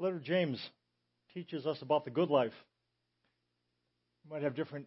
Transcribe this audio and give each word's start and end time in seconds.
Letter 0.00 0.20
James 0.20 0.60
teaches 1.34 1.66
us 1.66 1.82
about 1.82 2.04
the 2.04 2.12
good 2.12 2.30
life. 2.30 2.52
We 4.24 4.34
might 4.34 4.44
have 4.44 4.54
different 4.54 4.86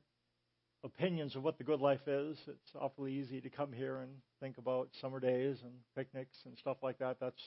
opinions 0.86 1.36
of 1.36 1.44
what 1.44 1.58
the 1.58 1.65
good 1.65 1.81
life 1.81 2.08
is. 2.08 2.38
It's 2.47 2.72
awfully 2.79 3.13
easy 3.16 3.42
to 3.42 3.50
come 3.50 3.74
here 3.74 3.97
and 3.97 4.10
think 4.39 4.58
about 4.58 4.88
summer 5.01 5.19
days 5.19 5.58
and 5.63 5.74
picnics 5.97 6.37
and 6.46 6.58
stuff 6.60 6.78
like 6.82 7.00
that. 7.00 7.18
That's 7.19 7.42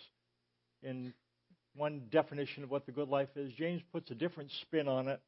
in 0.83 1.15
one 1.75 2.03
definition 2.11 2.65
of 2.65 2.71
what 2.71 2.85
the 2.85 2.93
good 2.93 3.09
life 3.09 3.31
is. 3.35 3.51
James 3.55 3.81
puts 3.93 4.11
a 4.11 4.15
different 4.15 4.51
spin 4.61 4.87
on 4.87 5.09
it. 5.09 5.23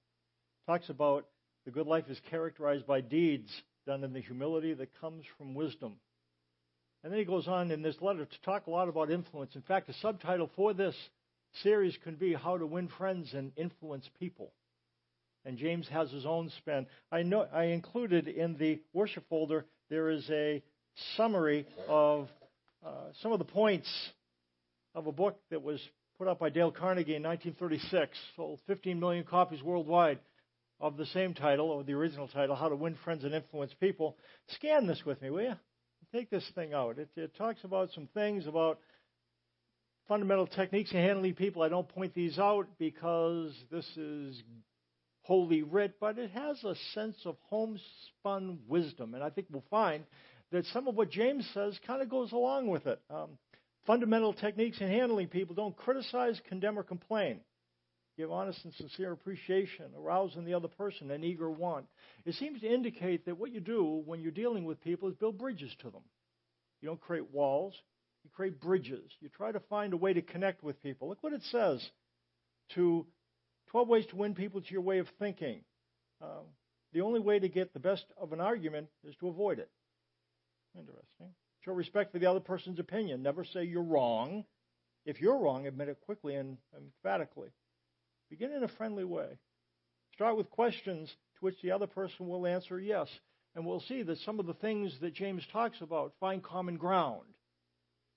Talks 0.66 0.90
about 0.90 1.26
the 1.64 1.70
good 1.70 1.86
life 1.86 2.04
is 2.10 2.20
characterized 2.28 2.86
by 2.86 3.00
deeds 3.00 3.50
done 3.86 4.04
in 4.04 4.12
the 4.12 4.20
humility 4.20 4.74
that 4.74 5.00
comes 5.00 5.24
from 5.38 5.54
wisdom. 5.54 5.96
And 7.02 7.10
then 7.10 7.18
he 7.18 7.24
goes 7.24 7.48
on 7.48 7.70
in 7.70 7.80
this 7.80 7.96
letter 8.02 8.26
to 8.26 8.42
talk 8.44 8.66
a 8.66 8.70
lot 8.70 8.90
about 8.90 9.10
influence. 9.10 9.54
In 9.54 9.62
fact, 9.62 9.86
the 9.86 9.94
subtitle 10.02 10.50
for 10.54 10.74
this 10.74 10.94
series 11.62 11.96
can 12.04 12.14
be 12.14 12.34
How 12.34 12.58
to 12.58 12.66
Win 12.66 12.88
Friends 12.98 13.32
and 13.34 13.52
Influence 13.56 14.08
People. 14.18 14.52
And 15.44 15.58
James 15.58 15.86
has 15.88 16.10
his 16.10 16.26
own 16.26 16.50
spin. 16.58 16.86
I 17.12 17.22
know 17.22 17.46
I 17.52 17.64
included 17.64 18.28
in 18.28 18.56
the 18.58 18.80
worship 18.92 19.24
folder 19.28 19.64
there 19.88 20.10
is 20.10 20.28
a 20.30 20.62
summary 21.16 21.66
of 21.88 22.28
uh, 22.84 23.12
some 23.22 23.32
of 23.32 23.38
the 23.38 23.44
points 23.44 23.88
of 24.94 25.06
a 25.06 25.12
book 25.12 25.38
that 25.50 25.62
was 25.62 25.80
put 26.18 26.28
out 26.28 26.38
by 26.38 26.48
Dale 26.48 26.72
Carnegie 26.72 27.14
in 27.14 27.22
1936, 27.22 28.16
sold 28.34 28.60
15 28.66 28.98
million 28.98 29.24
copies 29.24 29.62
worldwide 29.62 30.18
of 30.80 30.96
the 30.96 31.06
same 31.06 31.34
title, 31.34 31.70
or 31.70 31.84
the 31.84 31.92
original 31.92 32.28
title, 32.28 32.56
How 32.56 32.68
to 32.68 32.76
Win 32.76 32.96
Friends 33.04 33.24
and 33.24 33.34
Influence 33.34 33.72
People. 33.80 34.16
Scan 34.48 34.86
this 34.86 35.02
with 35.04 35.20
me, 35.22 35.30
will 35.30 35.42
you? 35.42 35.54
Take 36.12 36.30
this 36.30 36.48
thing 36.54 36.72
out. 36.72 36.98
It, 36.98 37.08
it 37.16 37.36
talks 37.36 37.64
about 37.64 37.90
some 37.94 38.08
things 38.14 38.46
about 38.46 38.78
fundamental 40.08 40.46
techniques 40.46 40.92
in 40.92 40.98
handling 40.98 41.34
people. 41.34 41.62
I 41.62 41.68
don't 41.68 41.88
point 41.88 42.14
these 42.14 42.38
out 42.38 42.66
because 42.78 43.52
this 43.70 43.86
is 43.96 44.40
holy 45.22 45.62
writ, 45.62 45.94
but 46.00 46.18
it 46.18 46.30
has 46.30 46.62
a 46.62 46.74
sense 46.94 47.16
of 47.24 47.36
homespun 47.48 48.60
wisdom. 48.68 49.14
And 49.14 49.24
I 49.24 49.30
think 49.30 49.48
we'll 49.50 49.64
find 49.70 50.04
that 50.52 50.64
some 50.66 50.86
of 50.86 50.94
what 50.94 51.10
James 51.10 51.48
says 51.52 51.78
kind 51.86 52.00
of 52.00 52.08
goes 52.08 52.32
along 52.32 52.68
with 52.68 52.86
it. 52.86 53.00
Um, 53.10 53.30
fundamental 53.86 54.32
techniques 54.32 54.80
in 54.80 54.88
handling 54.88 55.28
people 55.28 55.54
don't 55.54 55.76
criticize, 55.76 56.40
condemn, 56.48 56.78
or 56.78 56.84
complain. 56.84 57.40
Give 58.16 58.32
honest 58.32 58.64
and 58.64 58.72
sincere 58.74 59.12
appreciation, 59.12 59.86
arouse 59.98 60.36
in 60.36 60.44
the 60.44 60.54
other 60.54 60.68
person 60.68 61.10
an 61.10 61.22
eager 61.22 61.50
want. 61.50 61.86
It 62.24 62.34
seems 62.34 62.60
to 62.60 62.72
indicate 62.72 63.26
that 63.26 63.36
what 63.36 63.52
you 63.52 63.60
do 63.60 64.02
when 64.06 64.22
you're 64.22 64.30
dealing 64.30 64.64
with 64.64 64.82
people 64.82 65.08
is 65.08 65.14
build 65.16 65.36
bridges 65.36 65.74
to 65.80 65.90
them. 65.90 66.02
You 66.80 66.88
don't 66.88 67.00
create 67.00 67.30
walls, 67.30 67.74
you 68.26 68.30
create 68.34 68.60
bridges. 68.60 69.08
You 69.20 69.28
try 69.28 69.52
to 69.52 69.60
find 69.60 69.92
a 69.92 69.96
way 69.96 70.12
to 70.12 70.20
connect 70.20 70.64
with 70.64 70.82
people. 70.82 71.08
Look 71.08 71.22
what 71.22 71.32
it 71.32 71.42
says 71.52 71.88
to 72.74 73.06
12 73.70 73.88
ways 73.88 74.06
to 74.10 74.16
win 74.16 74.34
people 74.34 74.60
to 74.60 74.72
your 74.72 74.82
way 74.82 74.98
of 74.98 75.06
thinking. 75.20 75.60
Uh, 76.20 76.42
the 76.92 77.02
only 77.02 77.20
way 77.20 77.38
to 77.38 77.48
get 77.48 77.72
the 77.72 77.78
best 77.78 78.04
of 78.20 78.32
an 78.32 78.40
argument 78.40 78.88
is 79.04 79.14
to 79.20 79.28
avoid 79.28 79.60
it. 79.60 79.70
Interesting. 80.76 81.34
Show 81.60 81.72
respect 81.72 82.10
for 82.10 82.18
the 82.18 82.26
other 82.26 82.40
person's 82.40 82.80
opinion. 82.80 83.22
Never 83.22 83.44
say 83.44 83.62
you're 83.62 83.82
wrong. 83.82 84.44
If 85.04 85.20
you're 85.20 85.38
wrong, 85.38 85.68
admit 85.68 85.88
it 85.88 86.00
quickly 86.00 86.34
and 86.34 86.58
emphatically. 86.76 87.50
Begin 88.28 88.50
in 88.50 88.64
a 88.64 88.68
friendly 88.68 89.04
way. 89.04 89.38
Start 90.14 90.36
with 90.36 90.50
questions 90.50 91.08
to 91.08 91.44
which 91.44 91.62
the 91.62 91.70
other 91.70 91.86
person 91.86 92.26
will 92.26 92.44
answer 92.44 92.80
yes. 92.80 93.08
And 93.54 93.64
we'll 93.64 93.80
see 93.80 94.02
that 94.02 94.18
some 94.18 94.40
of 94.40 94.46
the 94.46 94.54
things 94.54 94.92
that 95.00 95.14
James 95.14 95.46
talks 95.52 95.80
about, 95.80 96.14
find 96.18 96.42
common 96.42 96.76
ground, 96.76 97.22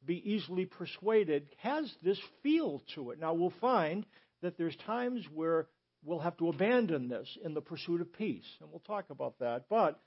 be 0.05 0.31
easily 0.33 0.65
persuaded, 0.65 1.47
has 1.57 1.91
this 2.03 2.19
feel 2.43 2.81
to 2.95 3.11
it. 3.11 3.19
Now, 3.19 3.33
we'll 3.33 3.53
find 3.61 4.05
that 4.41 4.57
there's 4.57 4.75
times 4.85 5.25
where 5.33 5.67
we'll 6.03 6.19
have 6.19 6.37
to 6.37 6.49
abandon 6.49 7.09
this 7.09 7.27
in 7.43 7.53
the 7.53 7.61
pursuit 7.61 8.01
of 8.01 8.13
peace, 8.13 8.45
and 8.61 8.69
we'll 8.69 8.79
talk 8.79 9.09
about 9.09 9.39
that. 9.39 9.65
But 9.69 9.99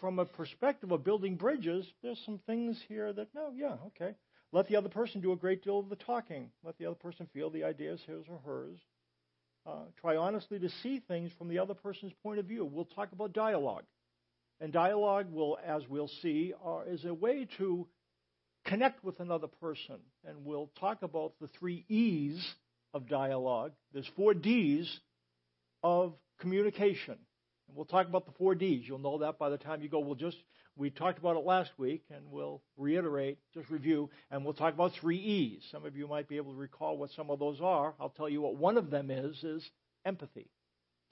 from 0.00 0.18
a 0.18 0.24
perspective 0.24 0.92
of 0.92 1.04
building 1.04 1.36
bridges, 1.36 1.86
there's 2.02 2.20
some 2.26 2.40
things 2.46 2.78
here 2.88 3.12
that, 3.12 3.28
no, 3.34 3.52
yeah, 3.54 3.76
okay. 3.86 4.14
Let 4.52 4.68
the 4.68 4.76
other 4.76 4.88
person 4.88 5.20
do 5.20 5.32
a 5.32 5.36
great 5.36 5.62
deal 5.62 5.78
of 5.78 5.88
the 5.88 5.96
talking. 5.96 6.50
Let 6.64 6.78
the 6.78 6.86
other 6.86 6.94
person 6.96 7.28
feel 7.32 7.50
the 7.50 7.64
ideas 7.64 8.00
his 8.06 8.24
or 8.28 8.38
hers. 8.44 8.78
Uh, 9.66 9.84
try 10.00 10.16
honestly 10.16 10.58
to 10.58 10.70
see 10.82 11.00
things 11.06 11.30
from 11.36 11.48
the 11.48 11.58
other 11.58 11.74
person's 11.74 12.12
point 12.22 12.38
of 12.38 12.46
view. 12.46 12.64
We'll 12.64 12.86
talk 12.86 13.12
about 13.12 13.34
dialogue. 13.34 13.84
And 14.60 14.72
dialogue 14.72 15.30
will, 15.30 15.58
as 15.64 15.82
we'll 15.88 16.10
see, 16.22 16.54
is 16.88 17.04
a 17.04 17.12
way 17.12 17.46
to 17.58 17.86
connect 18.68 19.02
with 19.02 19.20
another 19.20 19.46
person. 19.46 19.96
And 20.24 20.44
we'll 20.44 20.70
talk 20.78 21.02
about 21.02 21.32
the 21.40 21.48
three 21.58 21.84
E's 21.88 22.54
of 22.94 23.08
dialogue. 23.08 23.72
There's 23.92 24.08
four 24.16 24.34
D's 24.34 25.00
of 25.82 26.14
communication. 26.40 27.16
And 27.66 27.76
we'll 27.76 27.86
talk 27.86 28.06
about 28.06 28.26
the 28.26 28.32
four 28.38 28.54
D's. 28.54 28.84
You'll 28.86 28.98
know 28.98 29.18
that 29.18 29.38
by 29.38 29.48
the 29.50 29.58
time 29.58 29.82
you 29.82 29.88
go. 29.88 30.00
We'll 30.00 30.14
just 30.14 30.36
we 30.76 30.90
talked 30.90 31.18
about 31.18 31.36
it 31.36 31.44
last 31.44 31.70
week, 31.76 32.04
and 32.08 32.30
we'll 32.30 32.62
reiterate, 32.76 33.38
just 33.52 33.68
review, 33.68 34.10
and 34.30 34.44
we'll 34.44 34.54
talk 34.54 34.74
about 34.74 34.92
three 35.00 35.18
E's. 35.18 35.62
Some 35.72 35.84
of 35.84 35.96
you 35.96 36.06
might 36.06 36.28
be 36.28 36.36
able 36.36 36.52
to 36.52 36.58
recall 36.58 36.96
what 36.96 37.10
some 37.16 37.30
of 37.30 37.40
those 37.40 37.60
are. 37.60 37.94
I'll 37.98 38.10
tell 38.10 38.28
you 38.28 38.42
what 38.42 38.56
one 38.56 38.76
of 38.76 38.90
them 38.90 39.10
is: 39.10 39.42
is 39.42 39.68
empathy. 40.04 40.48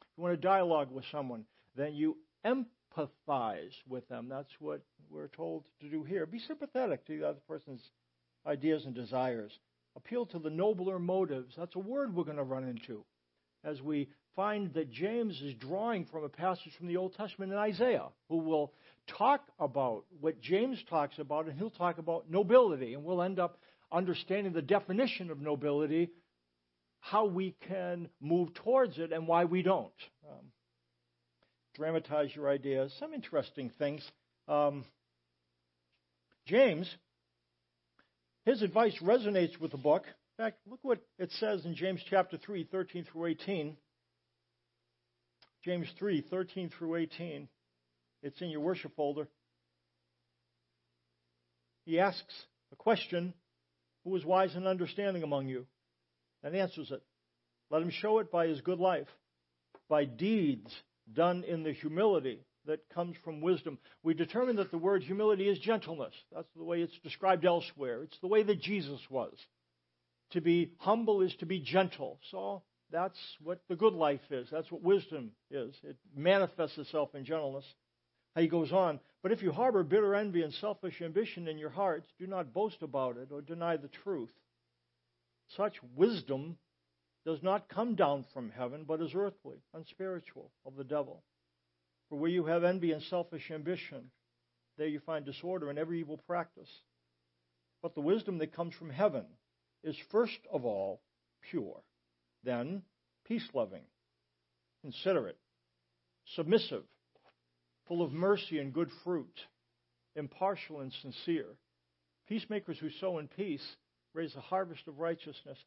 If 0.03 0.07
you 0.17 0.23
want 0.23 0.35
to 0.35 0.41
dialogue 0.41 0.93
with 0.93 1.05
someone, 1.11 1.45
then 1.75 1.95
you 1.95 2.17
empathize 2.45 2.67
with 3.89 4.09
them. 4.09 4.29
That's 4.29 4.53
what 4.59 4.81
we're 5.11 5.29
told 5.29 5.65
to 5.81 5.89
do 5.89 6.03
here. 6.03 6.27
Be 6.27 6.39
sympathetic 6.39 7.07
to 7.07 7.19
the 7.19 7.29
other 7.29 7.41
person's 7.49 7.83
ideas 8.47 8.85
and 8.85 8.95
desires. 8.95 9.53
Appeal 9.97 10.27
to 10.27 10.39
the 10.39 10.51
nobler 10.51 10.99
motives. 10.99 11.55
That's 11.57 11.75
a 11.75 11.81
word 11.81 12.15
we're 12.15 12.25
going 12.25 12.37
to 12.37 12.43
run 12.43 12.65
into 12.65 13.05
as 13.65 13.83
we 13.83 14.09
find 14.35 14.73
that 14.75 14.91
James 14.91 15.41
is 15.43 15.55
drawing 15.55 16.05
from 16.05 16.25
a 16.25 16.29
passage 16.29 16.73
from 16.77 16.87
the 16.87 16.97
Old 16.97 17.15
Testament 17.17 17.53
in 17.53 17.59
Isaiah, 17.59 18.09
who 18.29 18.39
will 18.39 18.73
talk 19.07 19.43
about 19.59 20.05
what 20.21 20.41
James 20.41 20.79
talks 20.89 21.19
about, 21.19 21.47
and 21.47 21.59
he'll 21.59 21.71
talk 21.71 21.99
about 21.99 22.31
nobility, 22.31 22.95
and 22.95 23.03
we'll 23.03 23.23
end 23.23 23.41
up 23.41 23.59
understanding 23.91 24.53
the 24.53 24.63
definition 24.63 25.31
of 25.31 25.41
nobility, 25.41 26.11
how 27.01 27.25
we 27.25 27.55
can 27.67 28.09
move 28.21 28.53
towards 28.55 28.99
it, 28.99 29.13
and 29.13 29.27
why 29.27 29.45
we 29.45 29.63
don't. 29.63 29.91
Um, 30.29 30.45
dramatize 31.77 32.35
your 32.35 32.49
ideas. 32.49 32.95
Some 32.99 33.13
interesting 33.13 33.71
things. 33.79 34.03
Um, 34.49 34.85
James, 36.47 36.93
his 38.45 38.63
advice 38.63 38.97
resonates 39.03 39.61
with 39.61 39.73
the 39.73 39.77
book. 39.77 40.05
In 40.07 40.45
fact, 40.45 40.59
look 40.69 40.81
what 40.83 41.01
it 41.19 41.31
says 41.33 41.65
in 41.65 41.75
James 41.75 42.01
chapter 42.09 42.39
3, 42.39 42.65
13 42.71 43.05
through 43.05 43.27
18. 43.27 43.77
James 45.65 45.89
3, 45.99 46.25
13 46.31 46.71
through 46.79 46.97
18. 46.97 47.49
It's 48.23 48.41
in 48.41 48.51
your 48.51 48.61
worship 48.61 48.95
folder. 48.97 49.29
He 51.85 52.01
asks 52.01 52.35
a 52.73 52.77
question 52.77 53.35
Who 54.05 54.15
is 54.17 54.25
wise 54.25 54.55
and 54.55 54.67
understanding 54.67 55.23
among 55.23 55.49
you? 55.49 55.67
And 56.43 56.55
answers 56.55 56.91
it. 56.91 57.03
Let 57.71 57.83
him 57.83 57.91
show 57.91 58.21
it 58.21 58.31
by 58.31 58.47
his 58.47 58.61
good 58.61 58.79
life, 58.79 59.09
by 59.89 60.05
deeds 60.05 60.73
done 61.13 61.45
in 61.45 61.63
the 61.63 61.73
humility 61.73 62.41
that 62.67 62.89
comes 62.93 63.17
from 63.25 63.41
wisdom. 63.41 63.79
We 64.03 64.15
determine 64.15 64.57
that 64.57 64.71
the 64.71 64.79
word 64.79 65.03
humility 65.03 65.49
is 65.49 65.59
gentleness. 65.59 66.15
That's 66.35 66.53
the 66.57 66.65
way 66.65 66.81
it's 66.81 66.99
described 67.03 67.45
elsewhere. 67.45 68.03
It's 68.03 68.19
the 68.21 68.27
way 68.27 68.43
that 68.43 68.61
Jesus 68.61 69.01
was. 69.09 69.35
To 70.33 70.41
be 70.41 70.73
humble 70.79 71.23
is 71.23 71.35
to 71.37 71.47
be 71.47 71.61
gentle. 71.61 72.19
So 72.31 72.63
that's 72.91 73.19
what 73.43 73.61
the 73.69 73.77
good 73.77 73.95
life 73.95 74.21
is. 74.31 74.49
That's 74.51 74.71
what 74.71 74.83
wisdom 74.83 75.31
is. 75.51 75.75
It 75.85 75.97
manifests 76.17 76.79
itself 76.79 77.15
in 77.15 77.25
gentleness. 77.25 77.65
He 78.37 78.49
goes 78.49 78.71
on, 78.71 79.01
but 79.23 79.33
if 79.33 79.43
you 79.43 79.51
harbor 79.51 79.83
bitter 79.83 80.15
envy 80.15 80.43
and 80.43 80.53
selfish 80.53 81.01
ambition 81.01 81.49
in 81.49 81.57
your 81.57 81.71
hearts, 81.71 82.07
do 82.19 82.27
not 82.27 82.53
boast 82.53 82.83
about 82.83 83.17
it 83.17 83.29
or 83.33 83.41
deny 83.41 83.79
the 83.79 83.89
truth. 83.89 84.31
Such 85.57 85.75
wisdom 85.95 86.59
does 87.27 87.43
not 87.43 87.69
come 87.69 87.97
down 87.97 88.25
from 88.33 88.51
heaven, 88.51 88.85
but 88.87 89.03
is 89.03 89.11
earthly, 89.15 89.57
unspiritual, 89.75 90.51
of 90.65 90.77
the 90.77 90.85
devil. 90.85 91.25
For 92.09 92.17
where 92.17 92.31
you 92.31 92.47
have 92.47 92.65
envy 92.65 92.93
and 92.93 93.03
selfish 93.03 93.51
ambition, 93.51 94.11
there 94.79 94.87
you 94.87 95.01
find 95.01 95.27
disorder 95.27 95.69
and 95.69 95.79
every 95.79 96.01
evil 96.01 96.21
practice. 96.27 96.71
But 97.83 97.95
the 97.95 98.01
wisdom 98.01 98.39
that 98.39 98.55
comes 98.55 98.75
from 98.75 98.91
heaven 98.91 99.25
is 99.83 99.97
first 100.11 100.39
of 100.53 100.65
all 100.65 101.01
pure, 101.51 101.83
then 102.45 102.83
peace 103.27 103.49
loving, 103.53 103.85
considerate, 104.83 105.39
submissive 106.37 106.85
full 107.89 108.03
of 108.03 108.13
mercy 108.13 108.59
and 108.59 108.73
good 108.73 108.91
fruit, 109.05 109.39
impartial 110.15 110.81
and 110.81 110.93
sincere. 111.03 111.47
Peacemakers 112.29 112.79
who 112.79 112.91
sow 113.01 113.19
in 113.19 113.29
peace 113.29 113.65
raise 114.15 114.35
a 114.35 114.41
harvest 114.41 114.87
of 114.89 114.99
righteousness. 114.99 115.59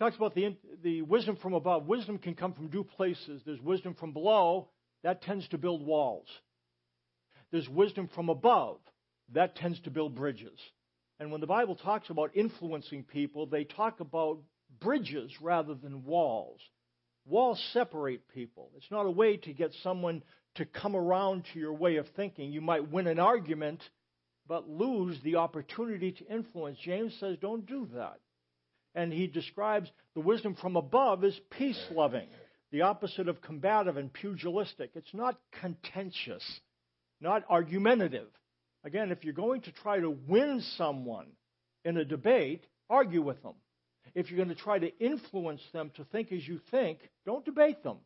Talks 0.00 0.16
about 0.16 0.34
the, 0.34 0.56
the 0.82 1.02
wisdom 1.02 1.36
from 1.36 1.52
above. 1.52 1.86
Wisdom 1.86 2.16
can 2.16 2.34
come 2.34 2.54
from 2.54 2.70
two 2.70 2.84
places. 2.84 3.42
There's 3.44 3.60
wisdom 3.60 3.94
from 3.94 4.14
below, 4.14 4.70
that 5.04 5.20
tends 5.20 5.46
to 5.48 5.58
build 5.58 5.84
walls. 5.84 6.26
There's 7.52 7.68
wisdom 7.68 8.08
from 8.14 8.30
above, 8.30 8.78
that 9.34 9.56
tends 9.56 9.78
to 9.80 9.90
build 9.90 10.14
bridges. 10.14 10.58
And 11.18 11.30
when 11.30 11.42
the 11.42 11.46
Bible 11.46 11.74
talks 11.74 12.08
about 12.08 12.34
influencing 12.34 13.04
people, 13.04 13.44
they 13.44 13.64
talk 13.64 14.00
about 14.00 14.38
bridges 14.80 15.30
rather 15.42 15.74
than 15.74 16.06
walls. 16.06 16.60
Walls 17.26 17.62
separate 17.74 18.26
people. 18.28 18.70
It's 18.78 18.90
not 18.90 19.04
a 19.04 19.10
way 19.10 19.36
to 19.36 19.52
get 19.52 19.74
someone 19.82 20.22
to 20.54 20.64
come 20.64 20.96
around 20.96 21.44
to 21.52 21.58
your 21.58 21.74
way 21.74 21.96
of 21.96 22.06
thinking. 22.16 22.52
You 22.52 22.62
might 22.62 22.90
win 22.90 23.06
an 23.06 23.18
argument, 23.18 23.82
but 24.48 24.66
lose 24.66 25.18
the 25.22 25.36
opportunity 25.36 26.12
to 26.12 26.26
influence. 26.26 26.78
James 26.82 27.14
says, 27.20 27.36
don't 27.38 27.66
do 27.66 27.86
that. 27.94 28.18
And 28.94 29.12
he 29.12 29.26
describes 29.26 29.90
the 30.14 30.20
wisdom 30.20 30.56
from 30.60 30.76
above 30.76 31.24
as 31.24 31.38
peace 31.50 31.80
loving, 31.92 32.28
the 32.72 32.82
opposite 32.82 33.28
of 33.28 33.40
combative 33.40 33.96
and 33.96 34.12
pugilistic. 34.12 34.90
It's 34.94 35.14
not 35.14 35.38
contentious, 35.60 36.44
not 37.20 37.44
argumentative. 37.48 38.28
Again, 38.84 39.12
if 39.12 39.24
you're 39.24 39.34
going 39.34 39.62
to 39.62 39.72
try 39.72 40.00
to 40.00 40.10
win 40.10 40.62
someone 40.76 41.26
in 41.84 41.96
a 41.96 42.04
debate, 42.04 42.64
argue 42.88 43.22
with 43.22 43.42
them. 43.42 43.54
If 44.14 44.30
you're 44.30 44.44
going 44.44 44.54
to 44.54 44.60
try 44.60 44.78
to 44.78 44.98
influence 44.98 45.62
them 45.72 45.90
to 45.96 46.04
think 46.04 46.32
as 46.32 46.46
you 46.46 46.60
think, 46.70 46.98
don't 47.26 47.44
debate 47.44 47.82
them. 47.82 47.98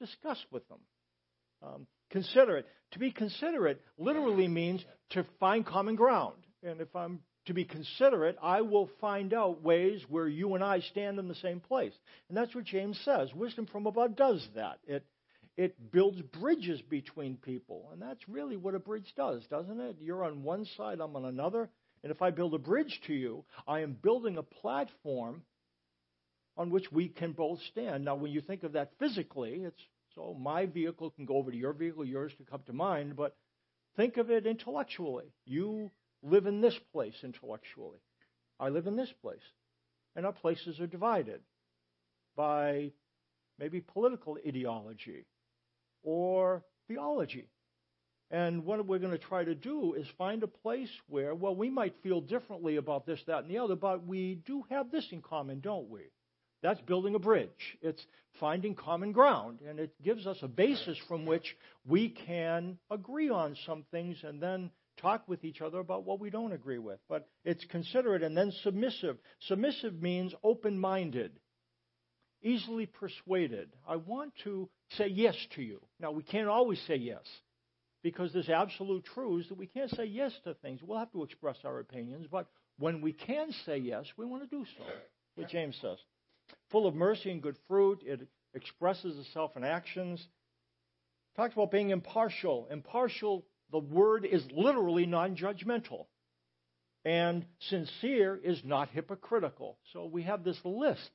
Discuss 0.00 0.38
with 0.52 0.68
them. 0.68 0.78
Um, 1.62 1.86
considerate. 2.10 2.66
To 2.92 2.98
be 2.98 3.10
considerate 3.10 3.80
literally 3.98 4.48
means 4.48 4.84
to 5.10 5.26
find 5.40 5.66
common 5.66 5.96
ground. 5.96 6.36
And 6.62 6.80
if 6.80 6.94
I'm 6.94 7.20
to 7.48 7.54
be 7.54 7.64
considerate, 7.64 8.36
I 8.42 8.60
will 8.60 8.88
find 9.00 9.34
out 9.34 9.62
ways 9.62 10.00
where 10.08 10.28
you 10.28 10.54
and 10.54 10.62
I 10.62 10.80
stand 10.80 11.18
in 11.18 11.28
the 11.28 11.34
same 11.34 11.60
place. 11.60 11.92
And 12.28 12.36
that's 12.38 12.54
what 12.54 12.64
James 12.64 12.98
says. 13.04 13.34
Wisdom 13.34 13.66
from 13.66 13.86
above 13.86 14.16
does 14.16 14.46
that. 14.54 14.78
It 14.86 15.04
it 15.56 15.90
builds 15.90 16.22
bridges 16.22 16.80
between 16.82 17.36
people. 17.36 17.88
And 17.92 18.00
that's 18.00 18.28
really 18.28 18.56
what 18.56 18.76
a 18.76 18.78
bridge 18.78 19.12
does, 19.16 19.44
doesn't 19.50 19.80
it? 19.80 19.96
You're 20.00 20.24
on 20.24 20.44
one 20.44 20.64
side, 20.76 21.00
I'm 21.00 21.16
on 21.16 21.24
another. 21.24 21.68
And 22.04 22.12
if 22.12 22.22
I 22.22 22.30
build 22.30 22.54
a 22.54 22.58
bridge 22.58 23.00
to 23.08 23.12
you, 23.12 23.44
I 23.66 23.80
am 23.80 23.96
building 24.00 24.38
a 24.38 24.42
platform 24.44 25.42
on 26.56 26.70
which 26.70 26.92
we 26.92 27.08
can 27.08 27.32
both 27.32 27.58
stand. 27.72 28.04
Now, 28.04 28.14
when 28.14 28.30
you 28.30 28.40
think 28.40 28.62
of 28.62 28.74
that 28.74 28.92
physically, 29.00 29.62
it's 29.64 29.82
so 30.14 30.36
my 30.38 30.66
vehicle 30.66 31.10
can 31.10 31.24
go 31.24 31.34
over 31.34 31.50
to 31.50 31.56
your 31.56 31.72
vehicle, 31.72 32.04
yours 32.04 32.32
can 32.36 32.46
come 32.46 32.62
to 32.66 32.72
mine, 32.72 33.14
but 33.16 33.36
think 33.96 34.16
of 34.16 34.30
it 34.30 34.46
intellectually. 34.46 35.32
You 35.44 35.90
live 36.22 36.46
in 36.46 36.60
this 36.60 36.78
place 36.92 37.14
intellectually. 37.22 37.98
I 38.60 38.68
live 38.68 38.86
in 38.86 38.96
this 38.96 39.12
place. 39.22 39.42
And 40.16 40.26
our 40.26 40.32
places 40.32 40.80
are 40.80 40.86
divided 40.86 41.40
by 42.36 42.92
maybe 43.58 43.80
political 43.80 44.38
ideology 44.46 45.26
or 46.02 46.64
theology. 46.88 47.46
And 48.30 48.64
what 48.64 48.84
we're 48.86 48.98
going 48.98 49.12
to 49.12 49.18
try 49.18 49.44
to 49.44 49.54
do 49.54 49.94
is 49.94 50.06
find 50.18 50.42
a 50.42 50.48
place 50.48 50.90
where, 51.08 51.34
well, 51.34 51.56
we 51.56 51.70
might 51.70 51.94
feel 52.02 52.20
differently 52.20 52.76
about 52.76 53.06
this, 53.06 53.20
that, 53.26 53.44
and 53.44 53.50
the 53.50 53.58
other, 53.58 53.74
but 53.74 54.06
we 54.06 54.40
do 54.44 54.64
have 54.70 54.90
this 54.90 55.06
in 55.12 55.22
common, 55.22 55.60
don't 55.60 55.88
we? 55.88 56.02
That's 56.62 56.80
building 56.82 57.14
a 57.14 57.20
bridge. 57.20 57.78
It's 57.80 58.04
finding 58.40 58.74
common 58.74 59.12
ground. 59.12 59.60
And 59.66 59.78
it 59.78 59.94
gives 60.02 60.26
us 60.26 60.38
a 60.42 60.48
basis 60.48 60.98
from 61.06 61.24
which 61.24 61.56
we 61.86 62.10
can 62.10 62.78
agree 62.90 63.30
on 63.30 63.56
some 63.64 63.84
things 63.90 64.18
and 64.22 64.42
then 64.42 64.70
talk 64.98 65.28
with 65.28 65.44
each 65.44 65.60
other 65.60 65.78
about 65.78 66.04
what 66.04 66.20
we 66.20 66.30
don't 66.30 66.52
agree 66.52 66.78
with. 66.78 66.98
But 67.08 67.28
it's 67.44 67.64
considerate 67.66 68.22
and 68.22 68.36
then 68.36 68.52
submissive. 68.62 69.16
Submissive 69.46 70.00
means 70.02 70.34
open 70.42 70.78
minded, 70.78 71.32
easily 72.42 72.86
persuaded. 72.86 73.70
I 73.86 73.96
want 73.96 74.32
to 74.44 74.68
say 74.96 75.08
yes 75.08 75.34
to 75.56 75.62
you. 75.62 75.80
Now, 76.00 76.10
we 76.12 76.22
can't 76.22 76.48
always 76.48 76.80
say 76.86 76.96
yes 76.96 77.24
because 78.02 78.32
there's 78.32 78.48
absolute 78.48 79.04
truths 79.04 79.48
that 79.48 79.58
we 79.58 79.66
can't 79.66 79.90
say 79.90 80.04
yes 80.04 80.32
to 80.44 80.54
things. 80.54 80.80
We'll 80.82 80.98
have 80.98 81.12
to 81.12 81.24
express 81.24 81.56
our 81.64 81.80
opinions, 81.80 82.26
but 82.30 82.46
when 82.78 83.00
we 83.00 83.12
can 83.12 83.52
say 83.66 83.78
yes, 83.78 84.06
we 84.16 84.24
want 84.24 84.48
to 84.48 84.56
do 84.56 84.64
so. 84.76 84.84
What 85.34 85.48
James 85.48 85.76
says. 85.80 85.98
Full 86.70 86.86
of 86.86 86.94
mercy 86.94 87.30
and 87.30 87.42
good 87.42 87.56
fruit, 87.66 88.00
it 88.04 88.26
expresses 88.54 89.18
itself 89.18 89.56
in 89.56 89.64
actions. 89.64 90.26
Talks 91.36 91.54
about 91.54 91.70
being 91.70 91.90
impartial. 91.90 92.66
Impartial, 92.70 93.44
the 93.70 93.78
word 93.78 94.24
is 94.24 94.42
literally 94.52 95.06
non 95.06 95.36
judgmental. 95.36 96.06
And 97.04 97.44
sincere 97.60 98.38
is 98.42 98.60
not 98.64 98.90
hypocritical. 98.90 99.78
So 99.92 100.06
we 100.06 100.24
have 100.24 100.44
this 100.44 100.58
list 100.64 101.10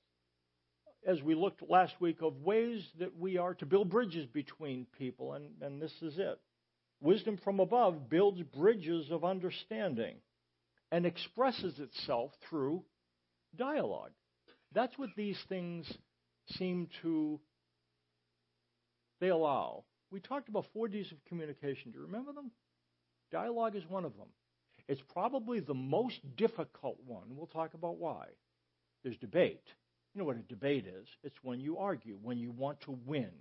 as 1.06 1.22
we 1.22 1.36
looked 1.36 1.62
last 1.70 1.94
week 2.00 2.22
of 2.22 2.38
ways 2.38 2.82
that 3.00 3.18
we 3.18 3.38
are 3.38 3.54
to 3.56 3.66
build 3.66 3.90
bridges 3.90 4.26
between 4.28 4.88
people, 4.98 5.34
and, 5.34 5.50
and 5.62 5.82
this 5.82 5.92
is 6.02 6.18
it. 6.18 6.40
Wisdom 7.02 7.38
from 7.44 7.60
above 7.60 8.10
builds 8.10 8.42
bridges 8.42 9.12
of 9.12 9.26
understanding 9.26 10.16
and 10.92 11.06
expresses 11.06 11.78
itself 11.80 12.32
through 12.50 12.84
dialogue. 13.58 14.12
That's 14.72 14.98
what 14.98 15.10
these 15.18 15.38
things 15.50 15.92
seem 16.58 16.88
to 17.02 17.40
they 19.20 19.30
allow. 19.30 19.84
We 20.14 20.20
talked 20.20 20.48
about 20.48 20.68
four 20.74 20.88
D's 20.88 21.12
of 21.12 21.18
communication. 21.26 21.92
Do 21.92 21.98
you 21.98 22.06
remember 22.06 22.34
them? 22.34 22.52
Dialogue 23.32 23.76
is 23.76 23.84
one 23.90 24.06
of 24.06 24.16
them. 24.16 24.28
It's 24.88 25.02
probably 25.12 25.60
the 25.60 25.74
most 25.74 26.20
difficult 26.38 26.98
one. 27.08 27.36
We'll 27.36 27.48
talk 27.48 27.74
about 27.74 27.98
why. 27.98 28.28
There's 29.04 29.18
debate. 29.18 29.64
You 30.14 30.20
know 30.20 30.26
what 30.26 30.38
a 30.38 30.42
debate 30.42 30.86
is? 30.86 31.08
It's 31.24 31.36
when 31.42 31.60
you 31.60 31.80
argue, 31.80 32.20
when 32.22 32.38
you 32.38 32.52
want 32.52 32.82
to 32.82 32.92
win. 33.08 33.32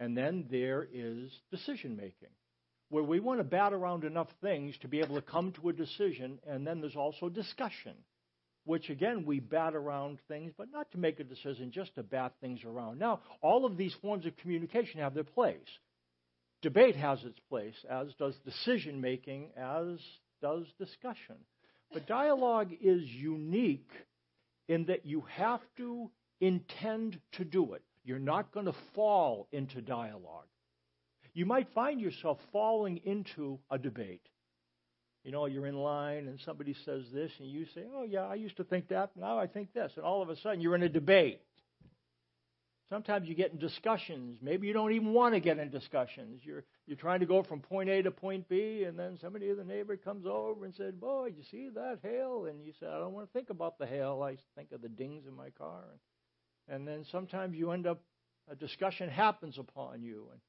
And 0.00 0.16
then 0.16 0.46
there 0.50 0.84
is 0.92 1.30
decision 1.52 1.96
making 1.96 2.30
where 2.88 3.04
we 3.04 3.20
want 3.20 3.38
to 3.38 3.44
bat 3.44 3.72
around 3.72 4.04
enough 4.04 4.28
things 4.42 4.76
to 4.78 4.88
be 4.88 5.00
able 5.00 5.14
to 5.14 5.22
come 5.22 5.52
to 5.52 5.68
a 5.68 5.72
decision, 5.72 6.38
and 6.46 6.66
then 6.66 6.80
there's 6.80 6.96
also 6.96 7.28
discussion, 7.28 7.94
which 8.64 8.90
again 8.90 9.24
we 9.24 9.40
bat 9.40 9.74
around 9.74 10.18
things, 10.28 10.52
but 10.56 10.70
not 10.70 10.90
to 10.90 10.98
make 10.98 11.18
a 11.18 11.24
decision, 11.24 11.70
just 11.72 11.94
to 11.94 12.02
bat 12.02 12.32
things 12.40 12.60
around. 12.64 12.98
Now, 12.98 13.20
all 13.40 13.64
of 13.64 13.76
these 13.76 13.94
forms 14.02 14.26
of 14.26 14.36
communication 14.36 15.00
have 15.00 15.14
their 15.14 15.24
place. 15.24 15.58
Debate 16.64 16.96
has 16.96 17.22
its 17.24 17.38
place, 17.48 17.76
as 17.88 18.08
does 18.18 18.34
decision 18.44 19.00
making, 19.00 19.50
as 19.56 19.98
does 20.42 20.64
discussion. 20.78 21.36
But 21.92 22.08
dialogue 22.08 22.72
is 22.82 23.02
unique 23.04 23.90
in 24.66 24.86
that 24.86 25.06
you 25.06 25.24
have 25.36 25.60
to 25.76 26.10
intend 26.40 27.20
to 27.32 27.44
do 27.44 27.74
it. 27.74 27.82
You're 28.04 28.18
not 28.18 28.52
going 28.52 28.66
to 28.66 28.74
fall 28.94 29.46
into 29.52 29.80
dialogue 29.80 30.46
you 31.34 31.44
might 31.44 31.68
find 31.74 32.00
yourself 32.00 32.38
falling 32.52 33.00
into 33.04 33.58
a 33.70 33.76
debate. 33.76 34.22
You 35.24 35.32
know, 35.32 35.46
you're 35.46 35.66
in 35.66 35.76
line 35.76 36.28
and 36.28 36.38
somebody 36.44 36.76
says 36.84 37.02
this, 37.12 37.32
and 37.40 37.50
you 37.50 37.66
say, 37.74 37.82
Oh, 37.92 38.04
yeah, 38.04 38.22
I 38.22 38.34
used 38.34 38.56
to 38.58 38.64
think 38.64 38.88
that, 38.88 39.10
now 39.16 39.38
I 39.38 39.46
think 39.46 39.72
this. 39.74 39.92
And 39.96 40.04
all 40.04 40.22
of 40.22 40.28
a 40.28 40.36
sudden, 40.36 40.60
you're 40.60 40.76
in 40.76 40.82
a 40.82 40.88
debate. 40.88 41.40
Sometimes 42.90 43.28
you 43.28 43.34
get 43.34 43.52
in 43.52 43.58
discussions. 43.58 44.38
Maybe 44.42 44.66
you 44.66 44.72
don't 44.72 44.92
even 44.92 45.12
want 45.12 45.34
to 45.34 45.40
get 45.40 45.58
in 45.58 45.70
discussions. 45.70 46.42
You're, 46.44 46.64
you're 46.86 46.98
trying 46.98 47.20
to 47.20 47.26
go 47.26 47.42
from 47.42 47.60
point 47.60 47.88
A 47.88 48.02
to 48.02 48.10
point 48.10 48.48
B, 48.48 48.84
and 48.86 48.98
then 48.98 49.18
somebody 49.20 49.52
the 49.52 49.64
neighbor 49.64 49.96
comes 49.96 50.26
over 50.26 50.64
and 50.64 50.74
said, 50.74 51.00
Boy, 51.00 51.32
you 51.36 51.42
see 51.50 51.70
that 51.74 52.00
hail? 52.02 52.46
And 52.46 52.64
you 52.64 52.72
say, 52.78 52.86
I 52.86 52.98
don't 52.98 53.12
want 53.12 53.26
to 53.26 53.32
think 53.32 53.50
about 53.50 53.78
the 53.78 53.86
hail. 53.86 54.22
I 54.22 54.36
think 54.54 54.72
of 54.72 54.82
the 54.82 54.88
dings 54.88 55.24
in 55.26 55.34
my 55.34 55.50
car. 55.50 55.84
And, 56.68 56.76
and 56.76 56.86
then 56.86 57.06
sometimes 57.10 57.56
you 57.56 57.70
end 57.70 57.86
up, 57.86 58.02
a 58.50 58.54
discussion 58.54 59.08
happens 59.08 59.58
upon 59.58 60.02
you. 60.02 60.28
And 60.30 60.40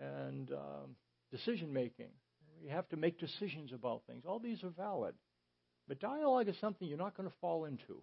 and 0.00 0.50
um, 0.52 0.96
decision 1.30 1.72
making. 1.72 2.10
You 2.62 2.70
have 2.70 2.88
to 2.90 2.96
make 2.96 3.18
decisions 3.18 3.72
about 3.72 4.02
things. 4.06 4.24
All 4.26 4.38
these 4.38 4.62
are 4.64 4.70
valid. 4.70 5.14
But 5.88 6.00
dialogue 6.00 6.48
is 6.48 6.56
something 6.60 6.88
you're 6.88 6.98
not 6.98 7.16
going 7.16 7.28
to 7.28 7.34
fall 7.40 7.64
into. 7.64 8.02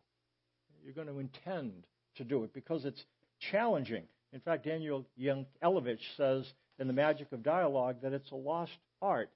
You're 0.84 0.93
going 0.93 1.07
to 1.07 1.19
intend 1.19 1.86
to 2.15 2.24
do 2.24 2.43
it 2.43 2.53
because 2.53 2.86
it's 2.86 3.03
challenging. 3.51 4.03
In 4.34 4.39
fact, 4.39 4.65
Daniel 4.65 5.06
Yankelovich 5.20 6.00
says 6.15 6.46
in 6.79 6.88
The 6.88 6.94
Magic 6.94 7.32
of 7.32 7.44
Dialogue 7.44 7.98
that 8.03 8.13
it's 8.13 8.32
a 8.32 8.36
lost 8.36 8.77
art. 9.01 9.29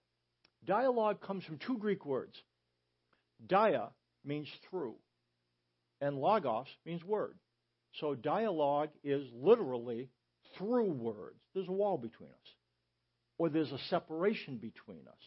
Dialogue 0.66 1.22
comes 1.22 1.44
from 1.44 1.58
two 1.58 1.78
Greek 1.78 2.06
words. 2.06 2.36
Dia 3.48 3.90
means 4.24 4.48
through, 4.70 4.96
and 6.00 6.18
logos 6.18 6.68
means 6.86 7.04
word. 7.04 7.36
So 8.00 8.14
dialogue 8.16 8.90
is 9.04 9.28
literally 9.34 10.10
through 10.58 10.92
words. 10.92 11.40
There's 11.54 11.68
a 11.68 11.72
wall 11.72 11.98
between 11.98 12.30
us, 12.30 12.56
or 13.38 13.50
there's 13.50 13.72
a 13.72 13.80
separation 13.90 14.58
between 14.58 15.08
us. 15.08 15.24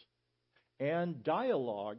And 0.81 1.23
dialogue 1.25 1.99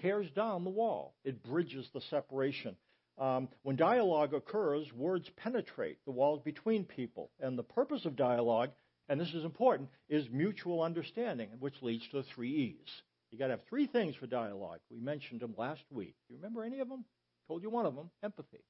tears 0.00 0.30
down 0.34 0.64
the 0.64 0.70
wall, 0.70 1.14
it 1.24 1.42
bridges 1.42 1.86
the 1.92 2.00
separation. 2.10 2.76
Um, 3.18 3.48
when 3.62 3.76
dialogue 3.76 4.34
occurs, 4.34 4.92
words 4.92 5.28
penetrate 5.36 5.98
the 6.04 6.12
walls 6.12 6.42
between 6.44 6.84
people. 6.84 7.30
And 7.40 7.58
the 7.58 7.62
purpose 7.62 8.04
of 8.04 8.16
dialogue, 8.16 8.70
and 9.08 9.20
this 9.20 9.32
is 9.32 9.44
important, 9.44 9.88
is 10.08 10.28
mutual 10.30 10.82
understanding, 10.82 11.48
which 11.60 11.82
leads 11.82 12.06
to 12.08 12.18
the 12.18 12.28
three 12.34 12.50
E's. 12.50 13.02
You've 13.30 13.38
got 13.38 13.46
to 13.46 13.54
have 13.54 13.64
three 13.68 13.86
things 13.86 14.14
for 14.16 14.26
dialogue. 14.26 14.80
We 14.90 15.00
mentioned 15.00 15.40
them 15.40 15.54
last 15.56 15.82
week. 15.90 16.14
Do 16.28 16.34
you 16.34 16.38
remember 16.38 16.62
any 16.62 16.80
of 16.80 16.88
them? 16.88 17.04
Told 17.48 17.62
you 17.62 17.70
one 17.70 17.86
of 17.86 17.96
them 17.96 18.10
empathy. 18.22 18.64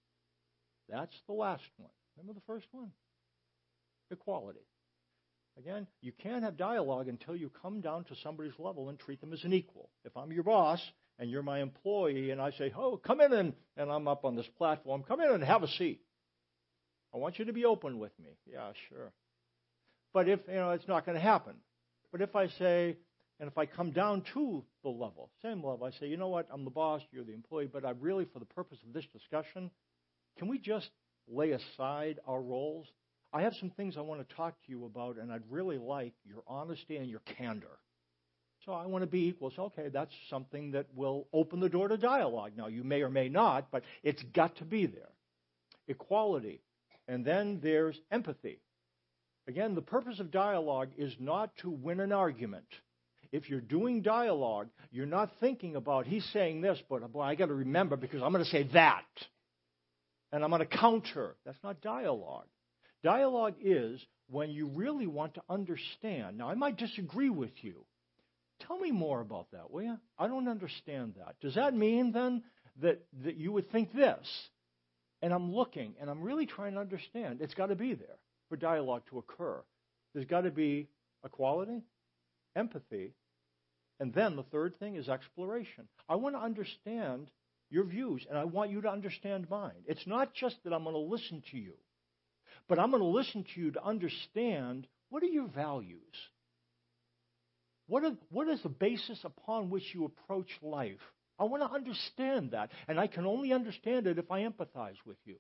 That's 0.89 1.15
the 1.27 1.35
last 1.35 1.65
one. 1.77 1.91
Remember 2.17 2.39
the 2.39 2.53
first 2.53 2.67
one? 2.73 2.93
equality. 4.11 4.61
Again, 5.59 5.87
you 6.03 6.13
can't 6.13 6.45
have 6.45 6.57
dialogue 6.57 7.09
until 7.09 7.35
you 7.35 7.51
come 7.63 7.81
down 7.81 8.05
to 8.05 8.17
somebody's 8.23 8.59
level 8.59 8.89
and 8.89 8.99
treat 8.99 9.21
them 9.21 9.33
as 9.33 9.43
an 9.45 9.53
equal. 9.53 9.91
If 10.05 10.17
I'm 10.17 10.33
your 10.33 10.43
boss 10.43 10.81
and 11.19 11.31
you're 11.31 11.43
my 11.43 11.61
employee, 11.61 12.31
and 12.31 12.41
I 12.41 12.51
say, 12.53 12.73
oh, 12.77 12.97
come 12.97 13.21
in 13.21 13.33
and, 13.33 13.53
and 13.77 13.91
I'm 13.91 14.07
up 14.07 14.25
on 14.25 14.37
this 14.37 14.47
platform, 14.59 15.03
come 15.07 15.21
in 15.21 15.31
and 15.31 15.43
have 15.43 15.63
a 15.63 15.69
seat. 15.69 16.01
I 17.15 17.19
want 17.19 17.39
you 17.39 17.47
to 17.47 17.53
be 17.53 17.65
open 17.65 17.99
with 17.99 18.13
me. 18.19 18.37
Yeah, 18.51 18.73
sure. 18.89 19.13
But 20.13 20.29
if, 20.29 20.41
you 20.49 20.55
know, 20.55 20.71
it's 20.71 20.89
not 20.89 21.07
going 21.07 21.17
to 21.17 21.23
happen. 21.23 21.55
But 22.13 22.21
if 22.21 22.37
I 22.37 22.49
say, 22.49 22.97
and 23.41 23.49
if 23.49 23.59
I 23.59 23.67
come 23.67 23.91
down 23.93 24.23
to 24.35 24.65
the 24.83 24.89
level, 24.89 25.31
same 25.43 25.65
level, 25.65 25.85
I 25.85 25.99
say, 25.99 26.07
you 26.07 26.17
know 26.17 26.29
what, 26.29 26.47
I'm 26.53 26.65
the 26.65 26.71
boss, 26.71 27.03
you're 27.13 27.25
the 27.25 27.35
employee, 27.35 27.69
but 27.71 27.85
I 27.85 27.91
really, 27.91 28.27
for 28.33 28.39
the 28.39 28.47
purpose 28.47 28.79
of 28.87 28.93
this 28.93 29.05
discussion, 29.13 29.71
can 30.39 30.49
we 30.49 30.59
just 30.59 30.91
lay 31.29 31.53
aside 31.53 32.19
our 32.27 32.41
roles? 32.41 32.87
I 33.33 33.43
have 33.43 33.55
some 33.61 33.71
things 33.71 33.97
I 33.97 34.03
want 34.03 34.27
to 34.27 34.35
talk 34.37 34.55
to 34.65 34.71
you 34.71 34.85
about, 34.87 35.17
and 35.17 35.33
I'd 35.33 35.43
really 35.51 35.79
like 35.79 36.15
your 36.25 36.43
honesty 36.47 36.97
and 36.97 37.09
your 37.09 37.21
candor. 37.37 37.79
So 38.67 38.73
I 38.73 38.87
want 38.87 39.03
to 39.03 39.07
be 39.07 39.29
equal. 39.29 39.53
So, 39.55 39.65
okay, 39.67 39.89
that's 39.93 40.13
something 40.29 40.73
that 40.73 40.87
will 40.95 41.29
open 41.33 41.61
the 41.61 41.69
door 41.69 41.87
to 41.87 41.97
dialogue. 41.97 42.53
Now, 42.57 42.67
you 42.67 42.83
may 42.83 43.03
or 43.03 43.09
may 43.09 43.29
not, 43.29 43.71
but 43.71 43.85
it's 44.03 44.23
got 44.35 44.57
to 44.57 44.65
be 44.65 44.87
there. 44.87 45.11
Equality. 45.87 46.61
And 47.07 47.25
then 47.25 47.61
there's 47.63 47.97
empathy. 48.11 48.59
Again, 49.47 49.77
the 49.77 49.83
purpose 49.83 50.19
of 50.19 50.33
dialogue 50.33 50.89
is 50.99 51.15
not 51.21 51.57
to 51.59 51.71
win 51.71 52.01
an 52.01 52.11
argument. 52.11 52.67
If 53.31 53.49
you're 53.49 53.61
doing 53.61 54.03
dialogue, 54.03 54.69
you're 54.91 55.07
not 55.07 55.31
thinking 55.39 55.77
about, 55.77 56.07
he's 56.07 56.25
saying 56.33 56.61
this, 56.61 56.81
but 56.91 57.13
boy, 57.13 57.23
I 57.23 57.37
got 57.37 57.47
to 57.47 57.55
remember 57.55 57.97
because 57.97 58.21
I'm 58.21 58.33
going 58.33 58.45
to 58.45 58.51
say 58.51 58.65
that. 58.73 59.05
And 60.33 60.43
I'm 60.43 60.51
going 60.51 60.61
to 60.61 60.67
counter. 60.67 61.37
That's 61.45 61.63
not 61.63 61.81
dialogue. 61.81 62.47
Dialogue 63.05 63.55
is 63.63 64.05
when 64.29 64.51
you 64.51 64.67
really 64.75 65.07
want 65.07 65.35
to 65.35 65.43
understand. 65.49 66.39
Now, 66.39 66.49
I 66.49 66.55
might 66.55 66.77
disagree 66.77 67.31
with 67.31 67.53
you. 67.63 67.85
Tell 68.61 68.79
me 68.79 68.91
more 68.91 69.21
about 69.21 69.51
that, 69.53 69.71
will 69.71 69.83
you? 69.83 69.99
I 70.19 70.29
don't 70.29 70.49
understand 70.49 71.15
that. 71.19 71.37
Does 71.41 71.55
that 71.55 71.75
mean 71.75 72.13
then 72.13 72.43
that, 72.83 73.05
that 73.25 73.37
you 73.37 73.53
would 73.53 73.71
think 73.71 73.93
this? 73.93 74.27
And 75.23 75.33
I'm 75.33 75.53
looking 75.53 75.95
and 76.01 76.11
I'm 76.11 76.23
really 76.23 76.47
trying 76.47 76.75
to 76.75 76.81
understand. 76.81 77.41
It's 77.41 77.55
got 77.55 77.67
to 77.67 77.75
be 77.75 77.95
there 77.95 78.19
for 78.49 78.57
dialogue 78.57 79.03
to 79.11 79.19
occur. 79.19 79.63
There's 80.15 80.27
got 80.27 80.43
to 80.43 80.51
be 80.51 80.89
equality, 81.25 81.83
empathy, 82.55 83.13
and 83.99 84.13
then 84.13 84.37
the 84.37 84.43
third 84.45 84.79
thing 84.79 84.97
is 84.97 85.09
exploration. 85.09 85.89
I 86.09 86.17
want 86.17 86.35
to 86.35 86.41
understand 86.41 87.31
your 87.71 87.85
views, 87.85 88.25
and 88.29 88.39
I 88.39 88.45
want 88.45 88.71
you 88.71 88.81
to 88.83 88.91
understand 88.91 89.49
mine. 89.51 89.85
It's 89.87 90.07
not 90.07 90.35
just 90.35 90.57
that 90.65 90.73
I'm 90.73 90.85
going 90.85 90.95
to 90.95 91.01
listen 91.01 91.43
to 91.51 91.59
you, 91.59 91.75
but 92.69 92.79
I'm 92.79 92.91
going 92.91 93.03
to 93.03 93.09
listen 93.09 93.45
to 93.55 93.61
you 93.61 93.71
to 93.73 93.85
understand 93.85 94.87
what 95.09 95.23
are 95.23 95.27
your 95.27 95.49
values? 95.49 96.15
What, 97.87 98.05
are, 98.05 98.13
what 98.31 98.49
is 98.49 98.63
the 98.63 98.69
basis 98.69 99.21
upon 99.25 99.71
which 99.71 99.95
you 99.95 100.05
approach 100.05 100.49
life? 100.63 101.01
I 101.39 101.45
want 101.45 101.63
to 101.63 101.71
understand 101.71 102.53
that, 102.53 102.71
and 102.89 102.99
I 102.99 103.07
can 103.07 103.27
only 103.27 103.53
understand 103.53 104.07
it 104.07 104.19
if 104.19 104.31
I 104.31 104.41
empathize 104.43 104.97
with 105.05 105.19
you. 105.25 105.37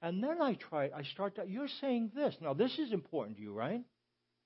And 0.00 0.22
then 0.22 0.40
I 0.40 0.54
try, 0.54 0.90
I 0.94 1.02
start 1.02 1.36
to, 1.36 1.44
you're 1.46 1.68
saying 1.80 2.12
this. 2.14 2.34
Now, 2.40 2.54
this 2.54 2.78
is 2.78 2.92
important 2.92 3.36
to 3.36 3.42
you, 3.42 3.52
right? 3.52 3.82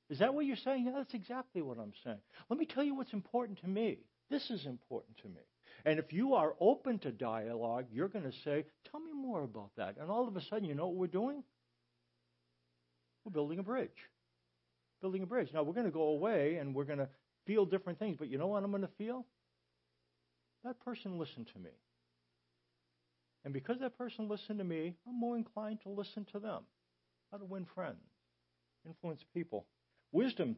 Is 0.08 0.20
that 0.20 0.32
what 0.32 0.46
you're 0.46 0.56
saying? 0.56 0.86
Yeah, 0.86 0.92
that's 0.96 1.14
exactly 1.14 1.62
what 1.62 1.78
I'm 1.78 1.92
saying. 2.04 2.18
Let 2.48 2.58
me 2.58 2.66
tell 2.66 2.84
you 2.84 2.94
what's 2.94 3.12
important 3.12 3.60
to 3.60 3.68
me. 3.68 3.98
This 4.30 4.48
is 4.50 4.64
important 4.66 5.18
to 5.18 5.28
me. 5.28 5.42
And 5.84 5.98
if 5.98 6.12
you 6.12 6.34
are 6.34 6.54
open 6.60 6.98
to 7.00 7.10
dialogue, 7.10 7.86
you're 7.92 8.08
going 8.08 8.24
to 8.24 8.32
say, 8.44 8.64
Tell 8.90 9.00
me 9.00 9.12
more 9.14 9.42
about 9.42 9.70
that. 9.76 9.96
And 10.00 10.10
all 10.10 10.26
of 10.26 10.36
a 10.36 10.42
sudden, 10.42 10.64
you 10.64 10.74
know 10.74 10.86
what 10.86 10.96
we're 10.96 11.06
doing? 11.06 11.42
We're 13.24 13.32
building 13.32 13.58
a 13.58 13.62
bridge. 13.62 13.90
Building 15.00 15.22
a 15.22 15.26
bridge. 15.26 15.50
Now, 15.52 15.62
we're 15.62 15.74
going 15.74 15.86
to 15.86 15.92
go 15.92 16.08
away 16.08 16.56
and 16.56 16.74
we're 16.74 16.84
going 16.84 16.98
to 16.98 17.08
feel 17.48 17.64
different 17.64 17.98
things. 17.98 18.16
But 18.16 18.28
you 18.28 18.38
know 18.38 18.46
what 18.46 18.62
I'm 18.62 18.70
going 18.70 18.82
to 18.82 18.90
feel? 18.98 19.26
That 20.64 20.78
person 20.84 21.18
listened 21.18 21.48
to 21.54 21.58
me. 21.58 21.70
And 23.44 23.54
because 23.54 23.78
that 23.80 23.96
person 23.98 24.28
listened 24.28 24.58
to 24.58 24.64
me, 24.64 24.94
I'm 25.08 25.18
more 25.18 25.36
inclined 25.36 25.80
to 25.82 25.88
listen 25.88 26.26
to 26.32 26.38
them. 26.38 26.62
How 27.32 27.38
to 27.38 27.44
win 27.44 27.66
friends, 27.74 27.98
influence 28.86 29.20
people. 29.34 29.66
Wisdom 30.12 30.56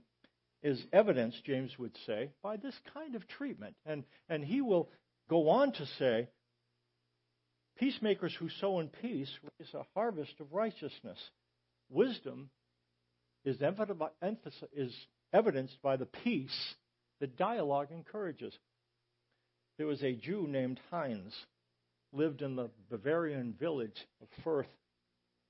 is 0.62 0.82
evidenced, 0.92 1.44
James 1.44 1.78
would 1.78 1.96
say, 2.06 2.30
by 2.42 2.56
this 2.56 2.74
kind 2.92 3.14
of 3.14 3.26
treatment. 3.26 3.76
And, 3.86 4.04
and 4.28 4.44
he 4.44 4.60
will 4.60 4.90
go 5.28 5.48
on 5.48 5.72
to 5.72 5.86
say, 5.98 6.28
Peacemakers 7.78 8.34
who 8.38 8.50
sow 8.60 8.80
in 8.80 8.88
peace 8.88 9.30
raise 9.58 9.72
a 9.72 9.86
harvest 9.94 10.34
of 10.38 10.52
righteousness. 10.52 11.18
Wisdom 11.88 12.50
is, 13.44 13.56
is 13.56 15.06
evidenced 15.32 15.80
by 15.82 15.96
the 15.96 16.06
peace 16.06 16.74
that 17.20 17.36
dialogue 17.36 17.88
encourages. 17.90 18.54
There 19.78 19.86
was 19.86 20.02
a 20.02 20.14
Jew 20.14 20.46
named 20.48 20.80
Heinz, 20.90 21.34
lived 22.12 22.42
in 22.42 22.56
the 22.56 22.70
Bavarian 22.90 23.54
village 23.58 24.06
of 24.20 24.28
Fürth. 24.44 24.66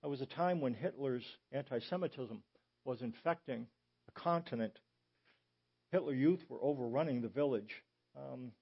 There 0.03 0.11
was 0.11 0.21
a 0.21 0.27
time 0.27 0.61
when 0.61 0.75
Hitler's 0.75 1.25
anti 1.53 1.81
Semitism 1.89 2.43
was 2.85 3.03
infecting 3.03 3.67
a 4.09 4.21
continent. 4.21 4.79
Hitler 5.93 6.15
Youth 6.15 6.41
were 6.49 6.63
overrunning 6.63 7.23
the 7.23 7.29
village. 7.29 7.83
Um, 8.17 8.53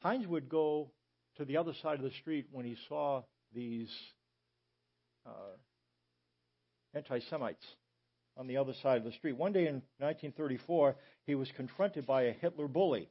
Heinz 0.00 0.26
would 0.26 0.48
go 0.48 0.90
to 1.36 1.44
the 1.44 1.56
other 1.56 1.72
side 1.82 1.98
of 1.98 2.04
the 2.04 2.16
street 2.20 2.46
when 2.50 2.64
he 2.64 2.76
saw 2.88 3.22
these 3.54 3.90
uh, 5.26 5.56
anti 6.94 7.20
Semites 7.30 7.64
on 8.36 8.46
the 8.46 8.56
other 8.56 8.72
side 8.82 8.98
of 8.98 9.04
the 9.04 9.12
street. 9.12 9.36
One 9.36 9.52
day 9.52 9.66
in 9.66 9.82
1934, 9.98 10.96
he 11.26 11.34
was 11.34 11.50
confronted 11.56 12.06
by 12.06 12.22
a 12.22 12.32
Hitler 12.32 12.68
bully. 12.68 13.08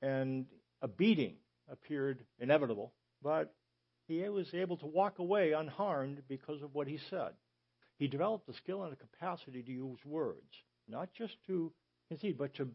And 0.00 0.46
a 0.80 0.88
beating 0.88 1.34
appeared 1.70 2.24
inevitable, 2.38 2.92
but 3.22 3.52
he 4.06 4.26
was 4.28 4.48
able 4.54 4.76
to 4.78 4.86
walk 4.86 5.18
away 5.18 5.52
unharmed 5.52 6.22
because 6.28 6.62
of 6.62 6.74
what 6.74 6.86
he 6.86 6.98
said. 7.10 7.32
He 7.98 8.06
developed 8.06 8.48
a 8.48 8.54
skill 8.54 8.84
and 8.84 8.92
a 8.92 8.96
capacity 8.96 9.62
to 9.62 9.72
use 9.72 9.98
words, 10.04 10.54
not 10.88 11.08
just 11.12 11.34
to 11.48 11.72
concede, 12.08 12.38
but 12.38 12.54
to 12.54 12.68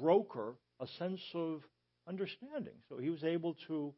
broker 0.00 0.56
a 0.80 0.86
sense 0.98 1.20
of 1.32 1.62
understanding. 2.08 2.74
So 2.88 2.98
he 2.98 3.10
was 3.10 3.22
able 3.24 3.54
to 3.68 3.94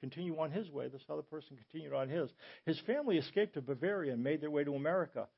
continue 0.00 0.38
on 0.38 0.50
his 0.50 0.70
way. 0.70 0.88
This 0.88 1.02
other 1.08 1.22
person 1.22 1.56
continued 1.56 1.94
on 1.94 2.08
his. 2.08 2.30
His 2.66 2.78
family 2.80 3.16
escaped 3.16 3.54
to 3.54 3.62
Bavaria 3.62 4.12
and 4.12 4.22
made 4.22 4.42
their 4.42 4.50
way 4.50 4.64
to 4.64 4.74
America, 4.74 5.28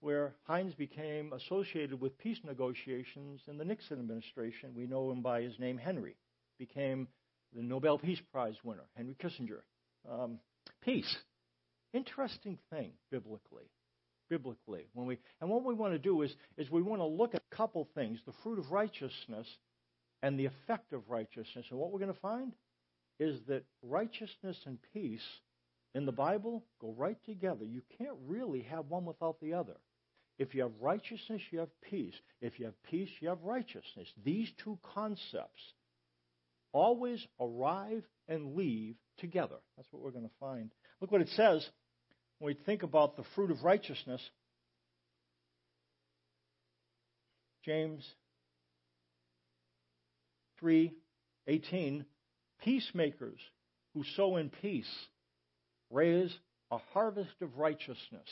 where 0.00 0.34
Heinz 0.44 0.74
became 0.74 1.32
associated 1.32 2.00
with 2.00 2.18
peace 2.18 2.38
negotiations 2.44 3.42
in 3.48 3.58
the 3.58 3.64
Nixon 3.64 3.98
administration. 3.98 4.74
We 4.74 4.86
know 4.86 5.10
him 5.10 5.22
by 5.22 5.42
his 5.42 5.58
name, 5.58 5.78
Henry 5.78 6.16
became 6.58 7.08
the 7.54 7.62
Nobel 7.62 7.98
Peace 7.98 8.20
Prize 8.32 8.56
winner, 8.62 8.84
Henry 8.96 9.14
Kissinger. 9.14 9.60
Um, 10.10 10.38
peace. 10.82 11.16
Interesting 11.92 12.58
thing 12.70 12.92
biblically. 13.10 13.64
Biblically. 14.28 14.86
When 14.92 15.06
we 15.06 15.18
and 15.40 15.48
what 15.48 15.64
we 15.64 15.74
want 15.74 15.94
to 15.94 15.98
do 15.98 16.22
is, 16.22 16.34
is 16.56 16.70
we 16.70 16.82
want 16.82 17.00
to 17.00 17.06
look 17.06 17.34
at 17.34 17.42
a 17.50 17.56
couple 17.56 17.88
things, 17.94 18.18
the 18.26 18.32
fruit 18.42 18.58
of 18.58 18.72
righteousness 18.72 19.46
and 20.22 20.38
the 20.38 20.46
effect 20.46 20.92
of 20.92 21.08
righteousness. 21.08 21.66
And 21.70 21.78
what 21.78 21.92
we're 21.92 22.00
going 22.00 22.12
to 22.12 22.20
find 22.20 22.52
is 23.18 23.38
that 23.48 23.64
righteousness 23.82 24.58
and 24.66 24.78
peace 24.92 25.22
in 25.96 26.04
the 26.04 26.12
Bible 26.12 26.62
go 26.78 26.94
right 26.96 27.16
together. 27.24 27.64
You 27.64 27.80
can't 27.96 28.18
really 28.26 28.60
have 28.70 28.86
one 28.90 29.06
without 29.06 29.40
the 29.40 29.54
other. 29.54 29.76
If 30.38 30.54
you 30.54 30.60
have 30.60 30.72
righteousness, 30.78 31.40
you 31.50 31.60
have 31.60 31.70
peace. 31.80 32.12
If 32.42 32.58
you 32.58 32.66
have 32.66 32.82
peace, 32.82 33.08
you 33.20 33.30
have 33.30 33.42
righteousness. 33.42 34.06
These 34.22 34.50
two 34.62 34.78
concepts 34.94 35.62
always 36.72 37.26
arrive 37.40 38.04
and 38.28 38.54
leave 38.54 38.96
together. 39.16 39.56
That's 39.76 39.88
what 39.90 40.02
we're 40.02 40.10
going 40.10 40.28
to 40.28 40.34
find. 40.38 40.70
Look 41.00 41.10
what 41.10 41.22
it 41.22 41.30
says 41.30 41.66
when 42.40 42.54
we 42.54 42.64
think 42.66 42.82
about 42.82 43.16
the 43.16 43.24
fruit 43.34 43.50
of 43.50 43.64
righteousness. 43.64 44.20
James 47.64 48.06
3:18 50.62 52.04
Peacemakers 52.62 53.40
who 53.94 54.04
sow 54.14 54.36
in 54.36 54.50
peace 54.50 54.90
raise 55.90 56.36
a 56.70 56.78
harvest 56.92 57.40
of 57.40 57.58
righteousness. 57.58 58.28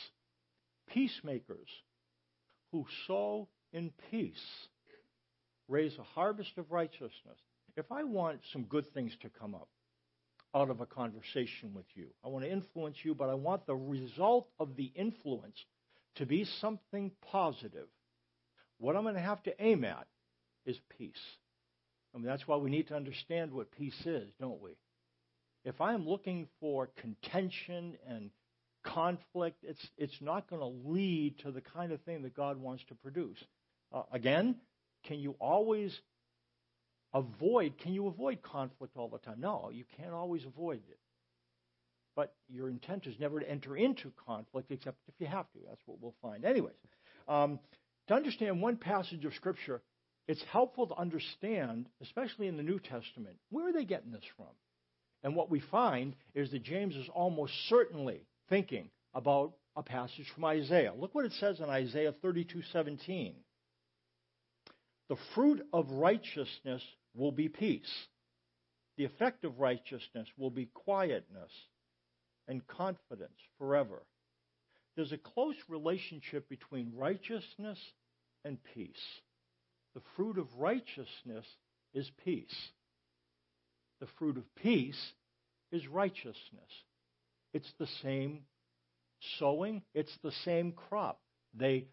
Peacemakers 0.87 1.69
who 2.71 2.85
sow 3.07 3.47
in 3.73 3.91
peace 4.11 4.67
raise 5.67 5.97
a 5.97 6.03
harvest 6.03 6.57
of 6.57 6.71
righteousness 6.71 7.37
if 7.77 7.91
I 7.91 8.03
want 8.03 8.39
some 8.53 8.63
good 8.63 8.91
things 8.93 9.11
to 9.21 9.29
come 9.29 9.53
up 9.53 9.67
out 10.53 10.69
of 10.69 10.79
a 10.79 10.85
conversation 10.85 11.73
with 11.73 11.85
you, 11.95 12.07
I 12.23 12.29
want 12.29 12.45
to 12.45 12.51
influence 12.51 12.97
you, 13.03 13.13
but 13.13 13.29
I 13.29 13.33
want 13.33 13.65
the 13.65 13.75
result 13.75 14.47
of 14.59 14.75
the 14.77 14.91
influence 14.95 15.57
to 16.15 16.25
be 16.25 16.45
something 16.61 17.11
positive. 17.29 17.87
What 18.77 18.95
I'm 18.95 19.03
going 19.03 19.15
to 19.15 19.21
have 19.21 19.43
to 19.43 19.63
aim 19.63 19.83
at 19.83 20.07
is 20.65 20.77
peace. 20.97 21.11
I 22.13 22.17
mean, 22.17 22.27
that's 22.27 22.47
why 22.47 22.55
we 22.55 22.69
need 22.69 22.87
to 22.87 22.95
understand 22.95 23.51
what 23.51 23.71
peace 23.71 24.01
is, 24.05 24.29
don't 24.39 24.61
we? 24.61 24.71
If 25.65 25.81
I'm 25.81 26.07
looking 26.07 26.47
for 26.59 26.89
contention 27.01 27.97
and 28.07 28.29
conflict, 28.83 29.63
it's, 29.63 29.85
it's 29.97 30.21
not 30.21 30.47
going 30.47 30.61
to 30.61 30.89
lead 30.89 31.39
to 31.39 31.51
the 31.51 31.61
kind 31.61 31.91
of 31.91 31.99
thing 32.01 32.21
that 32.21 32.35
God 32.35 32.61
wants 32.61 32.83
to 32.89 32.95
produce. 32.95 33.43
Uh, 33.91 34.03
again, 34.11 34.57
can 35.05 35.19
you 35.19 35.35
always 35.39 35.99
avoid, 37.13 37.79
can 37.79 37.93
you 37.93 38.07
avoid 38.07 38.43
conflict 38.43 38.95
all 38.95 39.09
the 39.09 39.17
time? 39.17 39.39
No, 39.39 39.71
you 39.73 39.85
can't 39.97 40.13
always 40.13 40.45
avoid 40.45 40.81
it. 40.89 40.99
But 42.15 42.33
your 42.47 42.69
intent 42.69 43.07
is 43.07 43.15
never 43.19 43.39
to 43.39 43.49
enter 43.49 43.75
into 43.75 44.11
conflict 44.25 44.71
except 44.71 44.97
if 45.07 45.15
you 45.17 45.27
have 45.27 45.51
to. 45.53 45.59
That's 45.67 45.81
what 45.87 45.97
we'll 45.99 46.15
find. 46.21 46.45
Anyways, 46.45 46.75
um, 47.27 47.59
to 48.07 48.13
understand 48.13 48.61
one 48.61 48.77
passage 48.77 49.25
of 49.25 49.33
Scripture, 49.33 49.81
it's 50.27 50.43
helpful 50.51 50.87
to 50.87 50.95
understand, 50.95 51.87
especially 52.01 52.47
in 52.47 52.55
the 52.55 52.63
New 52.63 52.79
Testament, 52.79 53.35
where 53.49 53.67
are 53.67 53.73
they 53.73 53.83
getting 53.83 54.11
this 54.11 54.23
from? 54.37 54.47
And 55.25 55.35
what 55.35 55.49
we 55.49 55.59
find 55.59 56.15
is 56.35 56.51
that 56.51 56.61
James 56.61 56.95
is 56.95 57.09
almost 57.09 57.51
certainly 57.67 58.21
thinking 58.47 58.91
about 59.15 59.53
a 59.75 59.81
passage 59.81 60.29
from 60.35 60.45
Isaiah. 60.45 60.93
Look 60.93 61.15
what 61.15 61.25
it 61.25 61.31
says 61.39 61.59
in 61.59 61.65
Isaiah 61.65 62.13
32:17. 62.23 63.33
The 65.09 65.15
fruit 65.33 65.67
of 65.73 65.89
righteousness 65.89 66.83
will 67.15 67.31
be 67.31 67.49
peace. 67.49 68.07
The 68.97 69.05
effect 69.05 69.43
of 69.45 69.59
righteousness 69.59 70.27
will 70.37 70.51
be 70.51 70.67
quietness 70.67 71.51
and 72.47 72.65
confidence 72.67 73.39
forever. 73.57 74.05
There's 74.95 75.11
a 75.11 75.17
close 75.17 75.57
relationship 75.67 76.47
between 76.49 76.95
righteousness 76.95 77.79
and 78.43 78.63
peace. 78.75 79.21
The 79.95 80.01
fruit 80.15 80.37
of 80.37 80.53
righteousness 80.53 81.47
is 81.95 82.11
peace. 82.23 82.71
The 84.05 84.11
fruit 84.19 84.37
of 84.37 84.43
peace 84.57 85.13
is 85.71 85.87
righteousness. 85.87 86.35
It's 87.55 87.73
the 87.79 87.87
same 88.03 88.41
sowing, 89.39 89.81
it's 89.95 90.15
the 90.21 90.31
same 90.43 90.73
crop. 90.73 91.19
They 91.55 91.87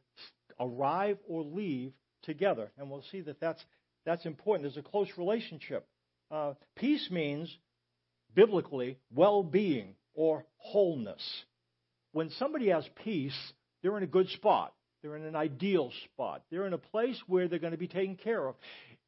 arrive 0.61 1.17
or 1.27 1.43
leave 1.43 1.95
together. 2.25 2.71
And 2.77 2.91
we'll 2.91 3.05
see 3.11 3.23
that 3.23 3.41
that's, 3.41 3.65
that's 4.05 4.27
important. 4.27 4.65
There's 4.65 4.85
a 4.85 4.87
close 4.87 5.09
relationship. 5.17 5.87
Uh, 6.31 6.53
peace 6.77 7.09
means, 7.11 7.57
biblically, 8.35 8.99
well 9.15 9.43
being 9.43 9.95
or 10.13 10.45
wholeness. 10.59 11.23
When 12.13 12.29
somebody 12.39 12.69
has 12.69 12.87
peace, 13.03 13.53
they're 13.83 13.97
in 13.97 14.03
a 14.05 14.07
good 14.07 14.29
spot. 14.29 14.75
They're 15.01 15.17
in 15.17 15.25
an 15.25 15.35
ideal 15.35 15.91
spot. 16.05 16.43
They're 16.51 16.67
in 16.67 16.75
a 16.75 16.79
place 16.79 17.19
where 17.27 17.49
they're 17.49 17.59
going 17.59 17.73
to 17.73 17.79
be 17.79 17.89
taken 17.89 18.17
care 18.17 18.47
of. 18.47 18.57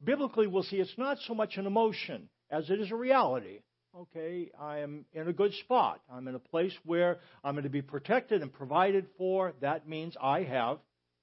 Biblically, 0.03 0.47
we'll 0.47 0.63
see 0.63 0.77
it's 0.77 0.97
not 0.97 1.19
so 1.27 1.35
much 1.35 1.57
an 1.57 1.67
emotion 1.67 2.29
as 2.49 2.69
it 2.69 2.79
is 2.79 2.91
a 2.91 2.95
reality. 2.95 3.59
Okay, 3.97 4.51
I 4.59 4.79
am 4.79 5.05
in 5.13 5.27
a 5.27 5.33
good 5.33 5.53
spot. 5.53 6.01
I'm 6.11 6.27
in 6.27 6.35
a 6.35 6.39
place 6.39 6.73
where 6.83 7.19
I'm 7.43 7.53
going 7.53 7.63
to 7.63 7.69
be 7.69 7.81
protected 7.81 8.41
and 8.41 8.51
provided 8.51 9.07
for. 9.17 9.53
That 9.61 9.87
means 9.87 10.15
I 10.21 10.43
have 10.43 10.79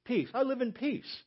peace. 0.06 0.28
I 0.32 0.42
live 0.42 0.62
in 0.62 0.72
peace. 0.72 1.22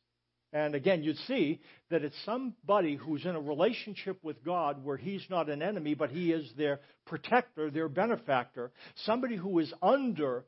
And 0.52 0.74
again, 0.74 1.04
you'd 1.04 1.18
see 1.18 1.60
that 1.90 2.02
it's 2.02 2.16
somebody 2.24 2.96
who's 2.96 3.24
in 3.24 3.36
a 3.36 3.40
relationship 3.40 4.18
with 4.24 4.44
God 4.44 4.84
where 4.84 4.96
he's 4.96 5.24
not 5.28 5.48
an 5.48 5.62
enemy, 5.62 5.94
but 5.94 6.10
he 6.10 6.32
is 6.32 6.50
their 6.56 6.80
protector, 7.04 7.70
their 7.70 7.88
benefactor. 7.88 8.72
Somebody 9.04 9.36
who 9.36 9.58
is 9.58 9.72
under 9.82 10.44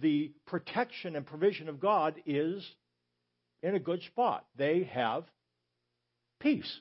the 0.00 0.32
protection 0.46 1.16
and 1.16 1.26
provision 1.26 1.68
of 1.68 1.80
God 1.80 2.14
is 2.24 2.64
in 3.62 3.74
a 3.74 3.80
good 3.80 4.02
spot. 4.04 4.46
They 4.56 4.88
have 4.92 5.24
peace. 6.40 6.80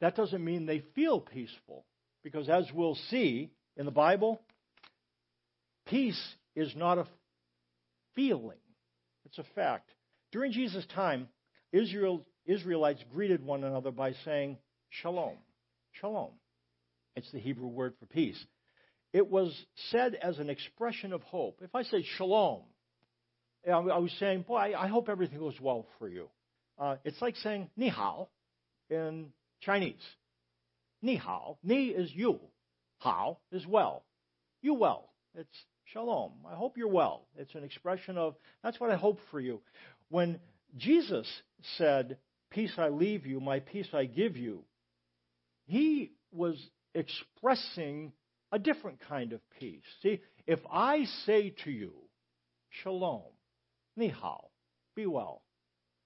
That 0.00 0.16
doesn't 0.16 0.44
mean 0.44 0.66
they 0.66 0.82
feel 0.94 1.20
peaceful, 1.20 1.84
because 2.22 2.48
as 2.48 2.66
we'll 2.72 2.96
see 3.10 3.50
in 3.76 3.84
the 3.84 3.90
Bible, 3.90 4.40
peace 5.86 6.20
is 6.54 6.74
not 6.76 6.98
a 6.98 7.06
feeling, 8.14 8.58
it's 9.24 9.38
a 9.38 9.44
fact. 9.54 9.90
During 10.32 10.52
Jesus' 10.52 10.86
time, 10.94 11.28
Israel, 11.72 12.26
Israelites 12.46 13.02
greeted 13.12 13.44
one 13.44 13.64
another 13.64 13.90
by 13.90 14.12
saying, 14.24 14.58
Shalom. 14.90 15.36
Shalom. 15.92 16.30
It's 17.16 17.30
the 17.32 17.40
Hebrew 17.40 17.68
word 17.68 17.94
for 17.98 18.06
peace. 18.06 18.38
It 19.12 19.28
was 19.28 19.52
said 19.90 20.14
as 20.14 20.38
an 20.38 20.50
expression 20.50 21.12
of 21.12 21.22
hope. 21.22 21.60
If 21.62 21.74
I 21.74 21.82
say 21.82 22.04
shalom, 22.16 22.62
I 23.66 23.78
was 23.98 24.12
saying, 24.20 24.44
boy, 24.46 24.72
I 24.78 24.86
hope 24.86 25.08
everything 25.08 25.38
goes 25.38 25.60
well 25.60 25.86
for 25.98 26.08
you. 26.08 26.28
Uh, 26.78 26.96
it's 27.04 27.20
like 27.20 27.36
saying 27.36 27.70
ni 27.76 27.88
hao 27.88 28.28
in 28.88 29.32
Chinese. 29.60 30.04
Ni 31.02 31.16
hao. 31.16 31.58
Ni 31.62 31.88
is 31.88 32.10
you. 32.14 32.40
Hao 32.98 33.38
is 33.52 33.66
well. 33.66 34.04
You 34.62 34.74
well. 34.74 35.10
It's 35.34 35.64
shalom. 35.84 36.32
I 36.50 36.54
hope 36.54 36.76
you're 36.76 36.88
well. 36.88 37.26
It's 37.36 37.54
an 37.54 37.64
expression 37.64 38.18
of, 38.18 38.34
that's 38.62 38.80
what 38.80 38.90
I 38.90 38.96
hope 38.96 39.18
for 39.30 39.40
you. 39.40 39.60
When 40.08 40.40
Jesus 40.76 41.26
said, 41.76 42.18
Peace 42.50 42.72
I 42.78 42.88
leave 42.88 43.26
you, 43.26 43.40
my 43.40 43.60
peace 43.60 43.88
I 43.92 44.06
give 44.06 44.36
you, 44.36 44.64
he 45.66 46.12
was 46.32 46.56
expressing 46.94 48.12
a 48.52 48.58
different 48.58 49.00
kind 49.06 49.34
of 49.34 49.40
peace. 49.60 49.82
See, 50.02 50.20
if 50.46 50.60
I 50.70 51.04
say 51.26 51.54
to 51.64 51.70
you, 51.70 51.92
Shalom, 52.70 53.22
Ni 53.96 54.08
hao, 54.08 54.48
be 54.94 55.06
well, 55.06 55.42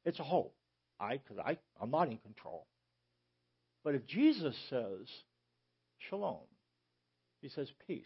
it's 0.05 0.19
a 0.19 0.25
hope. 0.25 0.55
I, 0.99 1.19
because 1.19 1.39
I, 1.45 1.59
I'm 1.81 1.91
not 1.91 2.09
in 2.09 2.19
control. 2.19 2.67
But 3.85 3.95
if 3.95 4.07
Jesus 4.07 4.57
says, 4.71 5.09
Shalom, 6.09 6.47
he 7.41 7.49
says 7.49 7.69
peace. 7.87 8.05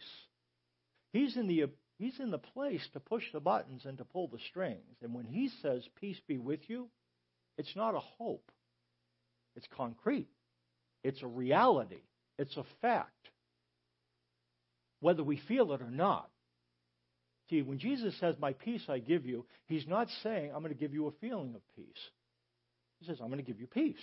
He's 1.13 1.37
in 1.37 1.47
the 1.47 1.69
He's 1.99 2.19
in 2.19 2.29
the 2.29 2.37
place 2.37 2.87
to 2.93 2.99
push 2.99 3.23
the 3.33 3.39
buttons 3.39 3.85
and 3.85 3.97
to 3.97 4.05
pull 4.05 4.27
the 4.27 4.37
strings. 4.49 4.97
And 5.01 5.13
when 5.13 5.25
he 5.25 5.49
says, 5.61 5.83
Peace 5.99 6.19
be 6.27 6.37
with 6.37 6.59
you, 6.67 6.89
it's 7.57 7.75
not 7.75 7.95
a 7.95 7.99
hope. 7.99 8.51
It's 9.55 9.67
concrete. 9.75 10.29
It's 11.03 11.23
a 11.23 11.27
reality. 11.27 12.03
It's 12.37 12.55
a 12.55 12.65
fact. 12.81 13.11
Whether 14.99 15.23
we 15.23 15.41
feel 15.47 15.73
it 15.73 15.81
or 15.81 15.89
not. 15.89 16.29
See, 17.49 17.63
when 17.63 17.79
Jesus 17.79 18.13
says, 18.19 18.35
My 18.39 18.53
peace 18.53 18.83
I 18.87 18.99
give 18.99 19.25
you, 19.25 19.45
he's 19.65 19.87
not 19.87 20.07
saying, 20.21 20.51
I'm 20.53 20.61
going 20.61 20.73
to 20.73 20.79
give 20.79 20.93
you 20.93 21.07
a 21.07 21.11
feeling 21.19 21.55
of 21.55 21.61
peace. 21.75 22.09
He 22.99 23.07
says, 23.07 23.17
I'm 23.19 23.27
going 23.27 23.43
to 23.43 23.51
give 23.51 23.59
you 23.59 23.67
peace. 23.67 23.95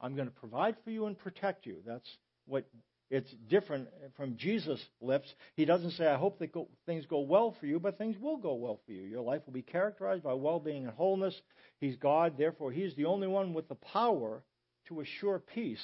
I'm 0.00 0.14
going 0.14 0.28
to 0.28 0.34
provide 0.34 0.76
for 0.84 0.90
you 0.90 1.06
and 1.06 1.18
protect 1.18 1.66
you. 1.66 1.76
That's 1.86 2.08
what 2.46 2.64
it's 3.10 3.30
different 3.48 3.88
from 4.16 4.36
Jesus' 4.36 4.80
lips. 5.00 5.32
He 5.56 5.64
doesn't 5.64 5.92
say, 5.92 6.06
I 6.06 6.16
hope 6.16 6.38
that 6.38 6.52
go, 6.52 6.68
things 6.86 7.06
go 7.06 7.20
well 7.20 7.56
for 7.58 7.66
you, 7.66 7.80
but 7.80 7.98
things 7.98 8.16
will 8.18 8.36
go 8.36 8.54
well 8.54 8.80
for 8.86 8.92
you. 8.92 9.02
Your 9.02 9.22
life 9.22 9.42
will 9.46 9.52
be 9.52 9.62
characterized 9.62 10.22
by 10.22 10.34
well 10.34 10.60
being 10.60 10.84
and 10.84 10.94
wholeness. 10.94 11.34
He's 11.80 11.96
God, 11.96 12.34
therefore, 12.38 12.70
He's 12.70 12.94
the 12.94 13.06
only 13.06 13.26
one 13.26 13.52
with 13.52 13.68
the 13.68 13.74
power 13.74 14.42
to 14.88 15.00
assure 15.00 15.40
peace. 15.40 15.82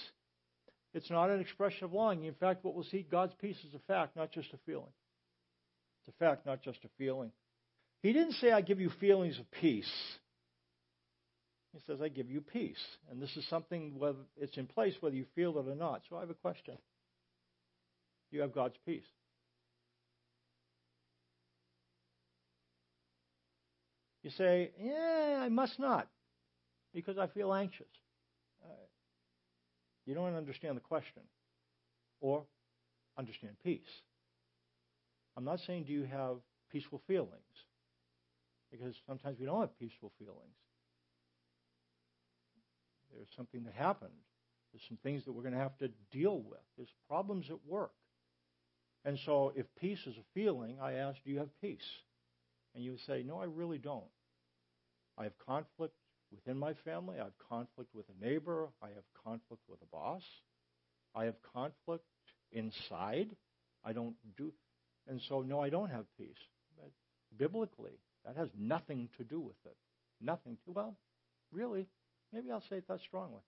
It's 0.94 1.10
not 1.10 1.30
an 1.30 1.40
expression 1.40 1.84
of 1.84 1.92
longing. 1.92 2.24
In 2.24 2.34
fact, 2.34 2.64
what 2.64 2.74
we'll 2.74 2.84
see, 2.84 3.04
God's 3.10 3.34
peace 3.40 3.58
is 3.68 3.74
a 3.74 3.80
fact, 3.80 4.16
not 4.16 4.32
just 4.32 4.52
a 4.54 4.58
feeling. 4.64 4.92
It's 6.00 6.14
a 6.14 6.24
fact, 6.24 6.46
not 6.46 6.62
just 6.62 6.78
a 6.84 6.88
feeling. 6.96 7.32
He 8.02 8.12
didn't 8.12 8.34
say, 8.34 8.52
I 8.52 8.60
give 8.60 8.80
you 8.80 8.90
feelings 9.00 9.38
of 9.38 9.50
peace. 9.50 9.90
He 11.76 11.82
says, 11.86 12.00
I 12.00 12.08
give 12.08 12.30
you 12.30 12.40
peace. 12.40 12.82
And 13.10 13.20
this 13.20 13.36
is 13.36 13.46
something, 13.50 13.98
whether 13.98 14.16
it's 14.40 14.56
in 14.56 14.66
place 14.66 14.94
whether 15.00 15.14
you 15.14 15.26
feel 15.34 15.58
it 15.58 15.68
or 15.68 15.74
not. 15.74 16.00
So 16.08 16.16
I 16.16 16.20
have 16.20 16.30
a 16.30 16.34
question 16.34 16.78
you 18.30 18.40
have 18.40 18.54
God's 18.54 18.76
peace. 18.84 19.04
You 24.22 24.30
say, 24.30 24.72
yeah, 24.82 25.38
I 25.40 25.48
must 25.48 25.78
not, 25.78 26.08
because 26.92 27.16
I 27.18 27.28
feel 27.28 27.54
anxious. 27.54 27.86
Uh, 28.64 28.86
you 30.06 30.14
don't 30.14 30.34
understand 30.34 30.76
the 30.76 30.80
question 30.80 31.22
or 32.20 32.42
understand 33.16 33.54
peace. 33.62 33.80
I'm 35.36 35.44
not 35.44 35.60
saying 35.66 35.84
do 35.84 35.92
you 35.92 36.04
have 36.04 36.38
peaceful 36.72 37.00
feelings, 37.06 37.30
because 38.72 38.94
sometimes 39.06 39.38
we 39.38 39.46
don't 39.46 39.60
have 39.60 39.78
peaceful 39.78 40.10
feelings. 40.18 40.56
There's 43.16 43.28
something 43.36 43.64
that 43.64 43.74
happened. 43.74 44.12
There's 44.72 44.82
some 44.88 44.98
things 45.02 45.24
that 45.24 45.32
we're 45.32 45.42
going 45.42 45.54
to 45.54 45.60
have 45.60 45.76
to 45.78 45.88
deal 46.12 46.38
with. 46.38 46.60
There's 46.76 46.92
problems 47.08 47.46
at 47.50 47.58
work. 47.66 47.92
And 49.04 49.18
so, 49.24 49.52
if 49.54 49.66
peace 49.80 50.00
is 50.06 50.16
a 50.16 50.24
feeling, 50.34 50.78
I 50.82 50.94
ask, 50.94 51.18
Do 51.24 51.30
you 51.30 51.38
have 51.38 51.60
peace? 51.60 51.88
And 52.74 52.84
you 52.84 52.92
would 52.92 53.00
say, 53.06 53.22
No, 53.22 53.38
I 53.38 53.44
really 53.44 53.78
don't. 53.78 54.04
I 55.16 55.24
have 55.24 55.38
conflict 55.46 55.94
within 56.32 56.58
my 56.58 56.74
family. 56.84 57.16
I 57.20 57.24
have 57.24 57.38
conflict 57.48 57.94
with 57.94 58.06
a 58.08 58.24
neighbor. 58.24 58.68
I 58.82 58.88
have 58.88 59.04
conflict 59.24 59.62
with 59.68 59.80
a 59.80 59.86
boss. 59.86 60.22
I 61.14 61.24
have 61.24 61.36
conflict 61.54 62.04
inside. 62.52 63.28
I 63.84 63.92
don't 63.92 64.16
do. 64.36 64.52
And 65.08 65.20
so, 65.28 65.42
no, 65.42 65.60
I 65.60 65.70
don't 65.70 65.90
have 65.90 66.04
peace. 66.18 66.36
But 66.76 66.90
biblically, 67.38 67.98
that 68.24 68.36
has 68.36 68.48
nothing 68.58 69.08
to 69.18 69.24
do 69.24 69.40
with 69.40 69.56
it. 69.64 69.76
Nothing 70.20 70.58
to. 70.64 70.72
Well, 70.72 70.96
really, 71.52 71.86
maybe 72.32 72.50
I'll 72.50 72.62
say 72.68 72.76
it 72.76 72.88
that 72.88 73.00
strongly. 73.00 73.42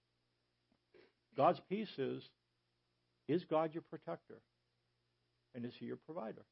God's 1.37 1.61
peace 1.69 1.99
is 1.99 2.29
is 3.29 3.45
God 3.45 3.75
your 3.75 3.83
protector? 3.83 4.41
And 5.55 5.65
is 5.65 5.73
He 5.79 5.87
your 5.87 5.97
provider? 5.97 6.45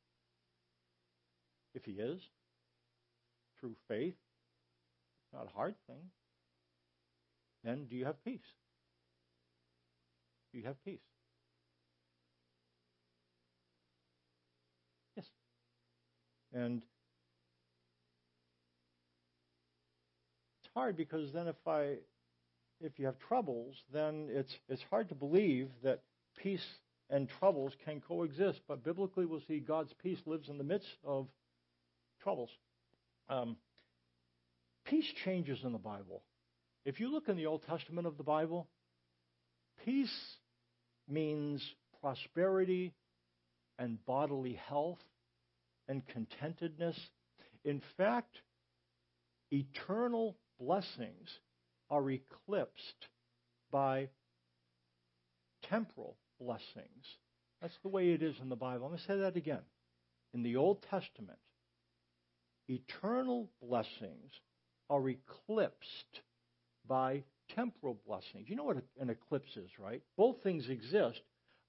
If 1.75 1.85
He 1.85 1.93
is, 1.93 2.21
through 3.61 3.77
faith, 3.89 4.15
it's 4.15 5.33
not 5.33 5.47
a 5.47 5.57
hard 5.57 5.75
thing, 5.87 6.11
then 7.65 7.87
do 7.89 7.97
you 7.97 8.05
have 8.05 8.23
peace? 8.25 8.41
you 10.57 10.65
have 10.65 10.83
peace. 10.85 10.99
Yes. 15.17 15.27
And 16.53 16.83
it's 20.63 20.71
hard 20.75 20.97
because 20.97 21.33
then 21.33 21.47
if 21.47 21.57
I 21.67 21.97
if 22.81 22.99
you 22.99 23.07
have 23.07 23.19
troubles, 23.19 23.75
then 23.93 24.29
it's 24.31 24.55
it's 24.69 24.83
hard 24.91 25.09
to 25.09 25.15
believe 25.15 25.69
that 25.83 26.03
peace 26.37 26.65
and 27.11 27.29
troubles 27.39 27.73
can 27.85 28.01
coexist. 28.01 28.61
But 28.69 28.85
biblically, 28.85 29.27
we'll 29.27 29.43
see 29.49 29.61
God's 29.61 29.93
peace 30.03 30.19
lives 30.27 30.49
in 30.49 30.59
the 30.59 30.65
midst 30.65 30.97
of 31.05 31.29
troubles. 32.23 32.51
Um, 33.29 33.57
peace 34.85 35.07
changes 35.25 35.61
in 35.65 35.73
the 35.73 35.79
Bible. 35.79 36.23
If 36.85 37.01
you 37.01 37.11
look 37.11 37.29
in 37.29 37.37
the 37.37 37.47
Old 37.47 37.63
Testament 37.67 38.07
of 38.07 38.17
the 38.17 38.23
Bible, 38.23 38.69
peace 39.85 40.37
means 41.09 41.63
prosperity 42.01 42.93
and 43.79 44.05
bodily 44.07 44.59
health 44.69 45.03
and 45.89 46.03
contentedness. 46.07 46.97
In 47.65 47.83
fact, 47.97 48.37
eternal 49.51 50.37
blessings 50.59 51.29
are 51.91 52.11
eclipsed 52.11 53.09
by 53.71 54.09
temporal 55.69 56.17
blessings. 56.41 57.05
That's 57.61 57.77
the 57.83 57.89
way 57.89 58.11
it 58.11 58.23
is 58.23 58.37
in 58.41 58.49
the 58.49 58.57
Bible. 58.57 58.87
I'm 58.87 58.91
going 58.91 58.99
to 58.99 59.07
say 59.07 59.19
that 59.19 59.37
again. 59.37 59.63
In 60.35 60.43
the 60.43 60.57
Old 60.57 60.83
Testament, 60.91 61.39
eternal 62.69 63.49
blessings 63.63 64.31
are 64.91 65.09
eclipsed 65.09 66.21
by 66.87 67.23
temporal 67.55 67.99
blessings. 68.07 68.49
You 68.49 68.57
know 68.57 68.65
what 68.65 68.83
an 69.01 69.11
eclipse 69.11 69.57
is, 69.57 69.71
right? 69.79 70.03
Both 70.17 70.43
things 70.43 70.69
exist, 70.69 71.21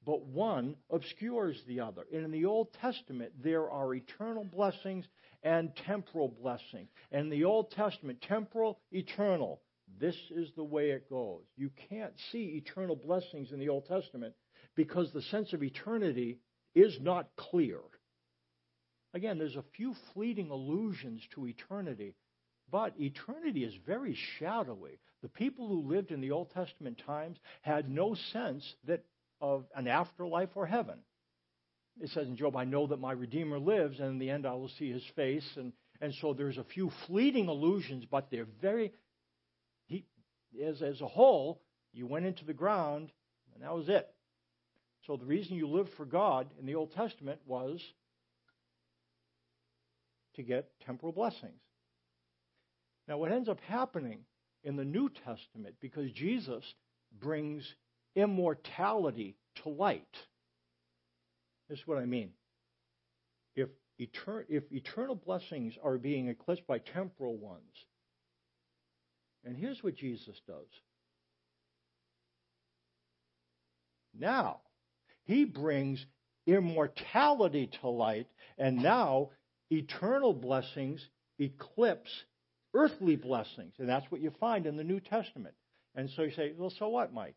but 0.06 0.26
one 0.26 0.76
obscures 0.92 1.62
the 1.68 1.80
other. 1.80 2.04
And 2.12 2.26
in 2.26 2.32
the 2.32 2.46
Old 2.46 2.74
Testament, 2.82 3.32
there 3.44 3.70
are 3.70 3.94
eternal 3.94 4.44
blessings 4.44 5.06
and 5.44 5.76
temporal 5.86 6.34
blessings. 6.42 6.90
And 7.12 7.24
in 7.26 7.30
the 7.30 7.46
Old 7.46 7.72
Testament, 7.72 8.22
temporal, 8.22 8.80
eternal. 8.92 9.62
This 10.00 10.16
is 10.32 10.50
the 10.56 10.64
way 10.64 10.92
it 10.92 11.10
goes. 11.10 11.44
You 11.56 11.72
can't 11.90 12.14
see 12.32 12.62
eternal 12.64 12.96
blessings 12.96 13.52
in 13.52 13.60
the 13.60 13.70
Old 13.70 13.88
Testament 13.88 14.34
because 14.76 15.12
the 15.12 15.22
sense 15.24 15.54
of 15.54 15.64
eternity 15.64 16.40
is 16.76 16.98
not 17.02 17.30
clear. 17.36 17.80
Again, 19.14 19.40
there's 19.40 19.56
a 19.56 19.64
few 19.76 19.96
fleeting 20.14 20.52
allusions 20.52 21.22
to 21.34 21.48
eternity, 21.48 22.14
but 22.70 22.94
eternity 23.00 23.64
is 23.64 23.74
very 23.86 24.16
shadowy. 24.38 25.00
The 25.24 25.30
people 25.30 25.68
who 25.68 25.90
lived 25.90 26.12
in 26.12 26.22
the 26.22 26.32
Old 26.32 26.52
Testament 26.52 27.02
times 27.06 27.38
had 27.62 27.90
no 27.90 28.16
sense 28.32 28.76
that 28.86 29.04
of 29.42 29.66
an 29.76 29.88
afterlife 29.88 30.50
or 30.56 30.66
heaven. 30.66 31.00
It 32.00 32.10
says 32.10 32.28
in 32.28 32.36
Job, 32.36 32.56
I 32.56 32.64
know 32.64 32.88
that 32.88 33.00
my 33.00 33.12
Redeemer 33.12 33.60
lives, 33.60 34.00
and 34.00 34.10
in 34.10 34.20
the 34.20 34.30
end 34.30 34.46
I 34.46 34.54
will 34.54 34.70
see 34.78 34.92
his 34.92 35.04
face. 35.16 35.48
And, 35.56 35.74
and 36.00 36.14
so 36.22 36.34
there's 36.34 36.58
a 36.58 36.64
few 36.64 36.92
fleeting 37.08 37.48
allusions, 37.48 38.06
but 38.10 38.30
they're 38.30 38.48
very, 38.62 38.94
as, 40.66 40.82
as 40.82 41.02
a 41.02 41.08
whole, 41.08 41.62
you 41.94 42.06
went 42.06 42.26
into 42.26 42.46
the 42.46 42.54
ground, 42.54 43.12
and 43.54 43.64
that 43.64 43.76
was 43.76 43.90
it. 43.90 44.08
So 45.06 45.16
the 45.16 45.26
reason 45.26 45.56
you 45.56 45.68
lived 45.68 45.94
for 45.94 46.06
God 46.06 46.48
in 46.60 46.66
the 46.66 46.76
Old 46.76 46.94
Testament 46.94 47.40
was 47.46 47.82
to 50.36 50.44
get 50.44 50.70
temporal 50.86 51.12
blessings. 51.12 51.62
Now, 53.08 53.18
what 53.18 53.32
ends 53.32 53.50
up 53.50 53.60
happening 53.62 54.20
in 54.64 54.76
the 54.76 54.86
New 54.86 55.10
Testament, 55.10 55.76
because 55.80 56.12
Jesus 56.12 56.64
brings 57.20 57.64
immortality 58.16 59.38
to 59.64 59.70
light, 59.70 60.04
this 61.70 61.80
is 61.80 61.88
what 61.88 61.98
I 61.98 62.06
mean. 62.06 62.32
If, 63.56 63.70
etern- 64.00 64.46
if 64.50 64.64
eternal 64.72 65.16
blessings 65.16 65.74
are 65.84 65.98
being 65.98 66.28
eclipsed 66.28 66.68
by 66.68 66.80
temporal 66.80 67.38
ones, 67.38 67.86
and 69.48 69.58
here's 69.58 69.82
what 69.82 69.96
Jesus 69.96 70.36
does. 70.46 70.68
Now, 74.18 74.62
he 75.26 75.46
brings 75.46 76.06
immortality 76.46 77.70
to 77.82 77.90
light, 77.90 78.28
and 78.58 78.78
now 78.78 79.30
eternal 79.70 80.34
blessings 80.34 81.06
eclipse 81.40 82.10
earthly 82.74 83.16
blessings. 83.16 83.74
And 83.80 83.88
that's 83.88 84.10
what 84.12 84.22
you 84.22 84.32
find 84.40 84.66
in 84.66 84.76
the 84.78 84.84
New 84.84 85.00
Testament. 85.00 85.56
And 85.96 86.10
so 86.16 86.24
you 86.24 86.32
say, 86.32 86.54
well, 86.56 86.72
so 86.78 86.90
what, 86.90 87.14
Mike? 87.14 87.36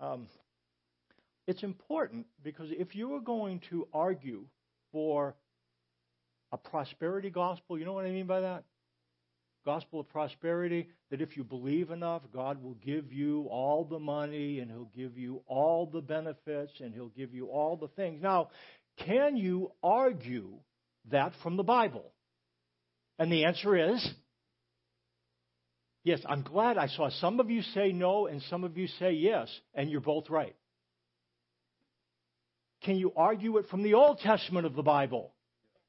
Um, 0.00 0.28
it's 1.46 1.62
important 1.62 2.26
because 2.42 2.68
if 2.70 2.94
you 2.94 3.14
are 3.14 3.20
going 3.20 3.60
to 3.70 3.86
argue 3.92 4.44
for 4.90 5.34
a 6.50 6.56
prosperity 6.56 7.30
gospel, 7.30 7.78
you 7.78 7.84
know 7.84 7.92
what 7.92 8.06
I 8.06 8.10
mean 8.10 8.26
by 8.26 8.40
that? 8.40 8.64
Gospel 9.64 10.00
of 10.00 10.08
prosperity 10.08 10.88
that 11.10 11.20
if 11.20 11.36
you 11.36 11.44
believe 11.44 11.90
enough, 11.90 12.22
God 12.32 12.62
will 12.62 12.76
give 12.84 13.12
you 13.12 13.46
all 13.50 13.84
the 13.84 13.98
money 13.98 14.60
and 14.60 14.70
He'll 14.70 14.90
give 14.96 15.16
you 15.16 15.42
all 15.46 15.86
the 15.86 16.00
benefits 16.00 16.72
and 16.80 16.92
He'll 16.94 17.08
give 17.08 17.34
you 17.34 17.46
all 17.46 17.76
the 17.76 17.88
things. 17.88 18.20
Now, 18.22 18.50
can 18.98 19.36
you 19.36 19.72
argue 19.82 20.50
that 21.10 21.32
from 21.42 21.56
the 21.56 21.62
Bible? 21.62 22.12
And 23.18 23.30
the 23.30 23.44
answer 23.44 23.92
is 23.92 24.06
yes. 26.02 26.20
I'm 26.26 26.42
glad 26.42 26.78
I 26.78 26.88
saw 26.88 27.10
some 27.10 27.40
of 27.40 27.50
you 27.50 27.62
say 27.62 27.92
no 27.92 28.26
and 28.26 28.42
some 28.50 28.64
of 28.64 28.76
you 28.76 28.86
say 28.98 29.12
yes, 29.12 29.48
and 29.74 29.90
you're 29.90 30.00
both 30.00 30.28
right. 30.28 30.56
Can 32.82 32.96
you 32.96 33.12
argue 33.16 33.58
it 33.58 33.68
from 33.68 33.84
the 33.84 33.94
Old 33.94 34.18
Testament 34.18 34.66
of 34.66 34.74
the 34.74 34.82
Bible? 34.82 35.32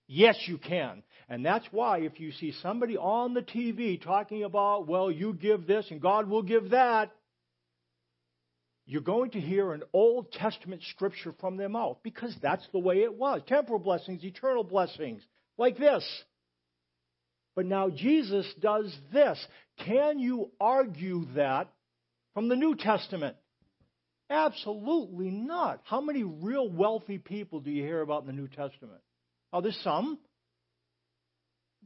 Yes, 0.07 0.37
you 0.47 0.57
can. 0.57 1.03
And 1.29 1.45
that's 1.45 1.65
why 1.71 1.99
if 1.99 2.19
you 2.19 2.31
see 2.33 2.53
somebody 2.61 2.97
on 2.97 3.33
the 3.33 3.41
TV 3.41 4.01
talking 4.01 4.43
about, 4.43 4.87
well, 4.87 5.09
you 5.09 5.33
give 5.33 5.65
this 5.65 5.87
and 5.89 6.01
God 6.01 6.29
will 6.29 6.43
give 6.43 6.71
that, 6.71 7.11
you're 8.85 9.01
going 9.01 9.31
to 9.31 9.39
hear 9.39 9.71
an 9.71 9.83
Old 9.93 10.31
Testament 10.33 10.81
scripture 10.91 11.33
from 11.39 11.55
their 11.55 11.69
mouth 11.69 11.97
because 12.03 12.35
that's 12.41 12.67
the 12.73 12.79
way 12.79 13.03
it 13.03 13.13
was. 13.13 13.41
Temporal 13.47 13.79
blessings, 13.79 14.23
eternal 14.23 14.63
blessings, 14.63 15.21
like 15.57 15.77
this. 15.77 16.03
But 17.55 17.65
now 17.65 17.89
Jesus 17.89 18.51
does 18.59 18.93
this. 19.13 19.43
Can 19.85 20.19
you 20.19 20.51
argue 20.59 21.27
that 21.35 21.71
from 22.33 22.49
the 22.49 22.55
New 22.55 22.75
Testament? 22.75 23.37
Absolutely 24.29 25.29
not. 25.29 25.81
How 25.83 26.01
many 26.01 26.23
real 26.23 26.69
wealthy 26.69 27.19
people 27.19 27.61
do 27.61 27.71
you 27.71 27.83
hear 27.83 28.01
about 28.01 28.21
in 28.21 28.27
the 28.27 28.33
New 28.33 28.47
Testament? 28.47 29.01
Oh, 29.53 29.61
there's 29.61 29.79
some. 29.83 30.17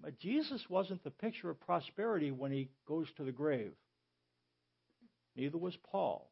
But 0.01 0.17
Jesus 0.19 0.63
wasn't 0.69 1.03
the 1.03 1.11
picture 1.11 1.49
of 1.49 1.59
prosperity 1.59 2.31
when 2.31 2.51
he 2.51 2.69
goes 2.87 3.07
to 3.17 3.23
the 3.23 3.31
grave. 3.31 3.73
Neither 5.35 5.57
was 5.57 5.75
Paul. 5.91 6.31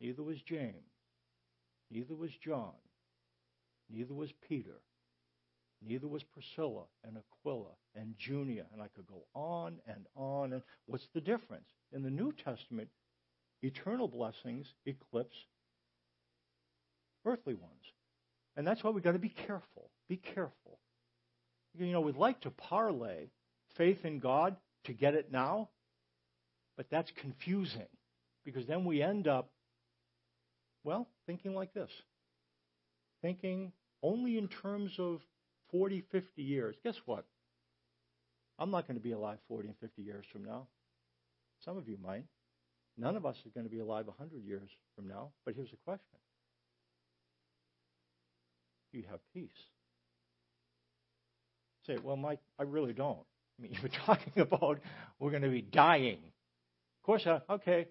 Neither 0.00 0.22
was 0.22 0.36
James. 0.46 0.74
Neither 1.90 2.14
was 2.14 2.30
John. 2.44 2.74
Neither 3.90 4.14
was 4.14 4.30
Peter. 4.48 4.80
Neither 5.84 6.06
was 6.06 6.22
Priscilla 6.22 6.84
and 7.02 7.16
Aquila 7.16 7.72
and 7.96 8.14
Junia. 8.18 8.66
And 8.72 8.80
I 8.80 8.88
could 8.94 9.06
go 9.06 9.24
on 9.34 9.78
and 9.88 10.06
on. 10.14 10.52
And 10.52 10.62
what's 10.86 11.08
the 11.12 11.20
difference? 11.20 11.66
In 11.92 12.02
the 12.02 12.10
New 12.10 12.32
Testament, 12.44 12.88
eternal 13.62 14.06
blessings 14.06 14.66
eclipse 14.86 15.36
earthly 17.26 17.54
ones. 17.54 17.82
And 18.60 18.66
that's 18.66 18.84
why 18.84 18.90
we've 18.90 19.02
got 19.02 19.12
to 19.12 19.18
be 19.18 19.30
careful. 19.30 19.88
Be 20.06 20.18
careful. 20.18 20.78
You 21.78 21.92
know, 21.92 22.02
we'd 22.02 22.18
like 22.18 22.42
to 22.42 22.50
parlay 22.50 23.28
faith 23.74 24.04
in 24.04 24.18
God 24.18 24.54
to 24.84 24.92
get 24.92 25.14
it 25.14 25.32
now, 25.32 25.70
but 26.76 26.84
that's 26.90 27.10
confusing 27.22 27.88
because 28.44 28.66
then 28.66 28.84
we 28.84 29.00
end 29.00 29.26
up, 29.26 29.48
well, 30.84 31.08
thinking 31.26 31.54
like 31.54 31.72
this. 31.72 31.90
Thinking 33.22 33.72
only 34.02 34.36
in 34.36 34.46
terms 34.46 34.92
of 34.98 35.22
40, 35.70 36.04
50 36.12 36.42
years. 36.42 36.76
Guess 36.84 36.96
what? 37.06 37.24
I'm 38.58 38.70
not 38.70 38.86
going 38.86 38.98
to 38.98 39.02
be 39.02 39.12
alive 39.12 39.38
40 39.48 39.68
and 39.68 39.76
50 39.78 40.02
years 40.02 40.26
from 40.30 40.44
now. 40.44 40.66
Some 41.64 41.78
of 41.78 41.88
you 41.88 41.96
might. 42.04 42.26
None 42.98 43.16
of 43.16 43.24
us 43.24 43.36
are 43.46 43.58
going 43.58 43.64
to 43.64 43.74
be 43.74 43.80
alive 43.80 44.06
100 44.06 44.44
years 44.44 44.68
from 44.94 45.08
now. 45.08 45.30
But 45.46 45.54
here's 45.54 45.70
the 45.70 45.78
question 45.82 46.18
you 48.92 49.04
have 49.10 49.20
peace? 49.32 49.50
say, 51.90 51.98
well, 52.02 52.16
Mike, 52.16 52.40
I 52.58 52.64
really 52.64 52.92
don't. 52.92 53.18
I 53.58 53.62
mean, 53.62 53.72
you 53.74 53.78
were 53.82 53.90
talking 54.06 54.40
about 54.40 54.78
we're 55.18 55.30
going 55.30 55.42
to 55.42 55.48
be 55.48 55.62
dying. 55.62 56.18
Of 56.18 57.04
course, 57.04 57.26
uh, 57.26 57.40
okay. 57.50 57.88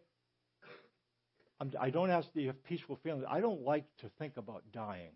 I'm, 1.59 1.73
I 1.79 1.89
do 1.89 1.99
not 1.99 2.09
ask 2.09 2.31
that 2.33 2.41
you 2.41 2.47
have 2.47 2.63
peaceful 2.63 2.97
feelings. 3.03 3.25
I 3.29 3.41
don't 3.41 3.63
like 3.63 3.85
to 3.99 4.09
think 4.17 4.37
about 4.37 4.63
dying. 4.71 5.11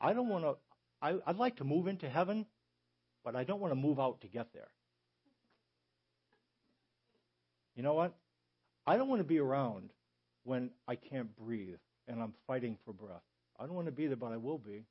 I 0.00 0.12
don't 0.12 0.28
want 0.28 0.44
to. 0.44 0.56
I, 1.00 1.14
I'd 1.26 1.36
like 1.36 1.56
to 1.56 1.64
move 1.64 1.88
into 1.88 2.08
heaven, 2.08 2.46
but 3.24 3.34
I 3.34 3.44
don't 3.44 3.60
want 3.60 3.72
to 3.72 3.76
move 3.76 3.98
out 3.98 4.20
to 4.20 4.28
get 4.28 4.52
there. 4.52 4.68
You 7.74 7.82
know 7.82 7.94
what? 7.94 8.14
I 8.86 8.96
don't 8.96 9.08
want 9.08 9.20
to 9.20 9.26
be 9.26 9.38
around 9.38 9.90
when 10.44 10.70
I 10.86 10.96
can't 10.96 11.34
breathe 11.36 11.78
and 12.06 12.20
I'm 12.20 12.34
fighting 12.46 12.76
for 12.84 12.92
breath. 12.92 13.22
I 13.62 13.66
don't 13.66 13.74
want 13.74 13.86
to 13.86 13.92
be 13.92 14.06
there, 14.06 14.16
but 14.16 14.32
I 14.32 14.36
will 14.38 14.58
be. 14.58 14.84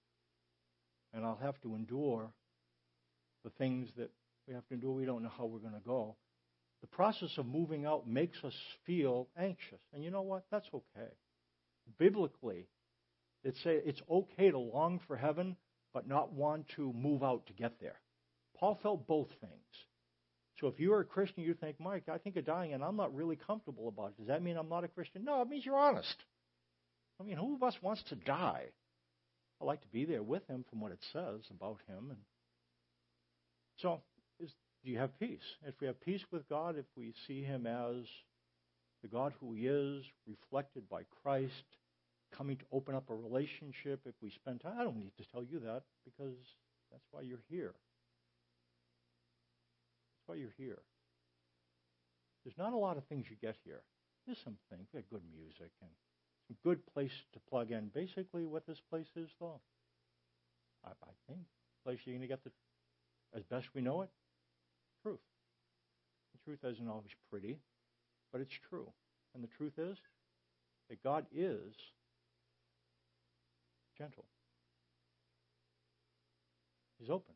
And 1.13 1.25
I'll 1.25 1.39
have 1.41 1.59
to 1.63 1.75
endure 1.75 2.31
the 3.43 3.49
things 3.51 3.89
that 3.97 4.11
we 4.47 4.53
have 4.53 4.65
to 4.67 4.75
endure. 4.75 4.91
We 4.91 5.05
don't 5.05 5.23
know 5.23 5.31
how 5.37 5.45
we're 5.45 5.59
going 5.59 5.73
to 5.73 5.85
go. 5.85 6.15
The 6.79 6.87
process 6.87 7.37
of 7.37 7.45
moving 7.45 7.85
out 7.85 8.07
makes 8.07 8.37
us 8.43 8.53
feel 8.85 9.27
anxious. 9.37 9.79
And 9.93 10.03
you 10.03 10.09
know 10.09 10.21
what? 10.21 10.45
That's 10.51 10.67
okay. 10.73 11.09
Biblically, 11.99 12.67
it's, 13.43 13.59
a, 13.65 13.87
it's 13.87 14.01
okay 14.09 14.51
to 14.51 14.57
long 14.57 15.01
for 15.05 15.17
heaven, 15.17 15.57
but 15.93 16.07
not 16.07 16.31
want 16.31 16.67
to 16.77 16.93
move 16.93 17.23
out 17.23 17.47
to 17.47 17.53
get 17.53 17.73
there. 17.81 17.99
Paul 18.57 18.79
felt 18.81 19.05
both 19.05 19.27
things. 19.41 19.51
So 20.59 20.67
if 20.67 20.79
you're 20.79 21.01
a 21.01 21.05
Christian, 21.05 21.43
you 21.43 21.55
think, 21.55 21.79
Mike, 21.79 22.03
I 22.07 22.19
think 22.19 22.37
of 22.37 22.45
dying 22.45 22.73
and 22.73 22.83
I'm 22.83 22.95
not 22.95 23.13
really 23.13 23.35
comfortable 23.35 23.87
about 23.87 24.11
it. 24.11 24.17
Does 24.17 24.27
that 24.27 24.41
mean 24.41 24.57
I'm 24.57 24.69
not 24.69 24.83
a 24.83 24.87
Christian? 24.87 25.25
No, 25.25 25.41
it 25.41 25.49
means 25.49 25.65
you're 25.65 25.75
honest. 25.75 26.15
I 27.21 27.23
mean, 27.23 27.37
who 27.37 27.55
of 27.55 27.63
us 27.63 27.75
wants 27.81 28.03
to 28.09 28.15
die? 28.15 28.65
I 29.61 29.65
like 29.65 29.81
to 29.81 29.87
be 29.87 30.05
there 30.05 30.23
with 30.23 30.47
him 30.47 30.65
from 30.69 30.81
what 30.81 30.91
it 30.91 31.03
says 31.13 31.41
about 31.51 31.77
him. 31.87 32.07
And 32.09 32.19
so, 33.77 34.01
is, 34.39 34.51
do 34.83 34.91
you 34.91 34.97
have 34.97 35.17
peace? 35.19 35.39
If 35.67 35.75
we 35.79 35.87
have 35.87 36.01
peace 36.01 36.23
with 36.31 36.49
God, 36.49 36.77
if 36.77 36.85
we 36.97 37.13
see 37.27 37.43
him 37.43 37.67
as 37.67 38.05
the 39.03 39.07
God 39.07 39.33
who 39.39 39.53
he 39.53 39.67
is, 39.67 40.03
reflected 40.27 40.89
by 40.89 41.03
Christ, 41.23 41.53
coming 42.35 42.57
to 42.57 42.65
open 42.71 42.95
up 42.95 43.09
a 43.09 43.15
relationship, 43.15 44.01
if 44.05 44.15
we 44.21 44.31
spend 44.31 44.61
time, 44.61 44.77
I 44.79 44.83
don't 44.83 44.97
need 44.97 45.13
to 45.17 45.25
tell 45.31 45.43
you 45.43 45.59
that 45.59 45.83
because 46.05 46.37
that's 46.91 47.05
why 47.11 47.21
you're 47.21 47.43
here 47.49 47.73
That's 50.15 50.27
why 50.27 50.35
you're 50.35 50.55
here. 50.57 50.79
There's 52.43 52.57
not 52.57 52.73
a 52.73 52.77
lot 52.77 52.97
of 52.97 53.05
things 53.05 53.25
you 53.29 53.35
get 53.41 53.57
here. 53.63 53.81
There's 54.25 54.39
some 54.43 54.57
things. 54.69 54.87
We 54.93 54.97
have 54.97 55.09
good 55.09 55.23
music 55.35 55.71
and 55.81 55.91
good 56.63 56.85
place 56.93 57.11
to 57.33 57.39
plug 57.49 57.71
in. 57.71 57.89
Basically, 57.93 58.45
what 58.45 58.65
this 58.65 58.79
place 58.89 59.07
is, 59.15 59.29
though, 59.39 59.59
I, 60.85 60.89
I 60.89 61.13
think, 61.27 61.41
place 61.85 61.99
you're 62.05 62.15
going 62.15 62.21
to 62.21 62.27
get 62.27 62.43
the, 62.43 62.51
as 63.35 63.43
best 63.43 63.67
we 63.73 63.81
know 63.81 64.01
it, 64.01 64.09
truth. 65.03 65.19
The 66.33 66.39
truth 66.45 66.73
isn't 66.73 66.87
always 66.87 67.11
pretty, 67.29 67.57
but 68.31 68.41
it's 68.41 68.53
true. 68.69 68.87
And 69.33 69.43
the 69.43 69.49
truth 69.57 69.73
is 69.77 69.97
that 70.89 71.03
God 71.03 71.25
is 71.33 71.73
gentle. 73.97 74.25
He's 76.99 77.09
open. 77.09 77.33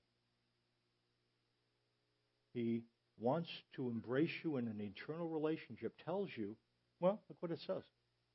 He 2.53 2.81
wants 3.19 3.49
to 3.75 3.89
embrace 3.89 4.31
you 4.43 4.57
in 4.57 4.67
an 4.67 4.79
eternal 4.79 5.27
relationship, 5.27 5.93
tells 6.05 6.29
you, 6.35 6.55
well, 6.99 7.19
look 7.29 7.37
what 7.39 7.51
it 7.51 7.59
says 7.65 7.83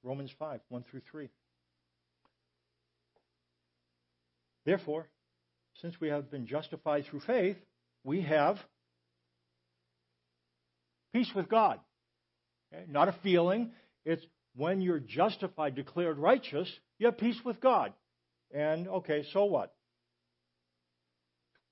Romans 0.02 0.30
5, 0.38 0.60
1 0.68 0.84
through 0.90 1.02
3. 1.10 1.28
Therefore, 4.64 5.06
since 5.80 5.94
we 6.00 6.08
have 6.08 6.30
been 6.30 6.46
justified 6.46 7.04
through 7.06 7.20
faith, 7.20 7.56
we 8.04 8.22
have 8.22 8.56
peace 11.12 11.30
with 11.34 11.48
God. 11.48 11.80
Okay? 12.72 12.84
Not 12.88 13.08
a 13.08 13.16
feeling. 13.22 13.72
It's 14.04 14.24
when 14.56 14.80
you're 14.80 15.00
justified, 15.00 15.74
declared 15.74 16.18
righteous, 16.18 16.70
you 16.98 17.06
have 17.06 17.18
peace 17.18 17.38
with 17.44 17.60
God. 17.60 17.92
And, 18.52 18.88
okay, 18.88 19.24
so 19.32 19.44
what? 19.44 19.72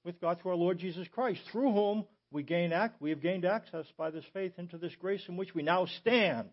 With 0.05 0.21
God 0.21 0.41
through 0.41 0.53
our 0.53 0.57
Lord 0.57 0.79
Jesus 0.79 1.07
Christ, 1.09 1.41
through 1.51 1.73
whom 1.73 2.07
we 2.31 2.43
gain 2.43 2.73
act, 2.73 3.01
we 3.01 3.11
have 3.11 3.21
gained 3.21 3.45
access 3.45 3.87
by 3.97 4.11
this 4.11 4.25
faith 4.33 4.53
into 4.59 4.79
this 4.79 4.95
grace 5.01 5.23
in 5.29 5.37
which 5.37 5.55
we 5.55 5.63
now 5.63 5.87
stand. 6.01 6.51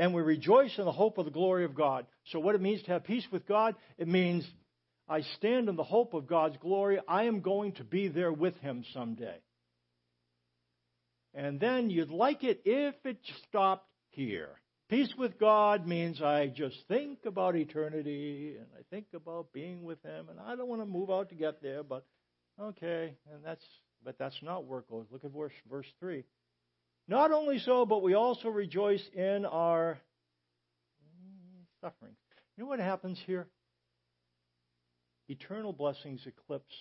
And 0.00 0.14
we 0.14 0.22
rejoice 0.22 0.78
in 0.78 0.86
the 0.86 0.92
hope 0.92 1.18
of 1.18 1.26
the 1.26 1.30
glory 1.30 1.66
of 1.66 1.74
God. 1.74 2.06
So 2.32 2.40
what 2.40 2.54
it 2.54 2.62
means 2.62 2.82
to 2.84 2.92
have 2.92 3.04
peace 3.04 3.26
with 3.30 3.46
God, 3.46 3.74
it 3.98 4.08
means 4.08 4.48
I 5.06 5.20
stand 5.36 5.68
in 5.68 5.76
the 5.76 5.84
hope 5.84 6.14
of 6.14 6.26
God's 6.26 6.56
glory. 6.56 6.98
I 7.06 7.24
am 7.24 7.42
going 7.42 7.72
to 7.72 7.84
be 7.84 8.08
there 8.08 8.32
with 8.32 8.56
him 8.60 8.82
someday. 8.94 9.36
And 11.34 11.60
then 11.60 11.90
you'd 11.90 12.08
like 12.08 12.44
it 12.44 12.62
if 12.64 12.94
it 13.04 13.18
stopped 13.46 13.90
here. 14.08 14.48
Peace 14.88 15.12
with 15.18 15.38
God 15.38 15.86
means 15.86 16.22
I 16.22 16.46
just 16.46 16.76
think 16.88 17.26
about 17.26 17.54
eternity 17.54 18.56
and 18.58 18.68
I 18.78 18.82
think 18.88 19.08
about 19.14 19.52
being 19.52 19.84
with 19.84 20.02
Him, 20.02 20.30
and 20.30 20.40
I 20.40 20.56
don't 20.56 20.66
want 20.66 20.80
to 20.80 20.86
move 20.86 21.10
out 21.10 21.28
to 21.28 21.36
get 21.36 21.62
there, 21.62 21.84
but 21.84 22.04
okay, 22.60 23.14
and 23.32 23.44
that's 23.44 23.64
but 24.04 24.18
that's 24.18 24.42
not 24.42 24.64
where 24.64 24.80
it 24.80 24.90
goes. 24.90 25.06
Look 25.12 25.24
at 25.24 25.30
verse, 25.30 25.52
verse 25.70 25.86
3. 26.00 26.24
Not 27.10 27.32
only 27.32 27.58
so, 27.58 27.84
but 27.86 28.04
we 28.04 28.14
also 28.14 28.48
rejoice 28.48 29.02
in 29.12 29.44
our 29.44 29.98
sufferings. 31.80 32.16
You 32.56 32.62
know 32.62 32.68
what 32.68 32.78
happens 32.78 33.20
here? 33.26 33.48
Eternal 35.28 35.72
blessings 35.72 36.24
eclipse 36.24 36.72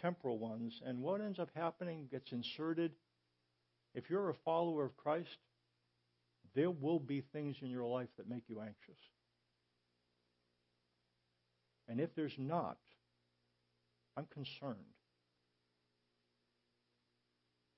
temporal 0.00 0.40
ones, 0.40 0.80
and 0.84 0.98
what 0.98 1.20
ends 1.20 1.38
up 1.38 1.48
happening 1.54 2.08
gets 2.10 2.32
inserted. 2.32 2.90
If 3.94 4.10
you're 4.10 4.30
a 4.30 4.34
follower 4.44 4.84
of 4.84 4.96
Christ, 4.96 5.28
there 6.56 6.72
will 6.72 6.98
be 6.98 7.22
things 7.32 7.54
in 7.62 7.70
your 7.70 7.86
life 7.86 8.08
that 8.16 8.28
make 8.28 8.42
you 8.48 8.60
anxious. 8.60 9.00
And 11.86 12.00
if 12.00 12.12
there's 12.16 12.34
not, 12.36 12.78
I'm 14.16 14.26
concerned. 14.34 14.78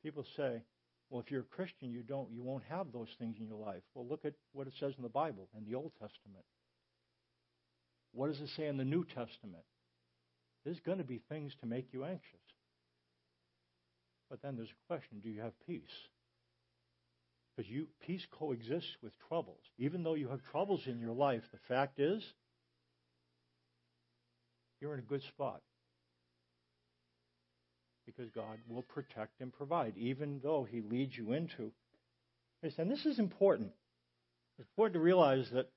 People 0.03 0.25
say, 0.35 0.63
well, 1.11 1.21
if 1.21 1.31
you're 1.31 1.43
a 1.43 1.57
Christian, 1.57 1.93
you 1.93 2.03
don't, 2.03 2.31
you 2.33 2.43
won't 2.43 2.65
have 2.69 2.93
those 2.93 3.09
things 3.19 3.37
in 3.39 3.47
your 3.47 3.59
life. 3.59 3.83
Well, 3.95 4.07
look 4.07 4.25
at 4.25 4.35
what 4.53 4.67
it 4.67 4.73
says 4.81 4.95
in 4.97 5.03
the 5.03 5.09
Bible, 5.09 5.49
in 5.57 5.65
the 5.65 5.77
Old 5.77 5.93
Testament. 5.93 6.45
What 8.13 8.29
does 8.29 8.41
it 8.41 8.51
say 8.57 8.67
in 8.67 8.77
the 8.77 8.85
New 8.85 9.05
Testament? 9.05 9.65
There's 10.65 10.81
going 10.81 10.99
to 10.99 11.05
be 11.05 11.21
things 11.29 11.53
to 11.61 11.67
make 11.67 11.89
you 11.93 12.05
anxious. 12.05 12.41
But 14.31 14.41
then 14.43 14.57
there's 14.57 14.71
a 14.71 14.87
question: 14.89 15.21
Do 15.23 15.29
you 15.29 15.43
have 15.43 15.53
peace? 15.67 15.83
Because 17.55 17.71
you 17.71 17.87
peace 18.05 18.27
coexists 18.33 18.97
with 19.03 19.13
troubles. 19.29 19.61
Even 19.79 20.03
though 20.03 20.15
you 20.15 20.29
have 20.29 20.41
troubles 20.51 20.81
in 20.87 20.99
your 20.99 21.13
life, 21.13 21.43
the 21.53 21.59
fact 21.69 22.01
is 22.01 22.23
you're 24.81 24.95
in 24.95 25.01
a 25.01 25.03
good 25.03 25.23
spot 25.23 25.61
because 28.07 28.29
God 28.31 28.59
will 28.69 28.83
protect 28.83 29.41
and 29.41 29.53
provide, 29.53 29.95
even 29.97 30.41
though 30.43 30.67
He 30.69 30.81
leads 30.81 31.17
you 31.17 31.33
into. 31.33 31.73
And 32.79 32.91
this 32.91 33.05
is 33.05 33.19
important. 33.19 33.73
It's 34.59 34.69
important 34.69 34.95
to 34.95 35.01
realize 35.01 35.47
that, 35.53 35.71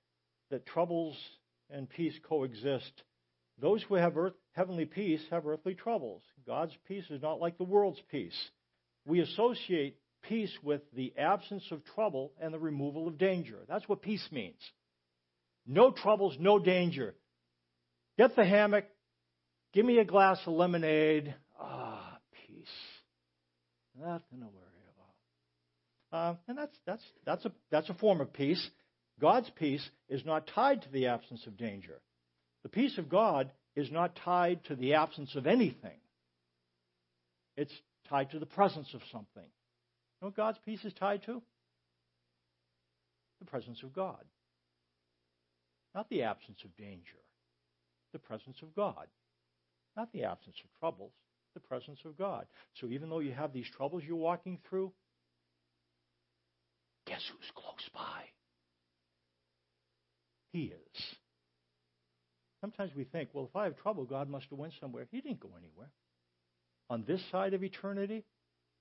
that 0.51 0.65
troubles 0.65 1.17
and 1.69 1.89
peace 1.89 2.17
coexist. 2.27 3.03
Those 3.59 3.83
who 3.83 3.95
have 3.95 4.17
earth, 4.17 4.35
heavenly 4.53 4.85
peace 4.85 5.21
have 5.31 5.47
earthly 5.47 5.73
troubles. 5.73 6.21
God's 6.45 6.73
peace 6.87 7.05
is 7.09 7.21
not 7.21 7.41
like 7.41 7.57
the 7.57 7.63
world's 7.63 8.01
peace. 8.11 8.37
We 9.05 9.19
associate 9.21 9.97
peace 10.21 10.55
with 10.63 10.81
the 10.95 11.13
absence 11.17 11.63
of 11.71 11.83
trouble 11.95 12.33
and 12.39 12.53
the 12.53 12.59
removal 12.59 13.07
of 13.07 13.17
danger. 13.17 13.57
That's 13.67 13.87
what 13.89 14.01
peace 14.01 14.25
means. 14.31 14.59
No 15.65 15.91
troubles, 15.91 16.37
no 16.39 16.59
danger. 16.59 17.15
Get 18.17 18.35
the 18.35 18.45
hammock. 18.45 18.85
Give 19.73 19.85
me 19.85 19.99
a 19.99 20.05
glass 20.05 20.39
of 20.45 20.53
lemonade. 20.53 21.35
Nothing 23.99 24.39
to 24.39 24.45
worry 24.45 24.85
about. 26.11 26.19
Uh, 26.19 26.35
and 26.47 26.57
that's, 26.57 26.77
that's, 26.85 27.03
that's, 27.25 27.45
a, 27.45 27.51
that's 27.71 27.89
a 27.89 27.93
form 27.95 28.21
of 28.21 28.31
peace. 28.31 28.69
God's 29.19 29.49
peace 29.57 29.87
is 30.09 30.25
not 30.25 30.47
tied 30.47 30.83
to 30.83 30.89
the 30.89 31.07
absence 31.07 31.45
of 31.47 31.57
danger. 31.57 31.99
The 32.63 32.69
peace 32.69 32.97
of 32.97 33.09
God 33.09 33.51
is 33.75 33.91
not 33.91 34.15
tied 34.23 34.63
to 34.65 34.75
the 34.75 34.95
absence 34.95 35.35
of 35.35 35.47
anything. 35.47 35.99
It's 37.55 37.73
tied 38.09 38.31
to 38.31 38.39
the 38.39 38.45
presence 38.45 38.93
of 38.93 39.01
something. 39.11 39.43
You 39.43 40.21
know 40.21 40.27
what 40.27 40.35
God's 40.35 40.59
peace 40.65 40.83
is 40.83 40.93
tied 40.93 41.23
to? 41.23 41.41
The 43.39 43.45
presence 43.45 43.81
of 43.83 43.93
God. 43.93 44.23
Not 45.95 46.09
the 46.09 46.23
absence 46.23 46.59
of 46.63 46.75
danger. 46.77 47.17
The 48.13 48.19
presence 48.19 48.57
of 48.61 48.75
God. 48.75 49.07
Not 49.95 50.11
the 50.11 50.23
absence 50.23 50.55
of 50.63 50.79
troubles 50.79 51.11
the 51.57 51.67
presence 51.67 51.99
of 52.05 52.17
God. 52.17 52.45
So 52.79 52.87
even 52.87 53.09
though 53.09 53.19
you 53.19 53.31
have 53.31 53.53
these 53.53 53.69
troubles 53.75 54.03
you're 54.05 54.15
walking 54.15 54.59
through, 54.69 54.91
guess 57.07 57.21
who's 57.31 57.51
close 57.55 57.89
by? 57.93 58.23
He 60.53 60.65
is. 60.65 61.03
Sometimes 62.61 62.91
we 62.95 63.03
think, 63.03 63.29
well, 63.33 63.47
if 63.49 63.55
I 63.55 63.65
have 63.65 63.77
trouble, 63.77 64.05
God 64.05 64.29
must 64.29 64.47
have 64.49 64.59
went 64.59 64.73
somewhere. 64.79 65.07
He 65.11 65.21
didn't 65.21 65.39
go 65.39 65.49
anywhere. 65.57 65.89
On 66.89 67.03
this 67.07 67.21
side 67.31 67.53
of 67.53 67.63
eternity, 67.63 68.23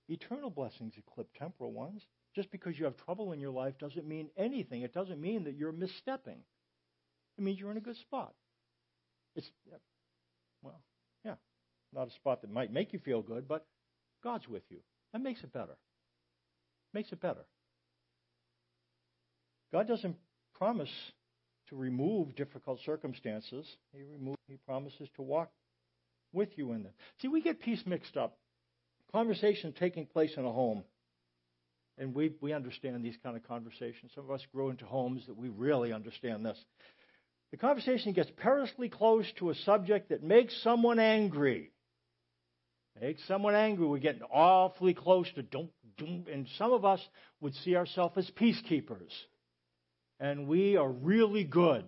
eternal 0.09 0.51
blessings 0.51 0.95
eclipse 0.97 1.31
temporal 1.39 1.73
ones. 1.73 2.03
Just 2.35 2.51
because 2.51 2.79
you 2.79 2.85
have 2.85 2.97
trouble 2.99 3.33
in 3.33 3.41
your 3.41 3.51
life 3.51 3.75
doesn't 3.79 4.07
mean 4.07 4.29
anything. 4.37 4.83
It 4.83 4.93
doesn't 4.93 5.21
mean 5.21 5.45
that 5.45 5.57
you're 5.57 5.73
misstepping. 5.73 6.41
It 7.39 7.45
means 7.45 7.59
you're 7.59 7.71
in 7.71 7.77
a 7.77 7.81
good 7.81 7.97
spot. 7.97 8.35
It's 9.35 9.51
not 11.95 12.09
a 12.09 12.13
spot 12.13 12.43
that 12.43 12.53
might 12.53 12.73
make 12.73 12.93
you 12.93 12.99
feel 12.99 13.23
good, 13.23 13.49
but 13.49 13.67
God's 14.23 14.49
with 14.49 14.63
you. 14.71 14.79
That 15.13 15.23
makes 15.23 15.43
it 15.43 15.53
better. 15.53 15.77
Makes 16.93 17.13
it 17.13 17.21
better. 17.21 17.45
God 19.73 19.89
doesn't 19.89 20.17
promise 20.55 20.91
to 21.69 21.77
remove 21.77 22.35
difficult 22.37 22.81
circumstances. 22.85 23.67
He, 23.93 24.03
remove, 24.03 24.37
he 24.49 24.57
promises 24.67 25.09
to 25.17 25.23
walk 25.23 25.51
with 26.33 26.51
you 26.57 26.73
in 26.73 26.85
them. 26.85 26.93
See, 27.21 27.29
we 27.29 27.43
get 27.43 27.61
peace 27.61 27.83
mixed 27.87 28.17
up. 28.17 28.39
Conversation 29.13 29.75
taking 29.79 30.07
place 30.07 30.33
in 30.37 30.45
a 30.45 30.53
home. 30.53 30.85
And 31.99 32.15
we, 32.15 32.33
we 32.41 32.53
understand 32.53 33.03
these 33.05 33.17
kind 33.23 33.37
of 33.37 33.47
conversations. 33.49 34.13
Some 34.15 34.25
of 34.25 34.31
us 34.31 34.43
grow 34.53 34.71
into 34.71 34.85
homes 34.85 35.23
that 35.27 35.37
we 35.37 35.49
really 35.49 35.93
understand 35.93 36.45
this. 36.45 36.59
The 37.53 37.57
conversation 37.57 38.13
gets 38.13 38.31
perilously 38.37 38.89
close 38.89 39.25
to 39.39 39.51
a 39.51 39.55
subject 39.55 40.11
that 40.11 40.23
makes 40.23 40.55
someone 40.63 40.99
angry. 40.99 41.71
Makes 43.01 43.27
someone 43.29 43.55
angry. 43.55 43.87
We're 43.87 43.99
getting 43.99 44.23
awfully 44.23 44.95
close 44.95 45.27
to 45.35 45.43
don't, 45.43 45.71
don't, 45.99 46.27
and 46.33 46.47
some 46.57 46.73
of 46.73 46.85
us 46.85 47.01
would 47.41 47.55
see 47.57 47.77
ourselves 47.77 48.17
as 48.17 48.31
peacekeepers. 48.31 49.13
And 50.19 50.49
we 50.49 50.77
are 50.77 50.91
really 50.91 51.45
good 51.45 51.85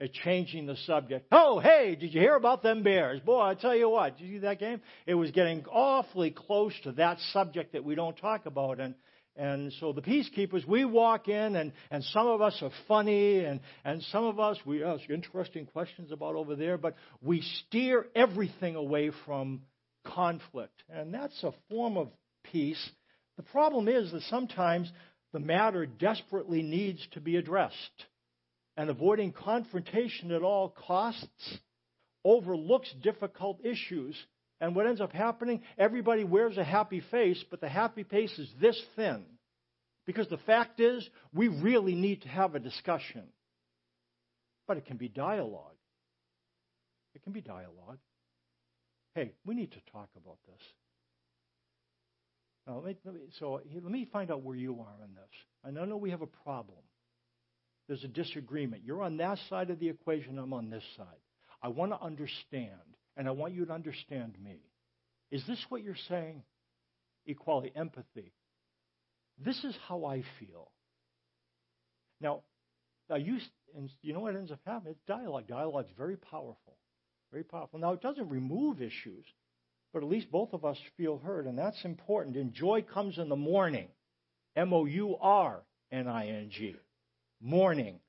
at 0.00 0.12
changing 0.12 0.66
the 0.66 0.76
subject. 0.86 1.26
Oh, 1.32 1.58
hey, 1.58 1.96
did 2.00 2.14
you 2.14 2.20
hear 2.20 2.34
about 2.34 2.62
them 2.62 2.82
bears? 2.82 3.20
Boy, 3.20 3.40
I 3.40 3.54
tell 3.54 3.76
you 3.76 3.90
what, 3.90 4.16
did 4.16 4.26
you 4.26 4.36
see 4.36 4.40
that 4.40 4.58
game? 4.58 4.80
It 5.06 5.14
was 5.14 5.30
getting 5.32 5.64
awfully 5.66 6.30
close 6.30 6.72
to 6.84 6.92
that 6.92 7.18
subject 7.32 7.72
that 7.72 7.84
we 7.84 7.94
don't 7.94 8.16
talk 8.16 8.46
about. 8.46 8.80
And 8.80 8.94
and 9.38 9.72
so 9.78 9.92
the 9.92 10.02
peacekeepers, 10.02 10.66
we 10.66 10.84
walk 10.84 11.28
in, 11.28 11.54
and, 11.54 11.72
and 11.92 12.02
some 12.02 12.26
of 12.26 12.42
us 12.42 12.58
are 12.60 12.72
funny, 12.88 13.44
and, 13.44 13.60
and 13.84 14.02
some 14.10 14.24
of 14.24 14.40
us, 14.40 14.58
we 14.66 14.82
ask 14.82 15.08
interesting 15.08 15.64
questions 15.64 16.10
about 16.10 16.34
over 16.34 16.56
there, 16.56 16.76
but 16.76 16.96
we 17.22 17.42
steer 17.42 18.06
everything 18.16 18.74
away 18.74 19.12
from 19.24 19.60
conflict. 20.04 20.82
And 20.88 21.12
that's 21.12 21.42
a 21.42 21.52
form 21.70 21.96
of 21.96 22.08
peace. 22.44 22.90
The 23.36 23.42
problem 23.42 23.88
is 23.88 24.12
that 24.12 24.22
sometimes 24.22 24.90
the 25.32 25.40
matter 25.40 25.86
desperately 25.86 26.62
needs 26.62 27.06
to 27.12 27.20
be 27.20 27.36
addressed. 27.36 27.74
And 28.76 28.90
avoiding 28.90 29.32
confrontation 29.32 30.30
at 30.30 30.42
all 30.42 30.74
costs 30.86 31.58
overlooks 32.24 32.92
difficult 33.02 33.64
issues 33.64 34.16
and 34.60 34.74
what 34.74 34.86
ends 34.86 35.00
up 35.00 35.12
happening, 35.12 35.62
everybody 35.76 36.24
wears 36.24 36.56
a 36.58 36.64
happy 36.64 37.00
face, 37.12 37.42
but 37.50 37.60
the 37.60 37.68
happy 37.68 38.02
face 38.02 38.36
is 38.38 38.48
this 38.60 38.80
thin. 38.96 39.24
Because 40.04 40.28
the 40.28 40.38
fact 40.38 40.80
is, 40.80 41.08
we 41.32 41.48
really 41.48 41.94
need 41.94 42.22
to 42.22 42.28
have 42.28 42.54
a 42.54 42.58
discussion. 42.58 43.24
But 44.66 44.78
it 44.78 44.86
can 44.86 44.96
be 44.96 45.08
dialogue. 45.08 45.76
It 47.14 47.22
can 47.22 47.32
be 47.32 47.40
dialogue. 47.40 47.98
Hey, 49.18 49.32
we 49.44 49.56
need 49.56 49.72
to 49.72 49.80
talk 49.90 50.08
about 50.16 50.38
this. 50.46 50.62
Now, 52.68 52.80
let 52.84 52.98
let 53.04 53.14
me, 53.14 53.22
so 53.40 53.60
let 53.74 53.82
me 53.82 54.08
find 54.12 54.30
out 54.30 54.44
where 54.44 54.54
you 54.54 54.74
are 54.74 55.04
in 55.04 55.12
this. 55.12 55.24
I 55.64 55.72
know 55.72 55.96
we 55.96 56.10
have 56.10 56.22
a 56.22 56.26
problem. 56.26 56.78
There's 57.88 58.04
a 58.04 58.08
disagreement. 58.08 58.82
You're 58.84 59.02
on 59.02 59.16
that 59.16 59.38
side 59.50 59.70
of 59.70 59.80
the 59.80 59.88
equation, 59.88 60.38
I'm 60.38 60.52
on 60.52 60.70
this 60.70 60.84
side. 60.96 61.06
I 61.60 61.66
want 61.66 61.90
to 61.90 62.00
understand 62.00 62.70
and 63.16 63.26
I 63.26 63.32
want 63.32 63.54
you 63.54 63.64
to 63.66 63.72
understand 63.72 64.36
me. 64.40 64.60
Is 65.32 65.42
this 65.48 65.58
what 65.68 65.82
you're 65.82 65.96
saying? 66.08 66.44
Equality, 67.26 67.72
empathy. 67.74 68.32
This 69.44 69.64
is 69.64 69.74
how 69.88 70.04
I 70.04 70.22
feel. 70.38 70.70
Now, 72.20 72.42
now 73.10 73.16
you, 73.16 73.38
and 73.76 73.90
you 74.00 74.12
know 74.12 74.20
what 74.20 74.36
ends 74.36 74.52
up 74.52 74.60
happening? 74.64 74.92
It's 74.92 75.02
dialogue. 75.08 75.48
Dialogue 75.48 75.86
is 75.86 75.96
very 75.98 76.16
powerful. 76.16 76.76
Very 77.30 77.44
powerful. 77.44 77.78
Now, 77.78 77.92
it 77.92 78.00
doesn't 78.00 78.28
remove 78.28 78.80
issues, 78.80 79.24
but 79.92 80.02
at 80.02 80.08
least 80.08 80.30
both 80.30 80.52
of 80.52 80.64
us 80.64 80.78
feel 80.96 81.18
heard, 81.18 81.46
and 81.46 81.58
that's 81.58 81.84
important. 81.84 82.36
And 82.36 82.52
joy 82.52 82.82
comes 82.82 83.18
in 83.18 83.28
the 83.28 83.36
morning. 83.36 83.88
M 84.56 84.72
O 84.72 84.86
U 84.86 85.16
R 85.20 85.62
N 85.92 86.08
I 86.08 86.28
N 86.28 86.50
G. 86.50 86.76
Morning. 87.40 88.00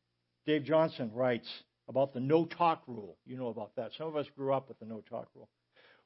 Dave 0.45 0.63
Johnson 0.63 1.12
writes, 1.13 1.47
about 1.89 2.13
the 2.13 2.19
no 2.19 2.45
talk 2.45 2.84
rule. 2.88 3.17
You 3.25 3.36
know 3.36 3.47
about 3.47 3.75
that. 3.75 3.91
Some 3.97 4.08
of 4.08 4.15
us 4.15 4.27
grew 4.38 4.53
up 4.53 4.69
with 4.69 4.79
the 4.79 4.86
no 4.86 5.01
talk 5.10 5.27
rule. 5.36 5.49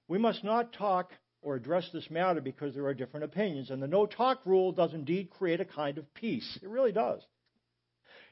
We 0.08 0.18
must 0.18 0.44
not 0.44 0.74
talk 0.74 1.12
or 1.42 1.56
address 1.56 1.88
this 1.92 2.10
matter 2.10 2.40
because 2.40 2.74
there 2.74 2.86
are 2.86 2.94
different 2.94 3.26
opinions. 3.26 3.70
And 3.70 3.84
the 3.84 3.88
no 3.88 4.06
talk 4.06 4.46
rule 4.46 4.72
does 4.72 4.94
indeed 4.94 5.30
create 5.30 5.60
a 5.60 5.66
kind 5.66 5.98
of 5.98 6.12
peace. 6.14 6.58
It 6.64 6.70
really 6.70 6.94
does. 6.94 7.22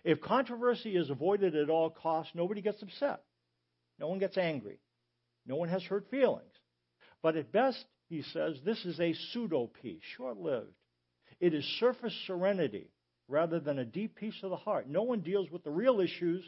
If 0.03 0.21
controversy 0.21 0.95
is 0.95 1.09
avoided 1.09 1.55
at 1.55 1.69
all 1.69 1.89
costs, 1.89 2.31
nobody 2.33 2.61
gets 2.61 2.81
upset. 2.81 3.21
No 4.01 4.07
one 4.07 4.19
gets 4.19 4.37
angry. 4.37 4.79
No 5.45 5.55
one 5.55 5.69
has 5.69 5.83
hurt 5.83 6.09
feelings. 6.09 6.51
But 7.21 7.35
at 7.35 7.51
best, 7.51 7.85
he 8.09 8.23
says, 8.23 8.57
this 8.65 8.83
is 8.83 8.99
a 8.99 9.13
pseudo 9.13 9.69
peace, 9.81 10.01
short 10.17 10.37
lived. 10.37 10.73
It 11.39 11.53
is 11.53 11.63
surface 11.79 12.13
serenity 12.25 12.89
rather 13.27 13.59
than 13.59 13.77
a 13.77 13.85
deep 13.85 14.15
peace 14.15 14.37
of 14.41 14.49
the 14.49 14.55
heart. 14.55 14.89
No 14.89 15.03
one 15.03 15.21
deals 15.21 15.51
with 15.51 15.63
the 15.63 15.69
real 15.69 16.01
issues 16.01 16.43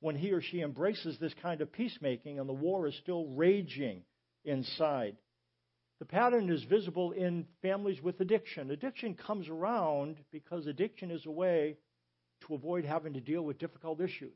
when 0.00 0.16
he 0.16 0.32
or 0.32 0.40
she 0.40 0.62
embraces 0.62 1.18
this 1.18 1.34
kind 1.42 1.60
of 1.60 1.70
peacemaking 1.70 2.40
and 2.40 2.48
the 2.48 2.54
war 2.54 2.86
is 2.86 2.96
still 2.96 3.26
raging 3.26 4.02
inside. 4.46 5.16
The 5.98 6.06
pattern 6.06 6.50
is 6.50 6.64
visible 6.64 7.12
in 7.12 7.46
families 7.60 8.02
with 8.02 8.18
addiction. 8.20 8.70
Addiction 8.70 9.14
comes 9.14 9.50
around 9.50 10.16
because 10.32 10.66
addiction 10.66 11.10
is 11.10 11.26
a 11.26 11.30
way 11.30 11.76
to 12.46 12.54
avoid 12.54 12.86
having 12.86 13.12
to 13.12 13.20
deal 13.20 13.42
with 13.42 13.58
difficult 13.58 14.00
issues. 14.00 14.32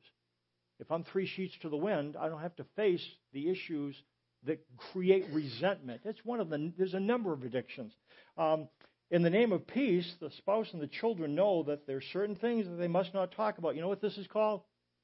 If 0.81 0.91
I'm 0.91 1.05
three 1.05 1.27
sheets 1.27 1.55
to 1.63 1.69
the 1.69 1.77
wind, 1.77 2.17
I 2.19 2.29
don't 2.29 2.41
have 2.43 2.57
to 2.57 2.67
face 2.77 3.05
the 3.33 3.49
issues 3.49 3.97
that 4.45 4.65
create 4.93 5.27
resentment. 5.33 6.03
It's 6.05 6.25
one 6.25 6.41
of 6.41 6.51
the, 6.51 6.73
there's 6.77 6.95
a 6.95 7.01
number 7.01 7.33
of 7.33 7.43
addictions. 7.45 7.93
Um, 8.37 8.69
in 9.11 9.23
the 9.23 9.31
name 9.31 9.53
of 9.53 9.67
peace, 9.67 10.15
the 10.21 10.31
spouse 10.31 10.73
and 10.73 10.83
the 10.83 10.87
children 10.87 11.35
know 11.35 11.63
that 11.65 11.87
there 11.87 11.99
are 11.99 12.03
certain 12.13 12.37
things 12.37 12.67
that 12.67 12.77
they 12.77 12.89
must 12.89 13.15
not 13.15 13.33
talk 13.33 13.59
about. 13.59 13.77
You 13.77 13.83
know 13.83 13.89
what 13.89 14.03
this 14.03 14.19
is 14.19 14.27
called? 14.27 14.63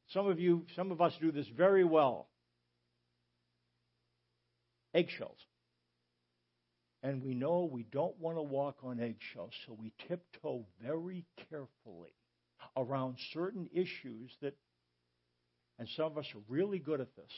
Some 0.09 0.27
of 0.27 0.41
you, 0.41 0.67
some 0.75 0.91
of 0.91 1.01
us 1.01 1.17
do 1.21 1.31
this 1.31 1.47
very 1.57 1.85
well. 1.85 2.29
Eggshells. 4.93 5.39
And 7.03 7.23
we 7.23 7.35
know 7.35 7.71
we 7.71 7.85
don't 7.85 8.19
want 8.19 8.37
to 8.37 8.43
walk 8.43 8.79
on 8.83 9.01
eggshells, 9.01 9.53
so 9.65 9.77
we 9.81 9.93
tiptoe 10.09 10.67
very 10.85 11.25
carefully 11.49 12.13
around 12.77 13.17
certain 13.33 13.71
issues 13.73 14.31
that, 14.43 14.55
and 15.81 15.89
some 15.97 16.07
of 16.07 16.19
us 16.19 16.27
are 16.37 16.43
really 16.49 16.79
good 16.79 17.01
at 17.01 17.17
this. 17.17 17.33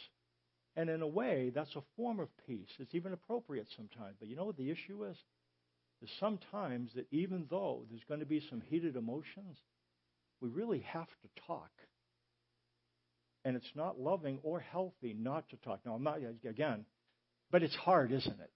And 0.76 0.90
in 0.90 1.00
a 1.00 1.07
way, 1.07 1.50
that's 1.55 1.74
a 1.76 1.83
form 1.96 2.20
of 2.20 2.28
peace. 2.46 2.68
It's 2.78 2.94
even 2.94 3.14
appropriate 3.14 3.68
sometimes. 3.76 4.16
But 4.18 4.28
you 4.28 4.37
know 4.37 4.44
what 4.44 4.57
the 4.59 4.70
issue 4.70 5.05
is? 5.05 5.16
Is 6.02 6.11
sometimes 6.18 6.90
that 6.96 7.07
even 7.12 7.46
though 7.48 7.85
there's 7.88 8.05
going 8.09 8.20
to 8.20 8.26
be 8.26 8.42
some 8.50 8.61
heated 8.68 8.96
emotions, 8.96 9.57
we 10.40 10.48
really 10.48 10.81
have 10.81 11.07
to 11.07 11.42
talk 11.46 11.70
and 13.44 13.57
it's 13.57 13.70
not 13.74 14.00
loving 14.00 14.38
or 14.42 14.61
healthy 14.61 15.14
not 15.18 15.48
to 15.50 15.57
talk. 15.57 15.81
Now, 15.85 15.94
I'm 15.94 16.02
not, 16.02 16.18
again, 16.48 16.85
but 17.50 17.62
it's 17.62 17.74
hard, 17.74 18.12
isn't 18.12 18.40
it? 18.40 18.50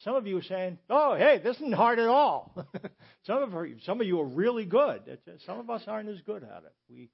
Some 0.00 0.16
of 0.16 0.26
you 0.26 0.38
are 0.38 0.42
saying, 0.42 0.78
oh, 0.90 1.14
hey, 1.16 1.40
this 1.42 1.56
isn't 1.56 1.74
hard 1.74 1.98
at 1.98 2.08
all. 2.08 2.54
some, 3.26 3.42
of 3.42 3.66
you, 3.66 3.76
some 3.84 4.00
of 4.00 4.06
you 4.06 4.20
are 4.20 4.26
really 4.26 4.64
good. 4.64 5.18
Some 5.46 5.58
of 5.58 5.70
us 5.70 5.82
aren't 5.86 6.08
as 6.08 6.20
good 6.26 6.42
at 6.42 6.64
it. 6.64 6.74
We, 6.90 7.10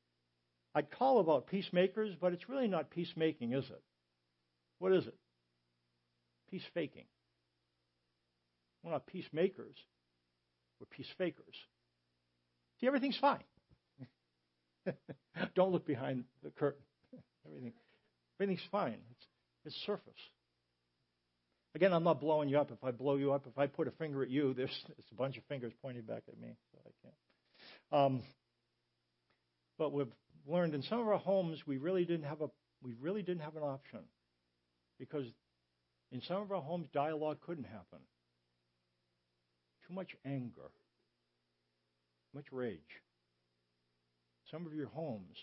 I'd 0.75 0.91
call 0.91 1.19
about 1.21 1.49
peacemakers, 1.49 2.15
but 2.21 2.33
it's 2.33 2.49
really 2.49 2.69
not 2.69 2.91
peacemaking, 2.91 3.53
is 3.53 3.65
it? 3.65 3.83
What 4.79 4.93
is 4.93 5.07
it? 5.07 5.17
Peace 6.51 6.63
faking. 6.75 7.05
We're 8.83 8.93
not 8.93 9.07
peacemakers. 9.07 9.77
We're 10.79 10.87
peace 10.87 11.09
fakers. 11.19 11.55
See, 12.81 12.87
everything's 12.87 13.19
fine. 13.19 13.45
Don't 15.55 15.73
look 15.73 15.87
behind 15.87 16.25
the 16.43 16.51
curtain. 16.51 16.83
Everything, 17.47 17.73
everything's 18.39 18.67
fine. 18.71 18.99
It's, 19.11 19.27
it's 19.65 19.77
surface. 19.87 20.13
Again, 21.75 21.93
I'm 21.93 22.05
not 22.05 22.21
blowing 22.21 22.49
you 22.49 22.59
up. 22.59 22.71
If 22.71 22.83
I 22.85 22.91
blow 22.91 23.17
you 23.17 23.33
up, 23.33 23.47
if 23.47 23.59
I 23.59 23.67
put 23.67 23.89
a 23.89 23.93
finger 23.93 24.23
at 24.23 24.31
you, 24.31 24.55
there's, 24.57 24.85
there's 24.87 25.11
a 25.11 25.15
bunch 25.15 25.37
of 25.37 25.45
fingers 25.45 25.73
pointing 25.83 26.03
back 26.03 26.23
at 26.29 26.39
me. 26.39 26.55
So 26.73 26.79
I 26.85 26.91
can't. 27.03 28.05
Um, 28.05 28.23
but 29.79 29.93
we've 29.93 30.13
learned 30.47 30.75
in 30.75 30.83
some 30.83 31.01
of 31.01 31.09
our 31.09 31.19
homes 31.19 31.67
we 31.67 31.77
really 31.77 32.05
didn't 32.05 32.27
have 32.27 32.41
a 32.41 32.49
we 32.83 32.95
really 33.01 33.23
didn't 33.23 33.43
have 33.43 33.57
an 33.57 33.63
option 33.63 34.01
because 34.99 35.27
in 36.13 36.23
some 36.23 36.43
of 36.43 36.51
our 36.51 36.61
homes 36.61 36.89
dialogue 36.93 37.39
couldn't 37.41 37.65
happen. 37.65 37.99
Too 39.87 39.95
much 39.95 40.17
anger, 40.25 40.71
much 42.35 42.47
rage 42.53 43.03
some 44.51 44.67
of 44.67 44.75
your 44.75 44.89
homes, 44.89 45.37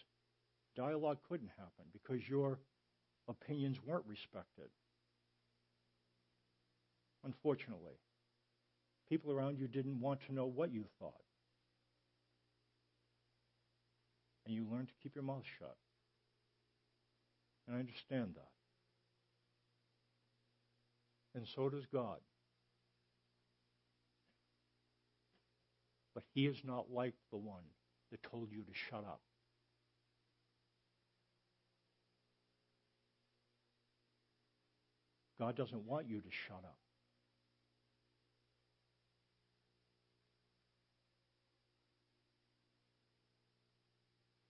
dialogue 0.76 1.18
couldn't 1.28 1.52
happen 1.58 1.86
because 1.94 2.28
your 2.28 2.60
opinions 3.28 3.78
weren't 3.86 4.06
respected. 4.08 4.70
Unfortunately, 7.24 7.96
people 9.10 9.32
around 9.32 9.60
you 9.60 9.68
didn't 9.68 10.00
want 10.00 10.20
to 10.28 10.34
know 10.34 10.46
what 10.46 10.72
you 10.72 10.84
thought. 11.00 11.14
and 14.48 14.56
you 14.56 14.66
learn 14.72 14.86
to 14.86 14.94
keep 15.04 15.14
your 15.14 15.26
mouth 15.26 15.44
shut. 15.60 15.76
And 17.68 17.76
I 17.76 17.80
understand 17.80 18.36
that. 18.36 18.48
And 21.36 21.46
so 21.46 21.70
does 21.70 21.86
God. 21.86 22.20
But 26.16 26.24
He 26.34 26.46
is 26.48 26.62
not 26.64 26.86
like 26.92 27.14
the 27.30 27.38
one 27.38 27.64
that 28.12 28.24
told 28.24 28.52
you 28.52 28.64
to 28.64 28.74
shut 28.74 29.04
up. 29.04 29.20
God 35.40 35.56
doesn't 35.56 35.86
want 35.86 36.08
you 36.08 36.22
to 36.22 36.30
shut 36.48 36.64
up. 36.64 36.78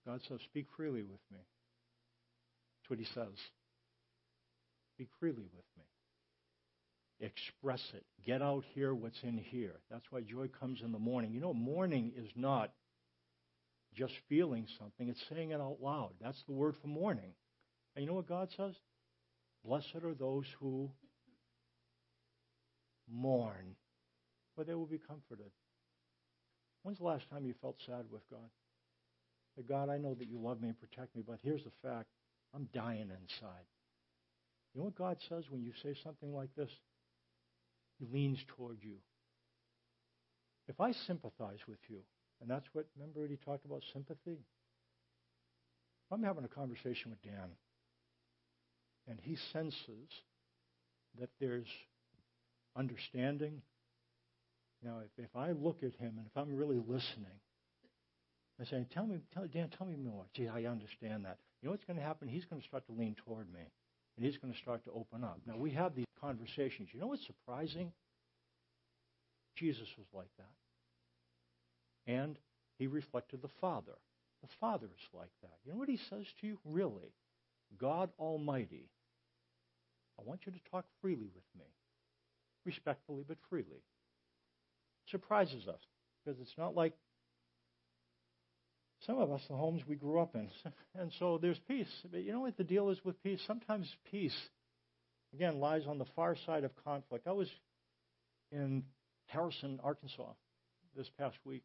God 0.07 0.21
says, 0.27 0.39
Speak 0.45 0.67
freely 0.77 1.01
with 1.03 1.19
me. 1.31 1.39
That's 2.79 2.89
what 2.89 2.99
he 2.99 3.05
says. 3.13 3.37
Speak 4.95 5.09
freely 5.19 5.43
with 5.43 5.65
me. 5.77 5.83
Express 7.19 7.81
it. 7.93 8.05
Get 8.25 8.41
out 8.41 8.63
here 8.73 8.93
what's 8.93 9.21
in 9.23 9.37
here. 9.37 9.75
That's 9.91 10.05
why 10.09 10.21
joy 10.21 10.47
comes 10.47 10.79
in 10.81 10.93
the 10.93 10.99
morning. 10.99 11.33
You 11.33 11.41
know, 11.41 11.53
mourning 11.53 12.13
is 12.15 12.29
not 12.35 12.71
just 13.95 14.13
feeling 14.29 14.65
something, 14.79 15.09
it's 15.09 15.23
saying 15.29 15.51
it 15.51 15.59
out 15.59 15.77
loud. 15.81 16.11
That's 16.21 16.41
the 16.47 16.53
word 16.53 16.75
for 16.81 16.87
mourning. 16.87 17.33
And 17.95 18.03
you 18.03 18.09
know 18.09 18.15
what 18.15 18.29
God 18.29 18.49
says? 18.55 18.75
Blessed 19.65 20.03
are 20.03 20.13
those 20.13 20.45
who 20.59 20.89
mourn, 23.11 23.75
for 24.55 24.63
they 24.63 24.75
will 24.75 24.85
be 24.85 24.99
comforted. 24.99 25.51
When's 26.83 26.99
the 26.99 27.05
last 27.05 27.29
time 27.29 27.45
you 27.45 27.55
felt 27.59 27.75
sad 27.85 28.05
with 28.11 28.21
God? 28.29 28.49
God, 29.63 29.89
I 29.89 29.97
know 29.97 30.13
that 30.13 30.27
you 30.27 30.39
love 30.39 30.61
me 30.61 30.67
and 30.67 30.79
protect 30.79 31.15
me, 31.15 31.23
but 31.25 31.39
here's 31.41 31.63
the 31.63 31.71
fact 31.81 32.07
I'm 32.53 32.67
dying 32.73 33.09
inside. 33.09 33.65
You 34.73 34.81
know 34.81 34.85
what 34.85 34.95
God 34.95 35.17
says 35.29 35.45
when 35.49 35.63
you 35.63 35.71
say 35.81 35.95
something 36.03 36.33
like 36.33 36.49
this? 36.55 36.69
He 37.99 38.05
leans 38.11 38.37
toward 38.55 38.77
you. 38.81 38.97
If 40.67 40.79
I 40.79 40.91
sympathize 40.91 41.59
with 41.67 41.79
you, 41.87 41.99
and 42.41 42.49
that's 42.49 42.65
what, 42.73 42.85
remember 42.95 43.25
he 43.27 43.37
talked 43.37 43.65
about 43.65 43.81
sympathy? 43.93 44.37
I'm 46.11 46.23
having 46.23 46.43
a 46.43 46.49
conversation 46.49 47.09
with 47.09 47.21
Dan, 47.23 47.49
and 49.07 49.19
he 49.21 49.37
senses 49.51 50.09
that 51.19 51.29
there's 51.39 51.67
understanding. 52.75 53.61
Now, 54.83 54.99
if, 55.03 55.25
if 55.25 55.35
I 55.35 55.51
look 55.51 55.77
at 55.83 55.95
him 55.95 56.15
and 56.17 56.27
if 56.27 56.37
I'm 56.37 56.55
really 56.55 56.77
listening, 56.77 57.39
I 58.59 58.65
say, 58.65 58.85
tell 58.91 59.05
me, 59.05 59.17
tell, 59.33 59.45
Dan, 59.47 59.69
tell 59.77 59.85
me 59.85 59.95
more. 59.95 60.25
Gee, 60.33 60.47
I 60.47 60.65
understand 60.65 61.25
that. 61.25 61.37
You 61.61 61.67
know 61.67 61.71
what's 61.71 61.85
going 61.85 61.97
to 61.97 62.03
happen? 62.03 62.27
He's 62.27 62.45
going 62.45 62.61
to 62.61 62.67
start 62.67 62.85
to 62.87 62.91
lean 62.93 63.15
toward 63.25 63.51
me, 63.53 63.61
and 64.15 64.25
he's 64.25 64.37
going 64.37 64.53
to 64.53 64.59
start 64.59 64.83
to 64.85 64.91
open 64.91 65.23
up. 65.23 65.39
Now, 65.45 65.57
we 65.57 65.71
have 65.71 65.95
these 65.95 66.05
conversations. 66.19 66.89
You 66.91 66.99
know 66.99 67.07
what's 67.07 67.25
surprising? 67.25 67.91
Jesus 69.55 69.87
was 69.97 70.07
like 70.13 70.29
that. 70.37 72.11
And 72.11 72.37
he 72.79 72.87
reflected 72.87 73.41
the 73.41 73.49
Father. 73.59 73.93
The 74.41 74.49
Father 74.59 74.87
is 74.87 75.07
like 75.13 75.31
that. 75.41 75.57
You 75.65 75.71
know 75.73 75.79
what 75.79 75.89
he 75.89 75.99
says 76.09 76.25
to 76.41 76.47
you? 76.47 76.59
Really? 76.63 77.11
God 77.79 78.09
Almighty, 78.19 78.89
I 80.19 80.23
want 80.23 80.41
you 80.45 80.51
to 80.51 80.59
talk 80.71 80.85
freely 81.01 81.29
with 81.33 81.43
me. 81.57 81.65
Respectfully, 82.65 83.23
but 83.27 83.37
freely. 83.49 83.83
Surprises 85.09 85.67
us 85.67 85.79
because 86.23 86.39
it's 86.39 86.57
not 86.57 86.75
like 86.75 86.93
some 89.07 89.19
of 89.19 89.31
us, 89.31 89.41
the 89.49 89.55
homes 89.55 89.81
we 89.87 89.95
grew 89.95 90.19
up 90.19 90.35
in. 90.35 90.49
And 90.99 91.11
so 91.19 91.39
there's 91.41 91.59
peace. 91.67 91.91
But 92.11 92.23
you 92.23 92.31
know 92.31 92.41
what 92.41 92.57
the 92.57 92.63
deal 92.63 92.89
is 92.89 92.97
with 93.03 93.21
peace? 93.23 93.39
Sometimes 93.47 93.87
peace, 94.11 94.35
again, 95.33 95.59
lies 95.59 95.83
on 95.87 95.97
the 95.97 96.05
far 96.15 96.35
side 96.45 96.63
of 96.63 96.71
conflict. 96.83 97.27
I 97.27 97.31
was 97.31 97.47
in 98.51 98.83
Harrison, 99.27 99.79
Arkansas 99.83 100.33
this 100.95 101.07
past 101.17 101.37
week. 101.45 101.63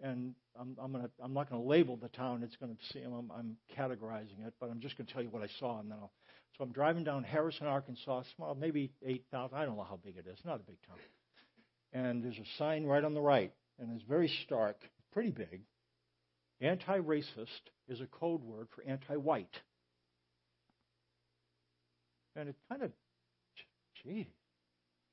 And 0.00 0.34
I'm, 0.58 0.76
I'm, 0.80 0.92
gonna, 0.92 1.10
I'm 1.22 1.34
not 1.34 1.50
going 1.50 1.60
to 1.60 1.68
label 1.68 1.96
the 1.96 2.08
town. 2.08 2.42
It's 2.42 2.56
going 2.56 2.74
to 2.74 2.92
see. 2.92 3.02
I'm, 3.02 3.30
I'm 3.30 3.56
categorizing 3.76 4.46
it, 4.46 4.54
but 4.60 4.70
I'm 4.70 4.80
just 4.80 4.96
going 4.96 5.06
to 5.06 5.12
tell 5.12 5.22
you 5.22 5.28
what 5.28 5.42
I 5.42 5.48
saw, 5.58 5.80
and 5.80 5.90
then 5.90 5.98
I'll. 6.00 6.12
So 6.56 6.64
I'm 6.64 6.72
driving 6.72 7.04
down 7.04 7.22
Harrison, 7.22 7.66
Arkansas, 7.66 8.22
small, 8.34 8.54
maybe 8.54 8.90
8,000. 9.06 9.56
I 9.56 9.64
don't 9.64 9.76
know 9.76 9.86
how 9.88 10.00
big 10.04 10.16
it 10.16 10.26
is. 10.26 10.38
Not 10.44 10.56
a 10.56 10.64
big 10.64 10.78
town. 10.88 10.96
And 11.92 12.24
there's 12.24 12.38
a 12.38 12.58
sign 12.58 12.84
right 12.84 13.04
on 13.04 13.14
the 13.14 13.20
right, 13.20 13.52
and 13.78 13.94
it's 13.94 14.02
very 14.08 14.28
stark, 14.44 14.76
pretty 15.12 15.30
big. 15.30 15.62
Anti 16.60 16.98
racist 16.98 17.70
is 17.88 18.00
a 18.00 18.06
code 18.06 18.42
word 18.42 18.68
for 18.74 18.82
anti 18.84 19.16
white. 19.16 19.56
And 22.34 22.48
it 22.48 22.56
kind 22.68 22.82
of, 22.82 22.92
gee, 24.02 24.28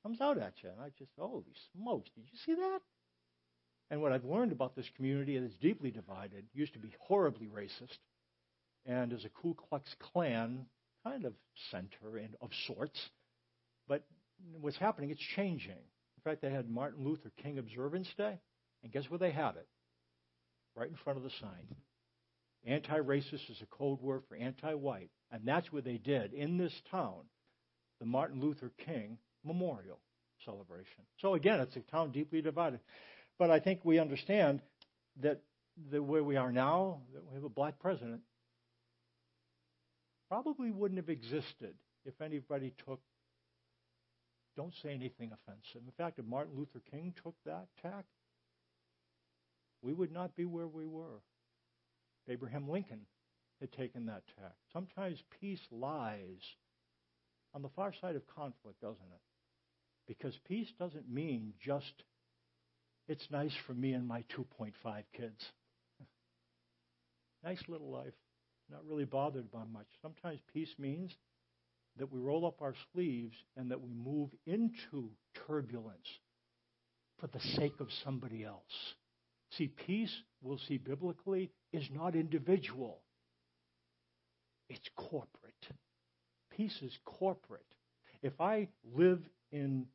comes 0.02 0.20
out 0.20 0.38
at 0.38 0.54
you. 0.62 0.70
And 0.70 0.80
I 0.80 0.90
just, 0.98 1.10
holy 1.18 1.44
smokes, 1.72 2.10
did 2.14 2.24
you 2.30 2.38
see 2.44 2.54
that? 2.54 2.80
And 3.90 4.02
what 4.02 4.12
I've 4.12 4.24
learned 4.24 4.52
about 4.52 4.74
this 4.74 4.90
community 4.96 5.36
is 5.36 5.52
deeply 5.60 5.90
divided, 5.90 6.44
used 6.52 6.72
to 6.72 6.78
be 6.78 6.94
horribly 7.00 7.46
racist, 7.46 7.98
and 8.84 9.12
is 9.12 9.24
a 9.24 9.28
Ku 9.28 9.54
Klux 9.54 9.94
Klan 10.00 10.66
kind 11.04 11.24
of 11.24 11.34
center 11.70 12.18
and 12.18 12.34
of 12.40 12.50
sorts. 12.66 13.00
But 13.88 14.04
what's 14.60 14.76
happening, 14.76 15.10
it's 15.10 15.20
changing. 15.36 15.72
In 15.72 16.22
fact, 16.24 16.42
they 16.42 16.50
had 16.50 16.68
Martin 16.68 17.04
Luther 17.04 17.30
King 17.42 17.58
Observance 17.58 18.08
Day, 18.16 18.40
and 18.82 18.92
guess 18.92 19.04
where 19.08 19.18
they 19.18 19.30
had 19.30 19.56
it? 19.56 19.68
Right 20.76 20.88
in 20.88 20.96
front 20.96 21.16
of 21.16 21.24
the 21.24 21.30
sign. 21.40 21.66
Anti 22.64 22.98
racist 22.98 23.50
is 23.50 23.62
a 23.62 23.66
code 23.66 24.00
word 24.00 24.22
for 24.28 24.36
anti 24.36 24.74
white. 24.74 25.10
And 25.32 25.42
that's 25.44 25.72
what 25.72 25.84
they 25.84 25.98
did 25.98 26.32
in 26.32 26.56
this 26.56 26.72
town, 26.90 27.22
the 28.00 28.06
Martin 28.06 28.40
Luther 28.40 28.70
King 28.84 29.18
Memorial 29.44 29.98
celebration. 30.44 31.04
So 31.20 31.34
again, 31.34 31.60
it's 31.60 31.76
a 31.76 31.80
town 31.80 32.12
deeply 32.12 32.42
divided. 32.42 32.80
But 33.38 33.50
I 33.50 33.58
think 33.58 33.80
we 33.84 33.98
understand 33.98 34.60
that 35.20 35.40
the 35.90 36.02
where 36.02 36.24
we 36.24 36.36
are 36.36 36.52
now, 36.52 37.00
that 37.14 37.24
we 37.26 37.34
have 37.34 37.44
a 37.44 37.48
black 37.48 37.78
president, 37.78 38.20
probably 40.28 40.70
wouldn't 40.70 40.98
have 40.98 41.08
existed 41.08 41.74
if 42.04 42.20
anybody 42.20 42.72
took 42.86 43.00
don't 44.56 44.74
say 44.82 44.88
anything 44.90 45.32
offensive. 45.32 45.82
In 45.84 45.92
fact, 45.98 46.18
if 46.18 46.24
Martin 46.24 46.56
Luther 46.56 46.80
King 46.90 47.12
took 47.22 47.34
that 47.44 47.66
tack, 47.82 48.06
we 49.86 49.92
would 49.92 50.10
not 50.10 50.34
be 50.34 50.44
where 50.44 50.66
we 50.66 50.84
were. 50.84 51.22
Abraham 52.28 52.68
Lincoln 52.68 53.02
had 53.60 53.70
taken 53.70 54.06
that 54.06 54.24
tack. 54.36 54.54
Sometimes 54.72 55.22
peace 55.40 55.60
lies 55.70 56.42
on 57.54 57.62
the 57.62 57.68
far 57.68 57.92
side 58.00 58.16
of 58.16 58.22
conflict, 58.26 58.80
doesn't 58.80 58.96
it? 58.96 59.20
Because 60.08 60.34
peace 60.48 60.66
doesn't 60.76 61.08
mean 61.08 61.52
just, 61.64 62.02
it's 63.06 63.30
nice 63.30 63.54
for 63.64 63.74
me 63.74 63.92
and 63.92 64.08
my 64.08 64.24
2.5 64.36 64.72
kids. 65.16 65.44
nice 67.44 67.62
little 67.68 67.90
life, 67.90 68.12
not 68.68 68.84
really 68.84 69.04
bothered 69.04 69.52
by 69.52 69.62
much. 69.72 69.86
Sometimes 70.02 70.40
peace 70.52 70.74
means 70.80 71.12
that 71.96 72.12
we 72.12 72.18
roll 72.18 72.44
up 72.44 72.60
our 72.60 72.74
sleeves 72.92 73.36
and 73.56 73.70
that 73.70 73.80
we 73.80 73.92
move 73.94 74.30
into 74.46 75.10
turbulence 75.46 76.08
for 77.20 77.28
the 77.28 77.40
sake 77.56 77.78
of 77.78 77.86
somebody 78.04 78.42
else. 78.42 78.96
See, 79.52 79.68
peace, 79.68 80.12
we'll 80.42 80.60
see 80.68 80.78
biblically, 80.78 81.50
is 81.72 81.88
not 81.92 82.14
individual, 82.14 83.00
it's 84.68 84.88
corporate. 84.96 85.28
Peace 86.50 86.78
is 86.82 86.92
corporate. 87.04 87.62
If 88.22 88.40
I 88.40 88.68
live 88.94 89.20
in 89.52 89.86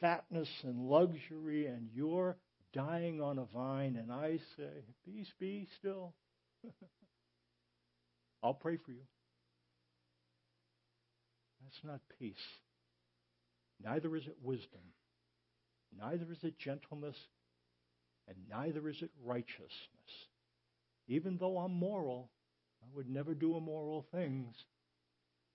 fatness 0.00 0.48
and 0.62 0.88
luxury 0.88 1.66
and 1.66 1.88
you're 1.94 2.36
dying 2.72 3.20
on 3.20 3.38
a 3.38 3.44
vine 3.46 3.96
and 3.96 4.12
I 4.12 4.38
say, 4.56 4.84
Peace 5.04 5.32
be 5.38 5.66
still, 5.78 6.14
I'll 8.42 8.54
pray 8.54 8.76
for 8.76 8.92
you. 8.92 9.02
That's 11.62 11.84
not 11.84 12.00
peace. 12.18 12.34
Neither 13.82 14.14
is 14.16 14.26
it 14.26 14.36
wisdom. 14.42 14.80
Neither 15.98 16.26
is 16.30 16.38
it 16.42 16.58
gentleness 16.58 17.16
and 18.30 18.38
neither 18.48 18.88
is 18.88 18.96
it 19.02 19.10
righteousness. 19.24 19.68
Even 21.08 21.36
though 21.38 21.58
I'm 21.58 21.74
moral, 21.74 22.30
I 22.82 22.86
would 22.94 23.10
never 23.10 23.34
do 23.34 23.56
immoral 23.56 24.06
things, 24.12 24.54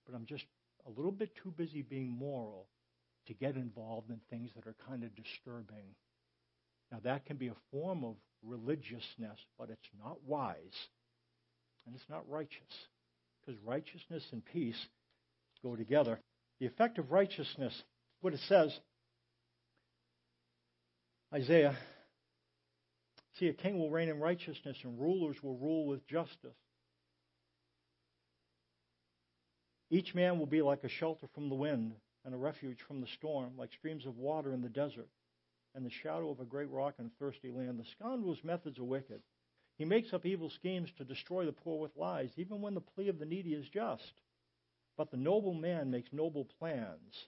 but 0.05 0.13
I'm 0.13 0.25
just 0.25 0.43
a 0.85 0.89
little 0.89 1.11
bit 1.11 1.31
too 1.41 1.51
busy 1.55 1.81
being 1.81 2.09
moral 2.09 2.67
to 3.27 3.33
get 3.33 3.55
involved 3.55 4.09
in 4.09 4.19
things 4.29 4.51
that 4.55 4.67
are 4.67 4.75
kind 4.87 5.03
of 5.03 5.15
disturbing. 5.15 5.95
Now, 6.91 6.99
that 7.05 7.25
can 7.25 7.37
be 7.37 7.47
a 7.47 7.55
form 7.71 8.03
of 8.03 8.15
religiousness, 8.43 9.39
but 9.57 9.69
it's 9.69 9.89
not 10.03 10.17
wise 10.27 10.59
and 11.85 11.95
it's 11.95 12.09
not 12.09 12.29
righteous 12.29 12.61
because 13.39 13.59
righteousness 13.63 14.23
and 14.31 14.43
peace 14.45 14.79
go 15.63 15.75
together. 15.75 16.19
The 16.59 16.67
effect 16.67 16.99
of 16.99 17.11
righteousness, 17.11 17.73
what 18.21 18.33
it 18.33 18.39
says, 18.47 18.77
Isaiah 21.33 21.75
See, 23.37 23.47
a 23.47 23.53
king 23.53 23.77
will 23.79 23.89
reign 23.89 24.09
in 24.09 24.19
righteousness, 24.19 24.77
and 24.83 24.99
rulers 24.99 25.41
will 25.43 25.57
rule 25.57 25.85
with 25.85 26.07
justice. 26.07 26.55
Each 29.89 30.15
man 30.15 30.39
will 30.39 30.45
be 30.45 30.61
like 30.61 30.83
a 30.83 30.89
shelter 30.89 31.27
from 31.33 31.49
the 31.49 31.55
wind 31.55 31.93
and 32.23 32.33
a 32.33 32.37
refuge 32.37 32.81
from 32.87 33.01
the 33.01 33.07
storm, 33.07 33.53
like 33.57 33.71
streams 33.73 34.05
of 34.05 34.17
water 34.17 34.53
in 34.53 34.61
the 34.61 34.69
desert 34.69 35.09
and 35.75 35.85
the 35.85 35.91
shadow 35.91 36.31
of 36.31 36.39
a 36.39 36.45
great 36.45 36.69
rock 36.71 36.95
in 36.97 37.05
a 37.05 37.19
thirsty 37.19 37.51
land. 37.51 37.77
The 37.77 37.85
scoundrel's 37.99 38.43
methods 38.43 38.79
are 38.79 38.85
wicked. 38.85 39.21
He 39.77 39.83
makes 39.83 40.13
up 40.13 40.25
evil 40.25 40.49
schemes 40.49 40.89
to 40.97 41.03
destroy 41.03 41.45
the 41.45 41.51
poor 41.51 41.81
with 41.81 41.97
lies, 41.97 42.29
even 42.37 42.61
when 42.61 42.73
the 42.73 42.81
plea 42.81 43.09
of 43.09 43.19
the 43.19 43.25
needy 43.25 43.53
is 43.53 43.67
just. 43.67 44.13
But 44.97 45.11
the 45.11 45.17
noble 45.17 45.53
man 45.53 45.91
makes 45.91 46.13
noble 46.13 46.47
plans, 46.57 47.27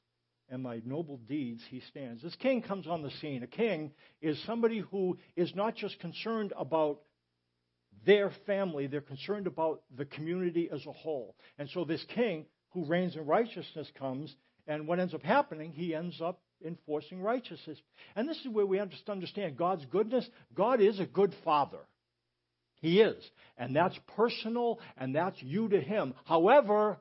and 0.49 0.63
my 0.63 0.81
noble 0.85 1.17
deeds 1.27 1.61
he 1.69 1.81
stands. 1.89 2.23
This 2.23 2.35
king 2.35 2.61
comes 2.61 2.87
on 2.87 3.01
the 3.01 3.11
scene. 3.21 3.43
A 3.43 3.47
king 3.47 3.91
is 4.21 4.41
somebody 4.45 4.79
who 4.79 5.17
is 5.35 5.53
not 5.55 5.75
just 5.75 5.99
concerned 5.99 6.53
about 6.57 6.99
their 8.05 8.31
family, 8.45 8.87
they're 8.87 9.01
concerned 9.01 9.47
about 9.47 9.81
the 9.97 10.05
community 10.05 10.69
as 10.73 10.85
a 10.85 10.91
whole. 10.91 11.35
And 11.57 11.69
so 11.73 11.83
this 11.83 12.05
king 12.15 12.45
who 12.69 12.85
reigns 12.85 13.15
in 13.15 13.25
righteousness 13.25 13.87
comes, 13.97 14.33
and 14.67 14.87
what 14.87 14.99
ends 14.99 15.13
up 15.13 15.23
happening, 15.23 15.71
he 15.71 15.93
ends 15.93 16.21
up 16.21 16.39
enforcing 16.65 17.21
righteousness. 17.21 17.77
And 18.15 18.27
this 18.27 18.37
is 18.37 18.47
where 18.47 18.65
we 18.65 18.77
have 18.77 18.89
to 18.89 19.11
understand 19.11 19.57
God's 19.57 19.85
goodness. 19.85 20.27
God 20.53 20.81
is 20.81 20.99
a 20.99 21.05
good 21.05 21.33
father. 21.43 21.79
He 22.79 23.01
is. 23.01 23.23
And 23.57 23.75
that's 23.75 23.97
personal, 24.15 24.79
and 24.97 25.15
that's 25.15 25.41
you 25.41 25.67
to 25.69 25.81
him. 25.81 26.13
However, 26.25 26.97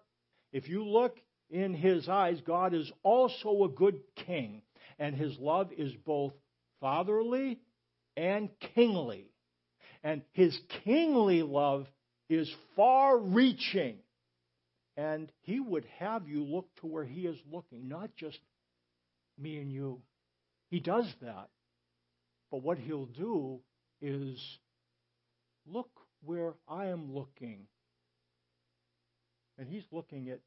if 0.53 0.68
you 0.68 0.84
look 0.84 1.16
in 1.51 1.74
his 1.74 2.09
eyes, 2.09 2.40
God 2.47 2.74
is 2.74 2.90
also 3.03 3.64
a 3.64 3.68
good 3.68 4.01
king, 4.26 4.62
and 4.99 5.14
his 5.14 5.36
love 5.38 5.70
is 5.76 5.92
both 6.05 6.32
fatherly 6.80 7.61
and 8.16 8.49
kingly. 8.74 9.30
And 10.03 10.22
his 10.32 10.57
kingly 10.84 11.42
love 11.42 11.86
is 12.28 12.53
far 12.74 13.18
reaching. 13.18 13.97
And 14.97 15.30
he 15.42 15.61
would 15.61 15.84
have 15.99 16.28
you 16.28 16.42
look 16.44 16.68
to 16.80 16.86
where 16.86 17.05
he 17.05 17.22
is 17.22 17.36
looking, 17.53 17.88
not 17.88 18.11
just 18.16 18.38
me 19.38 19.59
and 19.59 19.70
you. 19.70 20.01
He 20.70 20.80
does 20.80 21.07
that. 21.22 21.49
But 22.51 22.62
what 22.62 22.78
he'll 22.78 23.07
do 23.07 23.61
is 24.01 24.40
look 25.66 25.90
where 26.24 26.55
I 26.68 26.86
am 26.86 27.12
looking. 27.12 27.66
And 29.59 29.68
he's 29.68 29.84
looking 29.90 30.28
at 30.30 30.40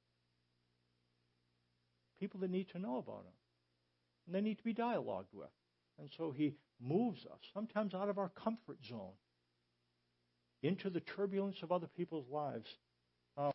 people 2.20 2.40
that 2.42 2.50
need 2.50 2.70
to 2.70 2.80
know 2.80 2.98
about 2.98 3.26
him. 3.26 3.34
And 4.26 4.36
they 4.36 4.42
need 4.42 4.58
to 4.58 4.64
be 4.64 4.74
dialogued 4.74 5.34
with. 5.34 5.50
And 5.98 6.10
so 6.18 6.32
he 6.32 6.56
moves 6.82 7.26
us, 7.26 7.40
sometimes 7.54 7.94
out 7.94 8.10
of 8.10 8.18
our 8.18 8.30
comfort 8.30 8.78
zone, 8.88 9.14
into 10.62 10.90
the 10.90 11.00
turbulence 11.00 11.58
of 11.64 11.72
other 11.72 11.88
people's 11.88 12.30
lives. 12.30 12.68
Um, 13.38 13.52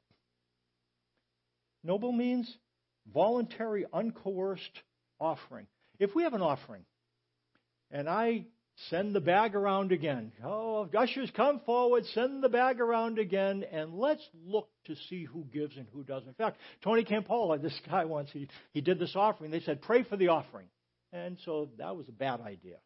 noble 1.82 2.12
means 2.12 2.56
voluntary, 3.12 3.84
uncoerced 3.92 4.82
offering. 5.20 5.66
If 5.98 6.14
we 6.14 6.22
have 6.24 6.34
an 6.34 6.42
offering, 6.42 6.84
and 7.90 8.08
I 8.08 8.46
send 8.90 9.14
the 9.14 9.20
bag 9.20 9.54
around 9.54 9.92
again, 9.92 10.32
oh, 10.44 10.88
ushers, 10.96 11.30
come 11.36 11.60
forward, 11.60 12.04
send 12.06 12.42
the 12.42 12.48
bag 12.48 12.80
around 12.80 13.18
again, 13.18 13.64
and 13.70 13.94
let's 13.94 14.26
look 14.44 14.68
to 14.86 14.94
see 15.08 15.24
who 15.24 15.44
gives 15.52 15.76
and 15.76 15.86
who 15.92 16.02
doesn't. 16.02 16.28
In 16.28 16.34
fact, 16.34 16.58
Tony 16.82 17.04
Campolo, 17.04 17.56
this 17.62 17.78
guy 17.88 18.04
once, 18.04 18.30
he, 18.32 18.48
he 18.72 18.80
did 18.80 18.98
this 18.98 19.14
offering. 19.14 19.50
They 19.50 19.60
said, 19.60 19.82
pray 19.82 20.02
for 20.02 20.16
the 20.16 20.28
offering. 20.28 20.66
And 21.12 21.38
so 21.44 21.70
that 21.78 21.96
was 21.96 22.08
a 22.08 22.12
bad 22.12 22.40
idea. 22.40 22.76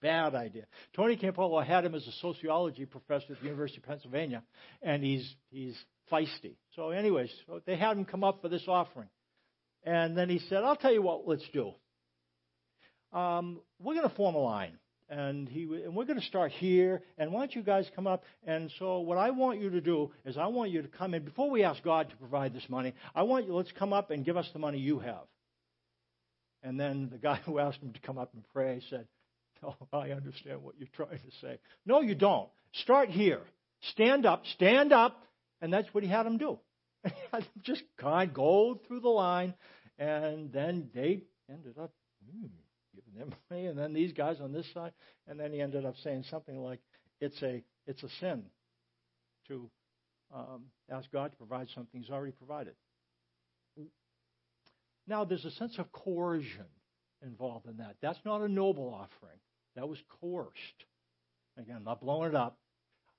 Bad 0.00 0.34
idea. 0.34 0.64
Tony 0.94 1.16
Campolo 1.16 1.64
had 1.64 1.84
him 1.84 1.94
as 1.94 2.06
a 2.06 2.12
sociology 2.20 2.86
professor 2.86 3.32
at 3.32 3.40
the 3.40 3.46
University 3.46 3.78
of 3.78 3.84
Pennsylvania, 3.84 4.42
and 4.82 5.02
he's 5.02 5.34
he's 5.50 5.74
feisty. 6.12 6.56
So, 6.74 6.90
anyways, 6.90 7.30
so 7.46 7.60
they 7.64 7.76
had 7.76 7.96
him 7.96 8.04
come 8.04 8.22
up 8.22 8.42
for 8.42 8.48
this 8.48 8.64
offering. 8.68 9.08
And 9.84 10.16
then 10.16 10.28
he 10.28 10.38
said, 10.38 10.58
I'll 10.64 10.76
tell 10.76 10.92
you 10.92 11.00
what, 11.00 11.26
let's 11.26 11.48
do. 11.52 11.72
Um, 13.12 13.60
we're 13.80 13.94
going 13.94 14.08
to 14.08 14.14
form 14.14 14.34
a 14.34 14.38
line. 14.38 14.78
And, 15.08 15.48
he, 15.48 15.62
and 15.62 15.94
we're 15.94 16.04
going 16.04 16.20
to 16.20 16.26
start 16.26 16.50
here. 16.50 17.02
And 17.16 17.32
why 17.32 17.40
don't 17.40 17.54
you 17.54 17.62
guys 17.62 17.88
come 17.94 18.06
up? 18.06 18.24
And 18.44 18.72
so, 18.78 19.00
what 19.00 19.18
I 19.18 19.30
want 19.30 19.60
you 19.60 19.70
to 19.70 19.80
do 19.80 20.10
is, 20.24 20.36
I 20.36 20.46
want 20.48 20.70
you 20.70 20.82
to 20.82 20.88
come 20.88 21.14
in. 21.14 21.24
Before 21.24 21.48
we 21.48 21.62
ask 21.62 21.82
God 21.82 22.10
to 22.10 22.16
provide 22.16 22.54
this 22.54 22.68
money, 22.68 22.92
I 23.14 23.22
want 23.22 23.46
you, 23.46 23.54
let's 23.54 23.72
come 23.72 23.92
up 23.92 24.10
and 24.10 24.24
give 24.24 24.36
us 24.36 24.48
the 24.52 24.58
money 24.58 24.78
you 24.78 24.98
have. 24.98 25.26
And 26.62 26.78
then 26.78 27.08
the 27.10 27.18
guy 27.18 27.36
who 27.44 27.58
asked 27.58 27.80
him 27.80 27.92
to 27.92 28.00
come 28.00 28.18
up 28.18 28.34
and 28.34 28.42
pray 28.52 28.82
said, 28.90 29.06
Oh, 29.62 29.74
I 29.92 30.10
understand 30.10 30.62
what 30.62 30.74
you're 30.78 30.88
trying 30.94 31.18
to 31.18 31.36
say. 31.40 31.58
No, 31.86 32.00
you 32.00 32.14
don't. 32.14 32.48
Start 32.82 33.08
here. 33.08 33.40
Stand 33.92 34.26
up, 34.26 34.44
stand 34.54 34.92
up. 34.92 35.22
And 35.62 35.72
that's 35.72 35.88
what 35.94 36.04
he 36.04 36.10
had 36.10 36.26
him 36.26 36.36
do. 36.36 36.58
just 37.62 37.82
kind 37.98 38.28
of 38.28 38.34
go 38.34 38.78
through 38.86 39.00
the 39.00 39.08
line, 39.08 39.54
and 39.98 40.52
then 40.52 40.90
they 40.94 41.22
ended 41.48 41.76
up 41.80 41.92
hmm, 42.30 42.46
giving 42.96 43.18
them 43.18 43.36
money, 43.50 43.66
and 43.66 43.78
then 43.78 43.92
these 43.92 44.12
guys 44.12 44.40
on 44.40 44.52
this 44.52 44.66
side, 44.74 44.92
and 45.28 45.38
then 45.38 45.52
he 45.52 45.60
ended 45.60 45.84
up 45.84 45.94
saying 46.02 46.24
something 46.30 46.58
like, 46.58 46.80
"It's 47.20 47.40
a 47.42 47.62
it's 47.86 48.02
a 48.02 48.08
sin 48.20 48.44
to 49.48 49.70
um, 50.34 50.64
ask 50.90 51.10
God 51.12 51.30
to 51.30 51.36
provide 51.36 51.68
something 51.74 52.00
He's 52.00 52.10
already 52.10 52.32
provided." 52.32 52.74
Now, 55.06 55.24
there's 55.24 55.44
a 55.44 55.52
sense 55.52 55.78
of 55.78 55.92
coercion 55.92 56.66
involved 57.22 57.66
in 57.66 57.76
that. 57.76 57.96
That's 58.02 58.18
not 58.24 58.40
a 58.40 58.48
noble 58.48 58.92
offering. 58.92 59.38
That 59.76 59.88
was 59.88 59.98
coerced. 60.20 60.84
Again, 61.58 61.76
I'm 61.76 61.84
not 61.84 62.00
blowing 62.00 62.30
it 62.30 62.34
up. 62.34 62.58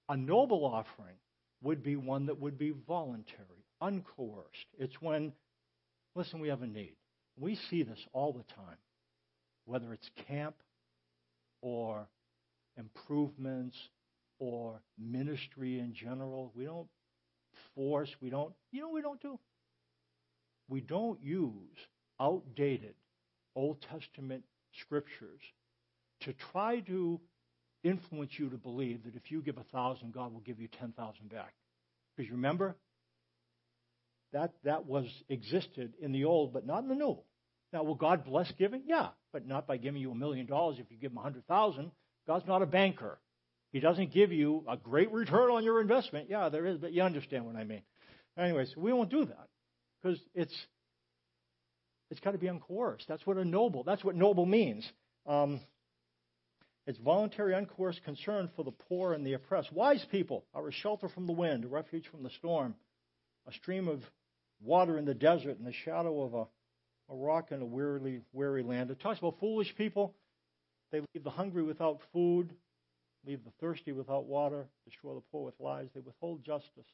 A 0.10 0.18
noble 0.18 0.66
offering 0.66 1.16
would 1.62 1.84
be 1.84 1.96
one 1.96 2.26
that 2.28 2.40
would 2.40 2.58
be 2.58 2.74
voluntary, 2.88 3.66
uncoerced. 3.82 4.68
It's 4.78 5.02
when, 5.02 5.34
listen, 6.16 6.40
we 6.40 6.50
have 6.50 6.62
a 6.62 6.68
need. 6.68 6.96
We 7.40 7.56
see 7.70 7.84
this 7.84 8.00
all 8.14 8.34
the 8.34 8.44
time, 8.54 8.78
whether 9.68 9.94
it's 9.94 10.10
camp 10.28 10.56
or 11.62 12.08
improvements 12.78 13.76
or 14.40 14.82
ministry 14.98 15.80
in 15.80 15.94
general. 15.94 16.52
We 16.56 16.66
don't 16.66 16.88
force, 17.76 18.10
we 18.22 18.30
don't, 18.30 18.54
you 18.72 18.82
know, 18.82 18.90
we 18.90 19.02
don't 19.02 19.22
do. 19.22 19.40
We 20.70 20.82
don't 20.82 21.22
use 21.22 21.78
outdated 22.20 22.96
Old 23.56 23.78
Testament 23.92 24.44
scriptures 24.82 25.42
to 26.22 26.34
try 26.52 26.80
to 26.82 27.20
influence 27.84 28.32
you 28.38 28.50
to 28.50 28.58
believe 28.58 29.04
that 29.06 29.16
if 29.16 29.32
you 29.32 29.42
give 29.42 29.58
a 29.58 29.64
thousand, 29.76 30.14
God 30.14 30.34
will 30.34 30.42
give 30.42 30.60
you 30.60 30.68
ten 30.80 30.92
thousand 30.92 31.30
back. 31.30 31.54
Because 32.16 32.32
remember, 32.32 32.76
that 34.34 34.54
that 34.64 34.86
was 34.86 35.06
existed 35.30 35.94
in 36.02 36.12
the 36.12 36.26
old, 36.26 36.54
but 36.54 36.66
not 36.66 36.84
in 36.84 36.90
the 36.90 36.96
new. 36.96 37.18
Now, 37.74 37.84
will 37.84 37.96
God 37.96 38.26
bless 38.26 38.52
giving? 38.58 38.84
Yeah, 38.86 39.10
but 39.38 39.48
not 39.48 39.68
by 39.68 39.78
giving 39.78 40.02
you 40.02 40.10
a 40.10 40.16
million 40.16 40.48
dollars 40.48 40.78
if 40.80 40.90
you 40.90 40.98
give 40.98 41.12
him 41.12 41.20
a 41.20 41.22
hundred 41.22 41.46
thousand. 41.46 41.92
God's 42.26 42.48
not 42.48 42.64
a 42.64 42.66
banker. 42.66 43.20
He 43.72 43.80
doesn't 43.80 44.12
give 44.12 44.32
you 44.32 44.64
a 44.68 44.76
great 44.76 45.12
return 45.12 45.52
on 45.52 45.64
your 45.64 45.80
investment. 45.80 46.28
Yeah, 46.28 46.50
there 46.50 46.66
is, 46.66 46.80
but 46.80 46.92
you 46.92 47.04
understand 47.04 47.46
what 47.46 47.56
I 47.56 47.64
mean. 47.64 47.84
Anyways, 48.36 48.76
we 48.76 48.92
won't 48.92 49.12
do 49.12 49.26
that 49.26 49.48
because 50.02 50.20
it's 50.34 50.56
it's 52.10 52.20
got 52.22 52.32
to 52.32 52.40
be 52.40 52.48
uncoerced. 52.48 53.06
That's 53.08 53.28
what 53.28 53.38
a 53.38 53.46
noble. 53.46 53.84
That's 53.84 54.04
what 54.04 54.16
noble 54.16 54.48
means. 54.48 54.92
Um, 55.28 55.60
it's 56.88 56.98
voluntary, 56.98 57.54
uncoerced 57.54 58.02
concern 58.06 58.50
for 58.56 58.64
the 58.64 58.72
poor 58.72 59.14
and 59.14 59.24
the 59.24 59.34
oppressed. 59.34 59.72
Wise 59.72 60.04
people 60.10 60.46
are 60.56 60.68
a 60.68 60.72
shelter 60.72 61.10
from 61.10 61.28
the 61.28 61.34
wind, 61.34 61.64
a 61.64 61.68
refuge 61.68 62.08
from 62.10 62.24
the 62.24 62.32
storm, 62.40 62.74
a 63.48 63.54
stream 63.54 63.88
of 63.88 64.02
water 64.64 64.98
in 64.98 65.06
the 65.06 65.14
desert, 65.14 65.60
and 65.60 65.68
the 65.68 65.74
shadow 65.86 66.24
of 66.24 66.34
a, 66.34 66.48
a 67.10 67.16
rock 67.16 67.52
in 67.52 67.62
a 67.62 67.66
weary, 67.66 68.22
weary 68.34 68.64
land. 68.64 68.92
It 68.92 69.00
talks 69.00 69.20
about 69.20 69.40
foolish 69.40 69.74
people. 69.76 70.14
They 70.92 71.00
leave 71.00 71.24
the 71.24 71.30
hungry 71.30 71.64
without 71.64 72.00
food, 72.14 72.54
leave 73.26 73.44
the 73.44 73.52
thirsty 73.60 73.92
without 73.92 74.26
water, 74.26 74.68
destroy 74.86 75.14
the 75.16 75.24
poor 75.32 75.46
with 75.46 75.60
lies. 75.60 75.88
They 75.94 76.02
withhold 76.02 76.44
justice. 76.44 76.86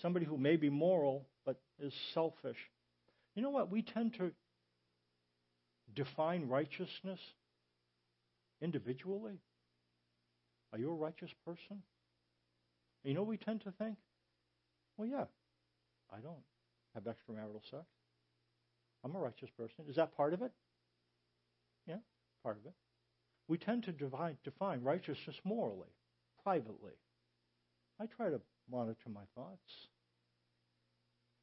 Somebody 0.00 0.26
who 0.26 0.38
may 0.38 0.56
be 0.56 0.70
moral 0.70 1.26
but 1.44 1.60
is 1.80 1.92
selfish. 2.14 2.58
You 3.34 3.42
know 3.42 3.50
what? 3.50 3.70
We 3.70 3.82
tend 3.82 4.14
to 4.18 4.32
define 5.94 6.48
righteousness 6.48 7.20
individually? 8.60 9.38
Are 10.72 10.78
you 10.78 10.90
a 10.90 10.94
righteous 10.94 11.30
person? 11.44 11.82
You 13.04 13.14
know, 13.14 13.22
we 13.22 13.36
tend 13.36 13.62
to 13.62 13.72
think, 13.72 13.96
well, 14.96 15.08
yeah, 15.08 15.24
I 16.12 16.20
don't 16.20 16.42
have 16.94 17.04
extramarital 17.04 17.62
sex. 17.70 17.84
I'm 19.04 19.14
a 19.14 19.18
righteous 19.18 19.50
person. 19.56 19.84
Is 19.88 19.96
that 19.96 20.16
part 20.16 20.32
of 20.34 20.42
it? 20.42 20.52
Yeah, 21.86 21.98
part 22.42 22.58
of 22.58 22.66
it. 22.66 22.72
We 23.46 23.56
tend 23.56 23.84
to 23.84 23.92
divide, 23.92 24.36
define 24.44 24.82
righteousness 24.82 25.36
morally, 25.44 25.88
privately. 26.42 26.92
I 28.00 28.06
try 28.06 28.28
to 28.28 28.40
monitor 28.70 29.08
my 29.12 29.22
thoughts. 29.34 29.88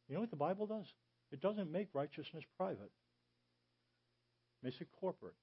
You 0.08 0.16
know 0.16 0.22
what 0.22 0.30
the 0.30 0.36
Bible 0.36 0.68
does? 0.68 0.86
It 1.32 1.42
doesn't 1.42 1.72
make 1.72 1.88
righteousness 1.94 2.44
private. 2.58 2.92
It 4.62 4.64
makes 4.64 4.80
it 4.80 4.88
corporate. 5.00 5.34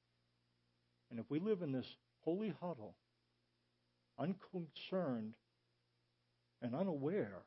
And 1.11 1.19
if 1.19 1.27
we 1.29 1.41
live 1.41 1.63
in 1.63 1.73
this 1.73 1.97
holy 2.25 2.55
huddle, 2.61 2.95
unconcerned 4.19 5.35
and 6.61 6.75
unaware 6.75 7.43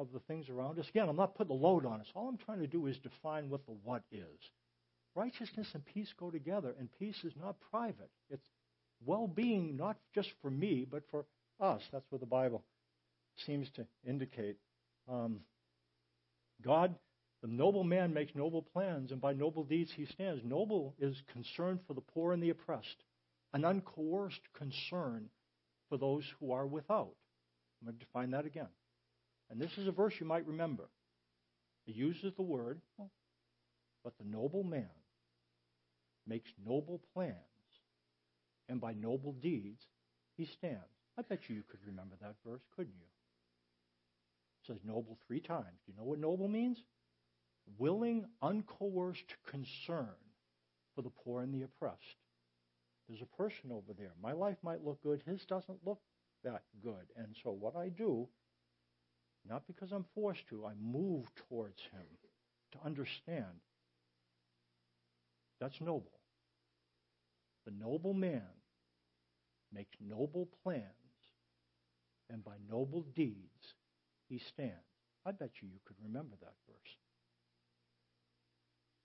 of 0.00 0.12
the 0.12 0.20
things 0.20 0.48
around 0.48 0.78
us, 0.78 0.88
again, 0.88 1.08
I'm 1.08 1.16
not 1.16 1.34
putting 1.34 1.52
a 1.52 1.60
load 1.60 1.84
on 1.84 2.00
us. 2.00 2.06
All 2.14 2.28
I'm 2.28 2.38
trying 2.38 2.60
to 2.60 2.66
do 2.66 2.86
is 2.86 2.96
define 2.98 3.50
what 3.50 3.66
the 3.66 3.76
what 3.84 4.02
is. 4.10 4.50
Righteousness 5.14 5.68
and 5.74 5.84
peace 5.84 6.12
go 6.18 6.30
together, 6.30 6.74
and 6.78 6.88
peace 6.98 7.22
is 7.24 7.34
not 7.40 7.56
private. 7.70 8.10
It's 8.30 8.46
well 9.04 9.26
being, 9.28 9.76
not 9.76 9.96
just 10.14 10.30
for 10.40 10.50
me, 10.50 10.86
but 10.90 11.02
for 11.10 11.26
us. 11.60 11.82
That's 11.92 12.06
what 12.10 12.20
the 12.20 12.26
Bible 12.26 12.64
seems 13.46 13.68
to 13.76 13.86
indicate. 14.06 14.56
Um, 15.08 15.40
God, 16.64 16.94
the 17.42 17.48
noble 17.48 17.84
man 17.84 18.14
makes 18.14 18.34
noble 18.34 18.62
plans, 18.62 19.12
and 19.12 19.20
by 19.20 19.32
noble 19.32 19.64
deeds 19.64 19.90
he 19.94 20.06
stands. 20.06 20.42
Noble 20.44 20.94
is 20.98 21.22
concern 21.32 21.80
for 21.86 21.94
the 21.94 22.00
poor 22.00 22.32
and 22.32 22.42
the 22.42 22.50
oppressed, 22.50 23.04
an 23.52 23.62
uncoerced 23.62 24.40
concern 24.54 25.28
for 25.88 25.98
those 25.98 26.24
who 26.38 26.52
are 26.52 26.66
without. 26.66 27.14
I'm 27.80 27.86
going 27.86 27.98
to 27.98 28.04
define 28.04 28.30
that 28.30 28.46
again. 28.46 28.68
And 29.50 29.60
this 29.60 29.76
is 29.78 29.88
a 29.88 29.92
verse 29.92 30.14
you 30.20 30.26
might 30.26 30.46
remember. 30.46 30.88
It 31.86 31.96
uses 31.96 32.32
the 32.36 32.42
word, 32.42 32.80
but 32.98 34.12
the 34.18 34.24
noble 34.24 34.62
man 34.62 34.88
makes 36.26 36.50
noble 36.64 37.00
plans, 37.12 37.34
and 38.68 38.80
by 38.80 38.92
noble 38.92 39.32
deeds 39.32 39.82
he 40.36 40.44
stands. 40.44 40.84
I 41.18 41.22
bet 41.22 41.40
you 41.48 41.56
you 41.56 41.62
could 41.68 41.80
remember 41.84 42.14
that 42.20 42.36
verse, 42.46 42.62
couldn't 42.76 42.94
you? 42.96 43.06
It 44.62 44.72
says 44.72 44.80
noble 44.84 45.18
three 45.26 45.40
times. 45.40 45.80
Do 45.84 45.92
you 45.92 45.98
know 45.98 46.04
what 46.04 46.18
noble 46.18 46.48
means? 46.48 46.78
Willing, 47.78 48.26
uncoerced 48.42 49.34
concern 49.50 50.14
for 50.94 51.02
the 51.02 51.10
poor 51.24 51.42
and 51.42 51.52
the 51.52 51.64
oppressed. 51.64 51.98
There's 53.08 53.22
a 53.22 53.36
person 53.36 53.72
over 53.72 53.92
there. 53.98 54.12
My 54.22 54.32
life 54.32 54.56
might 54.62 54.84
look 54.84 55.02
good. 55.02 55.22
His 55.26 55.44
doesn't 55.46 55.84
look 55.84 56.00
that 56.44 56.62
good. 56.82 57.10
And 57.16 57.34
so 57.42 57.50
what 57.50 57.74
I 57.74 57.88
do, 57.88 58.28
not 59.48 59.66
because 59.66 59.92
I'm 59.92 60.04
forced 60.14 60.46
to, 60.48 60.66
I 60.66 60.72
move 60.80 61.26
towards 61.48 61.80
him 61.92 62.06
to 62.72 62.78
understand. 62.84 63.46
That's 65.60 65.80
noble. 65.80 66.20
The 67.66 67.72
noble 67.72 68.14
man 68.14 68.42
makes 69.72 69.96
noble 70.00 70.48
plans, 70.62 70.84
and 72.28 72.44
by 72.44 72.54
noble 72.68 73.04
deeds 73.14 73.74
he 74.28 74.38
stands. 74.38 74.74
I 75.26 75.32
bet 75.32 75.50
you 75.60 75.68
you 75.68 75.80
could 75.84 75.96
remember 76.02 76.36
that 76.40 76.54
verse. 76.66 76.96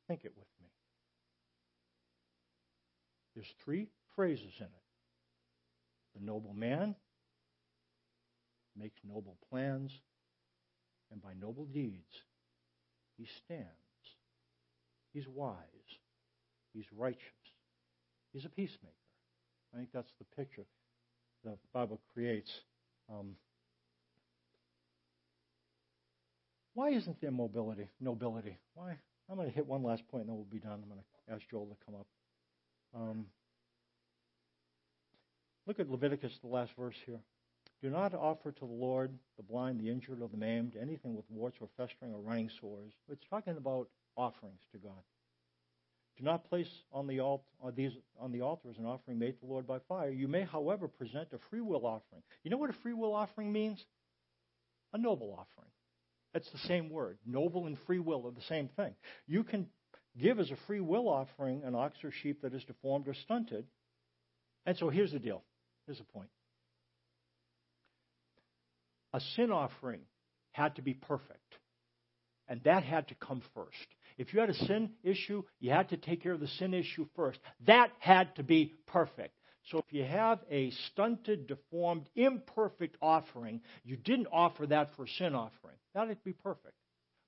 Think 0.08 0.22
it 0.24 0.34
with 0.38 0.48
me. 0.62 0.70
There's 3.34 3.54
three 3.64 3.88
phrases 4.16 4.54
in 4.60 4.66
it. 4.66 4.86
The 6.18 6.26
noble 6.26 6.54
man 6.54 6.96
makes 8.78 9.00
noble 9.04 9.38
plans, 9.50 9.92
and 11.12 11.22
by 11.22 11.34
noble 11.40 11.66
deeds 11.66 12.24
he 13.18 13.28
stands. 13.46 13.70
He's 15.14 15.28
wise. 15.28 15.56
He's 16.74 16.86
righteous. 16.96 17.22
He's 18.34 18.46
a 18.46 18.50
peacemaker. 18.50 18.94
I 19.74 19.78
think 19.78 19.90
that's 19.94 20.12
the 20.20 20.26
picture 20.36 20.66
the 21.44 21.58
Bible 21.74 22.02
creates. 22.14 22.52
Um, 23.10 23.36
why 26.74 26.90
isn't 26.90 27.22
there 27.22 27.32
mobility, 27.32 27.88
nobility? 28.02 28.58
Why? 28.74 28.98
I'm 29.30 29.38
going 29.38 29.48
to 29.48 29.56
hit 29.56 29.66
one 29.66 29.84
last 29.84 30.08
point 30.08 30.24
and 30.24 30.30
then 30.30 30.36
we'll 30.36 30.46
be 30.46 30.60
done. 30.60 30.74
I'm 30.74 30.90
going 30.90 31.00
to 31.00 31.34
ask 31.34 31.42
Joel 31.50 31.68
to 31.68 31.86
come 31.86 31.96
up. 31.96 32.08
Um, 32.94 33.26
look 35.66 35.80
at 35.80 35.90
Leviticus, 35.90 36.34
the 36.42 36.50
last 36.50 36.72
verse 36.78 36.96
here. 37.06 37.20
Do 37.86 37.92
not 37.92 38.16
offer 38.16 38.52
to 38.52 38.66
the 38.66 38.66
Lord 38.66 39.12
the 39.38 39.44
blind, 39.44 39.80
the 39.80 39.92
injured, 39.92 40.20
or 40.20 40.28
the 40.28 40.38
maimed, 40.38 40.76
anything 40.76 41.16
with 41.16 41.26
warts 41.30 41.58
or 41.62 41.68
festering 41.78 42.16
or 42.16 42.20
running 42.20 42.50
sores. 42.60 42.92
It's 43.12 43.22
talking 43.30 43.58
about 43.58 43.90
offerings 44.18 44.62
to 44.72 44.80
God. 44.80 45.04
Do 46.18 46.24
not 46.24 46.50
place 46.50 46.68
on 46.92 47.06
the, 47.06 47.20
alt, 47.20 47.44
on, 47.62 47.76
these, 47.76 47.92
on 48.20 48.32
the 48.32 48.42
altar 48.42 48.72
as 48.72 48.80
an 48.80 48.88
offering 48.88 49.20
made 49.20 49.34
to 49.34 49.46
the 49.46 49.52
Lord 49.52 49.68
by 49.68 49.78
fire. 49.88 50.10
You 50.10 50.28
may, 50.28 50.42
however, 50.42 50.88
present 50.88 51.28
a 51.34 51.38
free 51.52 51.62
will 51.62 51.86
offering. 51.86 52.24
You 52.44 52.50
know 52.50 52.58
what 52.58 52.72
a 52.72 52.76
free 52.82 52.94
will 52.94 53.14
offering 53.14 53.54
means? 53.54 53.86
A 54.94 54.98
noble 54.98 55.30
offering. 55.34 55.70
That's 56.34 56.50
the 56.50 56.68
same 56.68 56.90
word. 56.90 57.20
Noble 57.24 57.68
and 57.68 57.78
free 57.86 58.00
will 58.00 58.26
are 58.26 58.32
the 58.32 58.42
same 58.50 58.68
thing. 58.70 58.96
You 59.28 59.44
can 59.44 59.68
give 60.20 60.40
as 60.40 60.50
a 60.50 60.58
free 60.66 60.82
will 60.82 61.08
offering 61.08 61.62
an 61.64 61.76
ox 61.76 62.04
or 62.04 62.10
sheep 62.10 62.42
that 62.42 62.56
is 62.56 62.64
deformed 62.64 63.08
or 63.08 63.14
stunted. 63.14 63.68
And 64.66 64.76
so 64.76 64.90
here's 64.90 65.12
the 65.12 65.20
deal. 65.20 65.44
Here's 65.86 66.00
the 66.00 66.04
point. 66.06 66.30
A 69.16 69.22
sin 69.38 69.50
offering 69.50 70.02
had 70.52 70.76
to 70.76 70.82
be 70.82 70.94
perfect. 70.94 71.40
And 72.50 72.62
that 72.66 72.84
had 72.84 73.08
to 73.08 73.16
come 73.16 73.42
first. 73.54 73.88
If 74.18 74.34
you 74.34 74.42
had 74.42 74.50
a 74.50 74.66
sin 74.66 74.92
issue, 75.04 75.44
you 75.62 75.72
had 75.72 75.88
to 75.90 75.98
take 75.98 76.22
care 76.22 76.34
of 76.34 76.42
the 76.42 76.50
sin 76.50 76.74
issue 76.74 77.08
first. 77.16 77.40
That 77.66 77.92
had 78.00 78.36
to 78.36 78.44
be 78.44 78.74
perfect. 78.88 79.34
So 79.72 79.78
if 79.78 79.86
you 79.92 80.04
have 80.04 80.40
a 80.52 80.72
stunted, 80.92 81.48
deformed, 81.48 82.10
imperfect 82.14 82.98
offering, 83.02 83.62
you 83.86 83.96
didn't 83.96 84.28
offer 84.34 84.68
that 84.68 84.90
for 84.98 85.08
sin 85.08 85.34
offering. 85.34 85.78
That 85.94 86.10
would 86.10 86.22
be 86.26 86.34
perfect. 86.34 86.76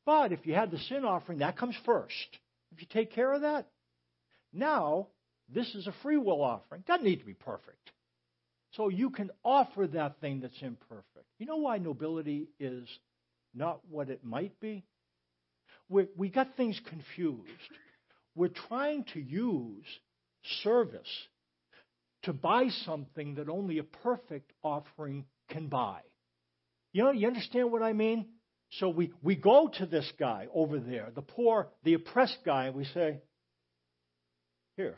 But 0.06 0.34
if 0.34 0.46
you 0.46 0.56
had 0.56 0.72
the 0.72 0.80
sin 0.80 1.06
offering, 1.06 1.40
that 1.40 1.58
comes 1.58 1.76
first. 1.86 2.38
If 2.74 2.82
you 2.82 2.88
take 2.92 3.14
care 3.14 3.32
of 3.32 3.42
that, 3.42 3.70
now 4.52 5.08
this 5.48 5.74
is 5.74 5.88
a 5.88 5.96
free 6.04 6.18
will 6.18 6.44
offering. 6.44 6.84
Doesn't 6.86 7.06
need 7.06 7.20
to 7.22 7.26
be 7.26 7.34
perfect. 7.34 7.92
So 8.78 8.90
you 8.90 9.10
can 9.10 9.32
offer 9.44 9.88
that 9.88 10.22
thing 10.22 10.40
that's 10.40 10.62
imperfect. 10.62 11.26
You 11.40 11.48
know 11.48 11.58
why 11.58 11.78
nobility 11.78 12.48
is 12.60 12.88
not 13.54 13.82
what 13.90 14.10
it 14.10 14.24
might 14.24 14.60
be? 14.60 14.86
we 15.90 16.08
we 16.16 16.30
got 16.30 16.56
things 16.56 16.80
confused. 16.90 17.50
We're 18.36 18.50
trying 18.50 19.06
to 19.14 19.20
use 19.20 19.86
service 20.62 21.28
to 22.24 22.34
buy 22.34 22.70
something 22.86 23.36
that 23.36 23.50
only 23.50 23.80
a 23.80 23.84
perfect 23.84 24.52
offering 24.64 25.26
can 25.50 25.68
buy. 25.68 26.00
You 26.94 27.04
know, 27.04 27.12
you 27.12 27.28
understand 27.28 27.72
what 27.72 27.82
I 27.82 27.94
mean? 27.94 28.28
So 28.72 28.90
we, 28.90 29.12
we 29.24 29.36
go 29.36 29.70
to 29.78 29.86
this 29.86 30.12
guy 30.20 30.48
over 30.54 30.80
there, 30.80 31.10
the 31.16 31.22
poor, 31.22 31.70
the 31.84 31.94
oppressed 31.94 32.40
guy, 32.46 32.66
and 32.66 32.76
we 32.76 32.86
say, 32.86 33.20
Here, 34.76 34.98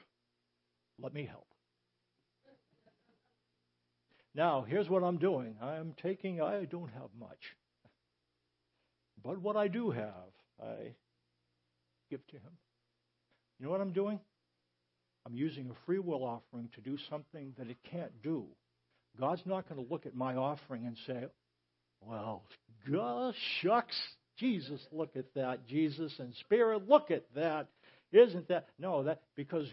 let 1.00 1.14
me 1.14 1.26
help. 1.26 1.49
Now, 4.40 4.66
here's 4.66 4.88
what 4.88 5.04
I'm 5.04 5.18
doing. 5.18 5.58
I'm 5.62 5.94
taking, 6.02 6.42
I 6.42 6.64
don't 6.64 6.90
have 6.92 7.10
much. 7.20 7.58
But 9.22 9.42
what 9.42 9.58
I 9.58 9.68
do 9.68 9.92
have, 9.92 10.32
I 10.64 10.94
give 12.10 12.26
to 12.28 12.38
Him. 12.38 12.54
You 13.60 13.66
know 13.66 13.72
what 13.74 13.82
I'm 13.82 13.92
doing? 13.92 14.18
I'm 15.26 15.36
using 15.36 15.70
a 15.70 15.86
free 15.86 16.00
will 16.00 16.24
offering 16.24 16.70
to 16.76 16.80
do 16.80 16.98
something 17.10 17.52
that 17.58 17.70
it 17.70 17.80
can't 17.92 18.14
do. 18.24 18.46
God's 19.20 19.42
not 19.46 19.68
going 19.68 19.86
to 19.86 19.92
look 19.92 20.06
at 20.06 20.16
my 20.16 20.38
offering 20.38 20.86
and 20.86 20.96
say, 21.06 21.26
well, 22.00 22.46
gosh, 22.90 23.36
shucks, 23.62 24.00
Jesus, 24.38 24.80
look 24.94 25.18
at 25.18 25.34
that. 25.36 25.68
Jesus 25.68 26.14
and 26.18 26.34
Spirit, 26.46 26.88
look 26.88 27.12
at 27.12 27.26
that. 27.36 27.68
Isn't 28.14 28.48
that? 28.48 28.70
No, 28.80 29.04
that 29.04 29.20
because 29.36 29.68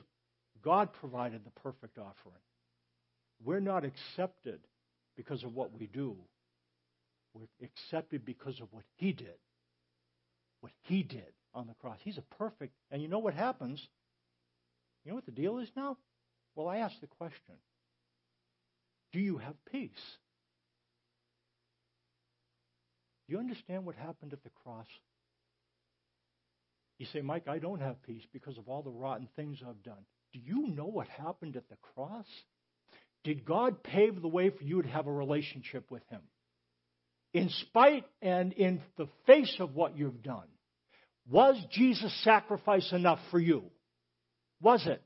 God 0.64 0.88
provided 0.92 1.44
the 1.44 1.60
perfect 1.60 1.98
offering. 1.98 2.42
We're 3.42 3.60
not 3.60 3.84
accepted 3.84 4.60
because 5.16 5.42
of 5.44 5.54
what 5.54 5.72
we 5.78 5.86
do. 5.86 6.16
We're 7.34 7.46
accepted 7.62 8.24
because 8.24 8.60
of 8.60 8.68
what 8.72 8.84
He 8.96 9.12
did 9.12 9.36
what 10.66 10.72
he 10.82 11.04
did 11.04 11.32
on 11.54 11.68
the 11.68 11.74
cross. 11.74 11.98
He's 12.02 12.18
a 12.18 12.34
perfect. 12.38 12.74
And 12.90 13.00
you 13.00 13.06
know 13.06 13.20
what 13.20 13.34
happens? 13.34 13.80
You 15.04 15.10
know 15.10 15.14
what 15.14 15.26
the 15.26 15.30
deal 15.30 15.58
is 15.58 15.70
now? 15.76 15.96
Well, 16.56 16.68
I 16.68 16.78
ask 16.78 16.98
the 17.00 17.06
question 17.06 17.54
Do 19.12 19.20
you 19.20 19.38
have 19.38 19.54
peace? 19.70 19.90
Do 23.26 23.34
you 23.34 23.38
understand 23.38 23.84
what 23.84 23.94
happened 23.94 24.32
at 24.32 24.42
the 24.42 24.50
cross? 24.64 24.86
You 26.98 27.06
say, 27.12 27.20
Mike, 27.20 27.46
I 27.46 27.58
don't 27.58 27.80
have 27.80 28.02
peace 28.02 28.24
because 28.32 28.58
of 28.58 28.68
all 28.68 28.82
the 28.82 28.90
rotten 28.90 29.28
things 29.36 29.58
I've 29.62 29.82
done. 29.82 30.04
Do 30.32 30.40
you 30.40 30.68
know 30.68 30.86
what 30.86 31.06
happened 31.08 31.56
at 31.56 31.68
the 31.68 31.76
cross? 31.94 32.26
Did 33.26 33.44
God 33.44 33.82
pave 33.82 34.22
the 34.22 34.28
way 34.28 34.50
for 34.50 34.62
you 34.62 34.82
to 34.82 34.88
have 34.88 35.08
a 35.08 35.12
relationship 35.12 35.90
with 35.90 36.04
Him? 36.10 36.20
In 37.34 37.48
spite 37.48 38.04
and 38.22 38.52
in 38.52 38.80
the 38.96 39.08
face 39.26 39.56
of 39.58 39.74
what 39.74 39.98
you've 39.98 40.22
done, 40.22 40.46
was 41.28 41.56
Jesus' 41.72 42.22
sacrifice 42.22 42.92
enough 42.92 43.18
for 43.32 43.40
you? 43.40 43.64
Was 44.62 44.86
it? 44.86 45.02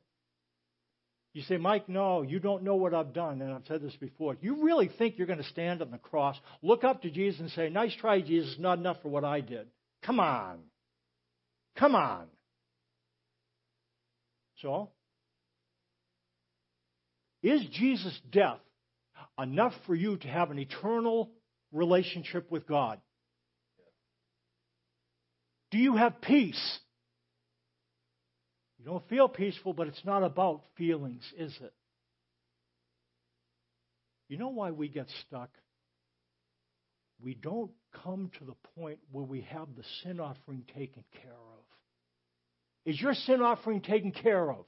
You 1.32 1.40
say, 1.44 1.56
Mike, 1.56 1.88
no, 1.88 2.20
you 2.20 2.40
don't 2.40 2.62
know 2.62 2.74
what 2.74 2.92
I've 2.92 3.14
done. 3.14 3.40
And 3.40 3.54
I've 3.54 3.64
said 3.66 3.80
this 3.80 3.96
before. 3.96 4.36
You 4.42 4.64
really 4.64 4.90
think 4.98 5.16
you're 5.16 5.26
going 5.26 5.38
to 5.38 5.44
stand 5.44 5.80
on 5.80 5.90
the 5.90 5.96
cross, 5.96 6.36
look 6.60 6.84
up 6.84 7.00
to 7.02 7.10
Jesus, 7.10 7.40
and 7.40 7.50
say, 7.52 7.70
Nice 7.70 7.94
try, 7.98 8.20
Jesus, 8.20 8.56
not 8.58 8.78
enough 8.78 8.98
for 9.00 9.08
what 9.08 9.24
I 9.24 9.40
did. 9.40 9.66
Come 10.02 10.20
on. 10.20 10.58
Come 11.78 11.94
on. 11.94 12.26
So, 14.58 14.90
is 17.43 17.62
Jesus' 17.72 18.18
death 18.30 18.61
enough 19.38 19.72
for 19.86 19.95
you 19.95 20.16
to 20.16 20.28
have 20.28 20.51
an 20.51 20.59
eternal 20.59 21.30
relationship 21.72 22.51
with 22.51 22.66
God? 22.66 23.01
Do 25.70 25.78
you 25.78 25.97
have 25.97 26.20
peace? 26.20 26.78
You 28.78 28.86
don't 28.86 29.09
feel 29.09 29.28
peaceful, 29.28 29.72
but 29.72 29.86
it's 29.86 30.05
not 30.05 30.22
about 30.22 30.62
feelings, 30.76 31.22
is 31.36 31.57
it? 31.62 31.72
You 34.28 34.38
know 34.38 34.49
why 34.49 34.70
we 34.70 34.88
get 34.88 35.07
stuck? 35.26 35.51
we 37.22 37.34
don't 37.34 37.70
come 38.03 38.30
to 38.38 38.45
the 38.45 38.55
point 38.76 38.99
where 39.11 39.24
we 39.24 39.43
have 39.43 39.68
the 39.76 39.84
sin 40.03 40.20
offering 40.20 40.64
taken 40.74 41.05
care 41.22 41.32
of. 41.32 41.64
Is 42.86 43.01
your 43.01 43.14
sin 43.14 43.43
offering 43.43 43.82
taken 43.82 44.12
care 44.12 44.51
of? 44.51 44.64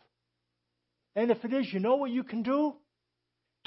And 1.15 1.31
if 1.31 1.45
it 1.45 1.53
is, 1.53 1.73
you 1.73 1.81
know 1.81 1.97
what 1.97 2.11
you 2.11 2.23
can 2.25 2.43
do? 2.43 2.75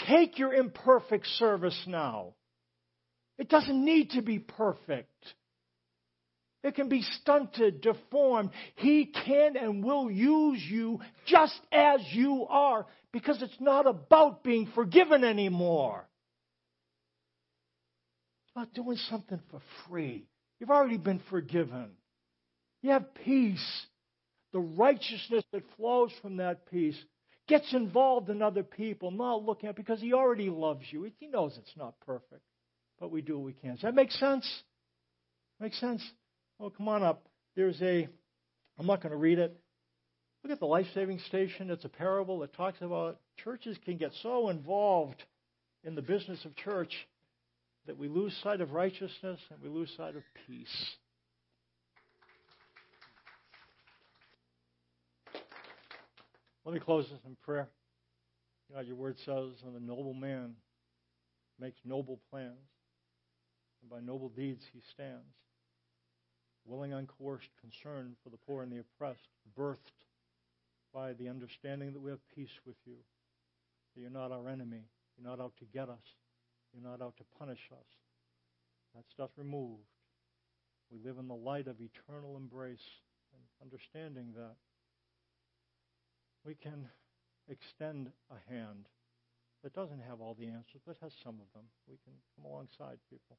Take 0.08 0.40
your 0.40 0.54
imperfect 0.54 1.26
service 1.38 1.80
now. 1.88 2.34
It 3.38 3.50
doesn't 3.50 3.84
need 3.84 4.12
to 4.12 4.22
be 4.22 4.40
perfect. 4.40 5.12
It 6.64 6.74
can 6.74 6.90
be 6.90 7.04
stunted, 7.22 7.82
deformed. 7.82 8.50
He 8.76 9.06
can 9.06 9.56
and 9.56 9.84
will 9.84 10.10
use 10.10 10.64
you 10.68 11.00
just 11.28 11.60
as 11.72 12.00
you 12.12 12.48
are 12.50 12.88
because 13.14 13.42
it's 13.42 13.60
not 13.60 13.86
about 13.86 14.44
being 14.44 14.68
forgiven 14.74 15.24
anymore. 15.24 16.08
It's 18.44 18.52
about 18.56 18.74
doing 18.74 18.98
something 19.10 19.40
for 19.52 19.62
free. 19.88 20.26
You've 20.60 20.72
already 20.72 20.98
been 20.98 21.22
forgiven. 21.30 21.92
You 22.82 22.92
have 22.92 23.14
peace. 23.14 23.86
The 24.52 24.60
righteousness 24.60 25.44
that 25.52 25.64
flows 25.78 26.12
from 26.22 26.38
that 26.38 26.70
peace 26.72 26.98
gets 27.48 27.74
involved 27.74 28.30
in 28.30 28.42
other 28.42 28.64
people, 28.64 29.12
not 29.12 29.44
looking 29.44 29.70
at 29.70 29.76
because 29.76 30.02
he 30.02 30.14
already 30.14 30.50
loves 30.50 30.86
you. 30.90 31.10
He 31.20 31.28
knows 31.28 31.58
it's 31.58 31.78
not 31.78 32.00
perfect, 32.06 32.42
but 33.00 33.12
we 33.12 33.22
do 33.22 33.38
what 33.38 33.46
we 33.46 33.54
can. 33.54 33.72
Does 33.72 33.82
that 33.82 33.96
make 33.96 34.12
sense? 34.12 34.48
Make 35.60 35.74
sense? 35.74 36.04
Oh, 36.60 36.70
come 36.70 36.88
on 36.88 37.04
up. 37.04 37.26
There's 37.56 37.82
a, 37.82 38.08
I'm 38.78 38.88
not 38.88 39.02
going 39.02 39.12
to 39.12 39.18
read 39.18 39.40
it. 39.40 39.56
Look 40.44 40.52
at 40.52 40.60
the 40.60 40.66
life 40.66 40.86
saving 40.94 41.20
station. 41.28 41.72
It's 41.72 41.86
a 41.86 41.90
parable 41.90 42.40
that 42.40 42.54
talks 42.54 42.78
about 42.82 43.20
churches 43.44 43.78
can 43.84 43.98
get 43.98 44.12
so 44.22 44.50
involved 44.50 45.24
in 45.84 45.96
the 45.96 46.02
business 46.02 46.44
of 46.46 46.56
church 46.56 46.94
that 47.88 47.98
we 47.98 48.08
lose 48.08 48.36
sight 48.44 48.62
of 48.62 48.72
righteousness 48.72 49.40
and 49.50 49.62
we 49.62 49.70
lose 49.70 49.92
sight 49.98 50.16
of 50.16 50.24
peace. 50.48 50.96
Let 56.66 56.74
me 56.74 56.80
close 56.80 57.08
this 57.10 57.20
in 57.26 57.36
prayer. 57.44 57.70
God, 58.74 58.88
your 58.88 58.96
word 58.96 59.20
says, 59.20 59.62
and 59.64 59.76
the 59.76 59.80
noble 59.80 60.16
man 60.16 60.56
makes 61.60 61.78
noble 61.86 62.20
plans, 62.32 62.58
and 63.82 63.90
by 63.90 64.00
noble 64.00 64.30
deeds 64.30 64.66
he 64.74 64.82
stands 64.92 65.36
willing, 66.66 66.92
uncoerced 66.92 67.54
concern 67.62 68.16
for 68.24 68.30
the 68.30 68.38
poor 68.48 68.64
and 68.64 68.72
the 68.72 68.80
oppressed, 68.80 69.30
birthed 69.58 69.94
by 70.94 71.14
the 71.14 71.30
understanding 71.30 71.94
that 71.94 72.02
we 72.02 72.10
have 72.10 72.20
peace 72.34 72.60
with 72.66 72.76
you, 72.86 72.96
that 73.94 74.02
you're 74.02 74.10
not 74.10 74.32
our 74.32 74.50
enemy, 74.50 74.82
you're 75.16 75.30
not 75.30 75.40
out 75.40 75.54
to 75.60 75.66
get 75.66 75.90
us, 75.90 76.16
you're 76.74 76.90
not 76.90 77.02
out 77.02 77.16
to 77.18 77.24
punish 77.38 77.70
us. 77.72 77.86
That 78.96 79.04
stuff 79.12 79.30
removed. 79.38 79.84
We 80.92 81.00
live 81.08 81.18
in 81.18 81.28
the 81.28 81.36
light 81.36 81.68
of 81.68 81.76
eternal 81.80 82.38
embrace 82.38 82.86
and 83.34 83.42
understanding 83.62 84.34
that 84.36 84.56
we 86.46 86.56
can 86.56 86.90
extend 87.50 88.12
a 88.30 88.54
hand 88.54 88.88
that 89.64 89.74
doesn't 89.74 90.02
have 90.08 90.22
all 90.22 90.36
the 90.38 90.46
answers, 90.48 90.82
but 90.86 90.96
has 91.02 91.12
some 91.24 91.42
of 91.42 91.50
them. 91.54 91.66
We 91.90 91.98
can 92.06 92.14
come 92.36 92.46
alongside 92.46 92.98
people. 93.10 93.38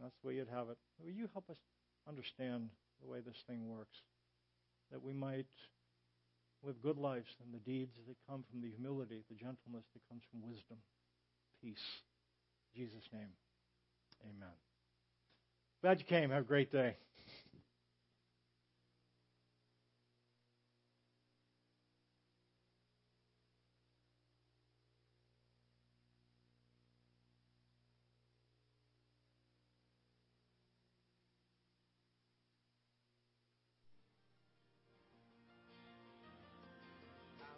That's 0.00 0.16
the 0.22 0.28
way 0.28 0.34
you'd 0.36 0.48
have 0.48 0.70
it. 0.70 0.78
Will 0.98 1.12
you 1.12 1.28
help 1.32 1.50
us 1.50 1.58
understand 2.08 2.70
the 3.02 3.08
way 3.08 3.20
this 3.20 3.36
thing 3.46 3.68
works, 3.68 3.96
that 4.90 5.02
we 5.02 5.12
might 5.12 5.46
live 6.62 6.80
good 6.82 6.98
lives 6.98 7.28
and 7.44 7.52
the 7.54 7.70
deeds 7.70 7.92
that 8.06 8.16
come 8.28 8.44
from 8.50 8.60
the 8.60 8.68
humility, 8.68 9.22
the 9.28 9.36
gentleness 9.36 9.84
that 9.94 10.08
comes 10.08 10.22
from 10.30 10.42
wisdom, 10.42 10.76
peace. 11.62 12.02
In 12.74 12.84
Jesus' 12.84 13.08
name, 13.12 13.32
amen. 14.24 14.54
Glad 15.82 16.00
you 16.00 16.04
came. 16.04 16.30
Have 16.30 16.44
a 16.44 16.46
great 16.46 16.70
day. 16.70 16.96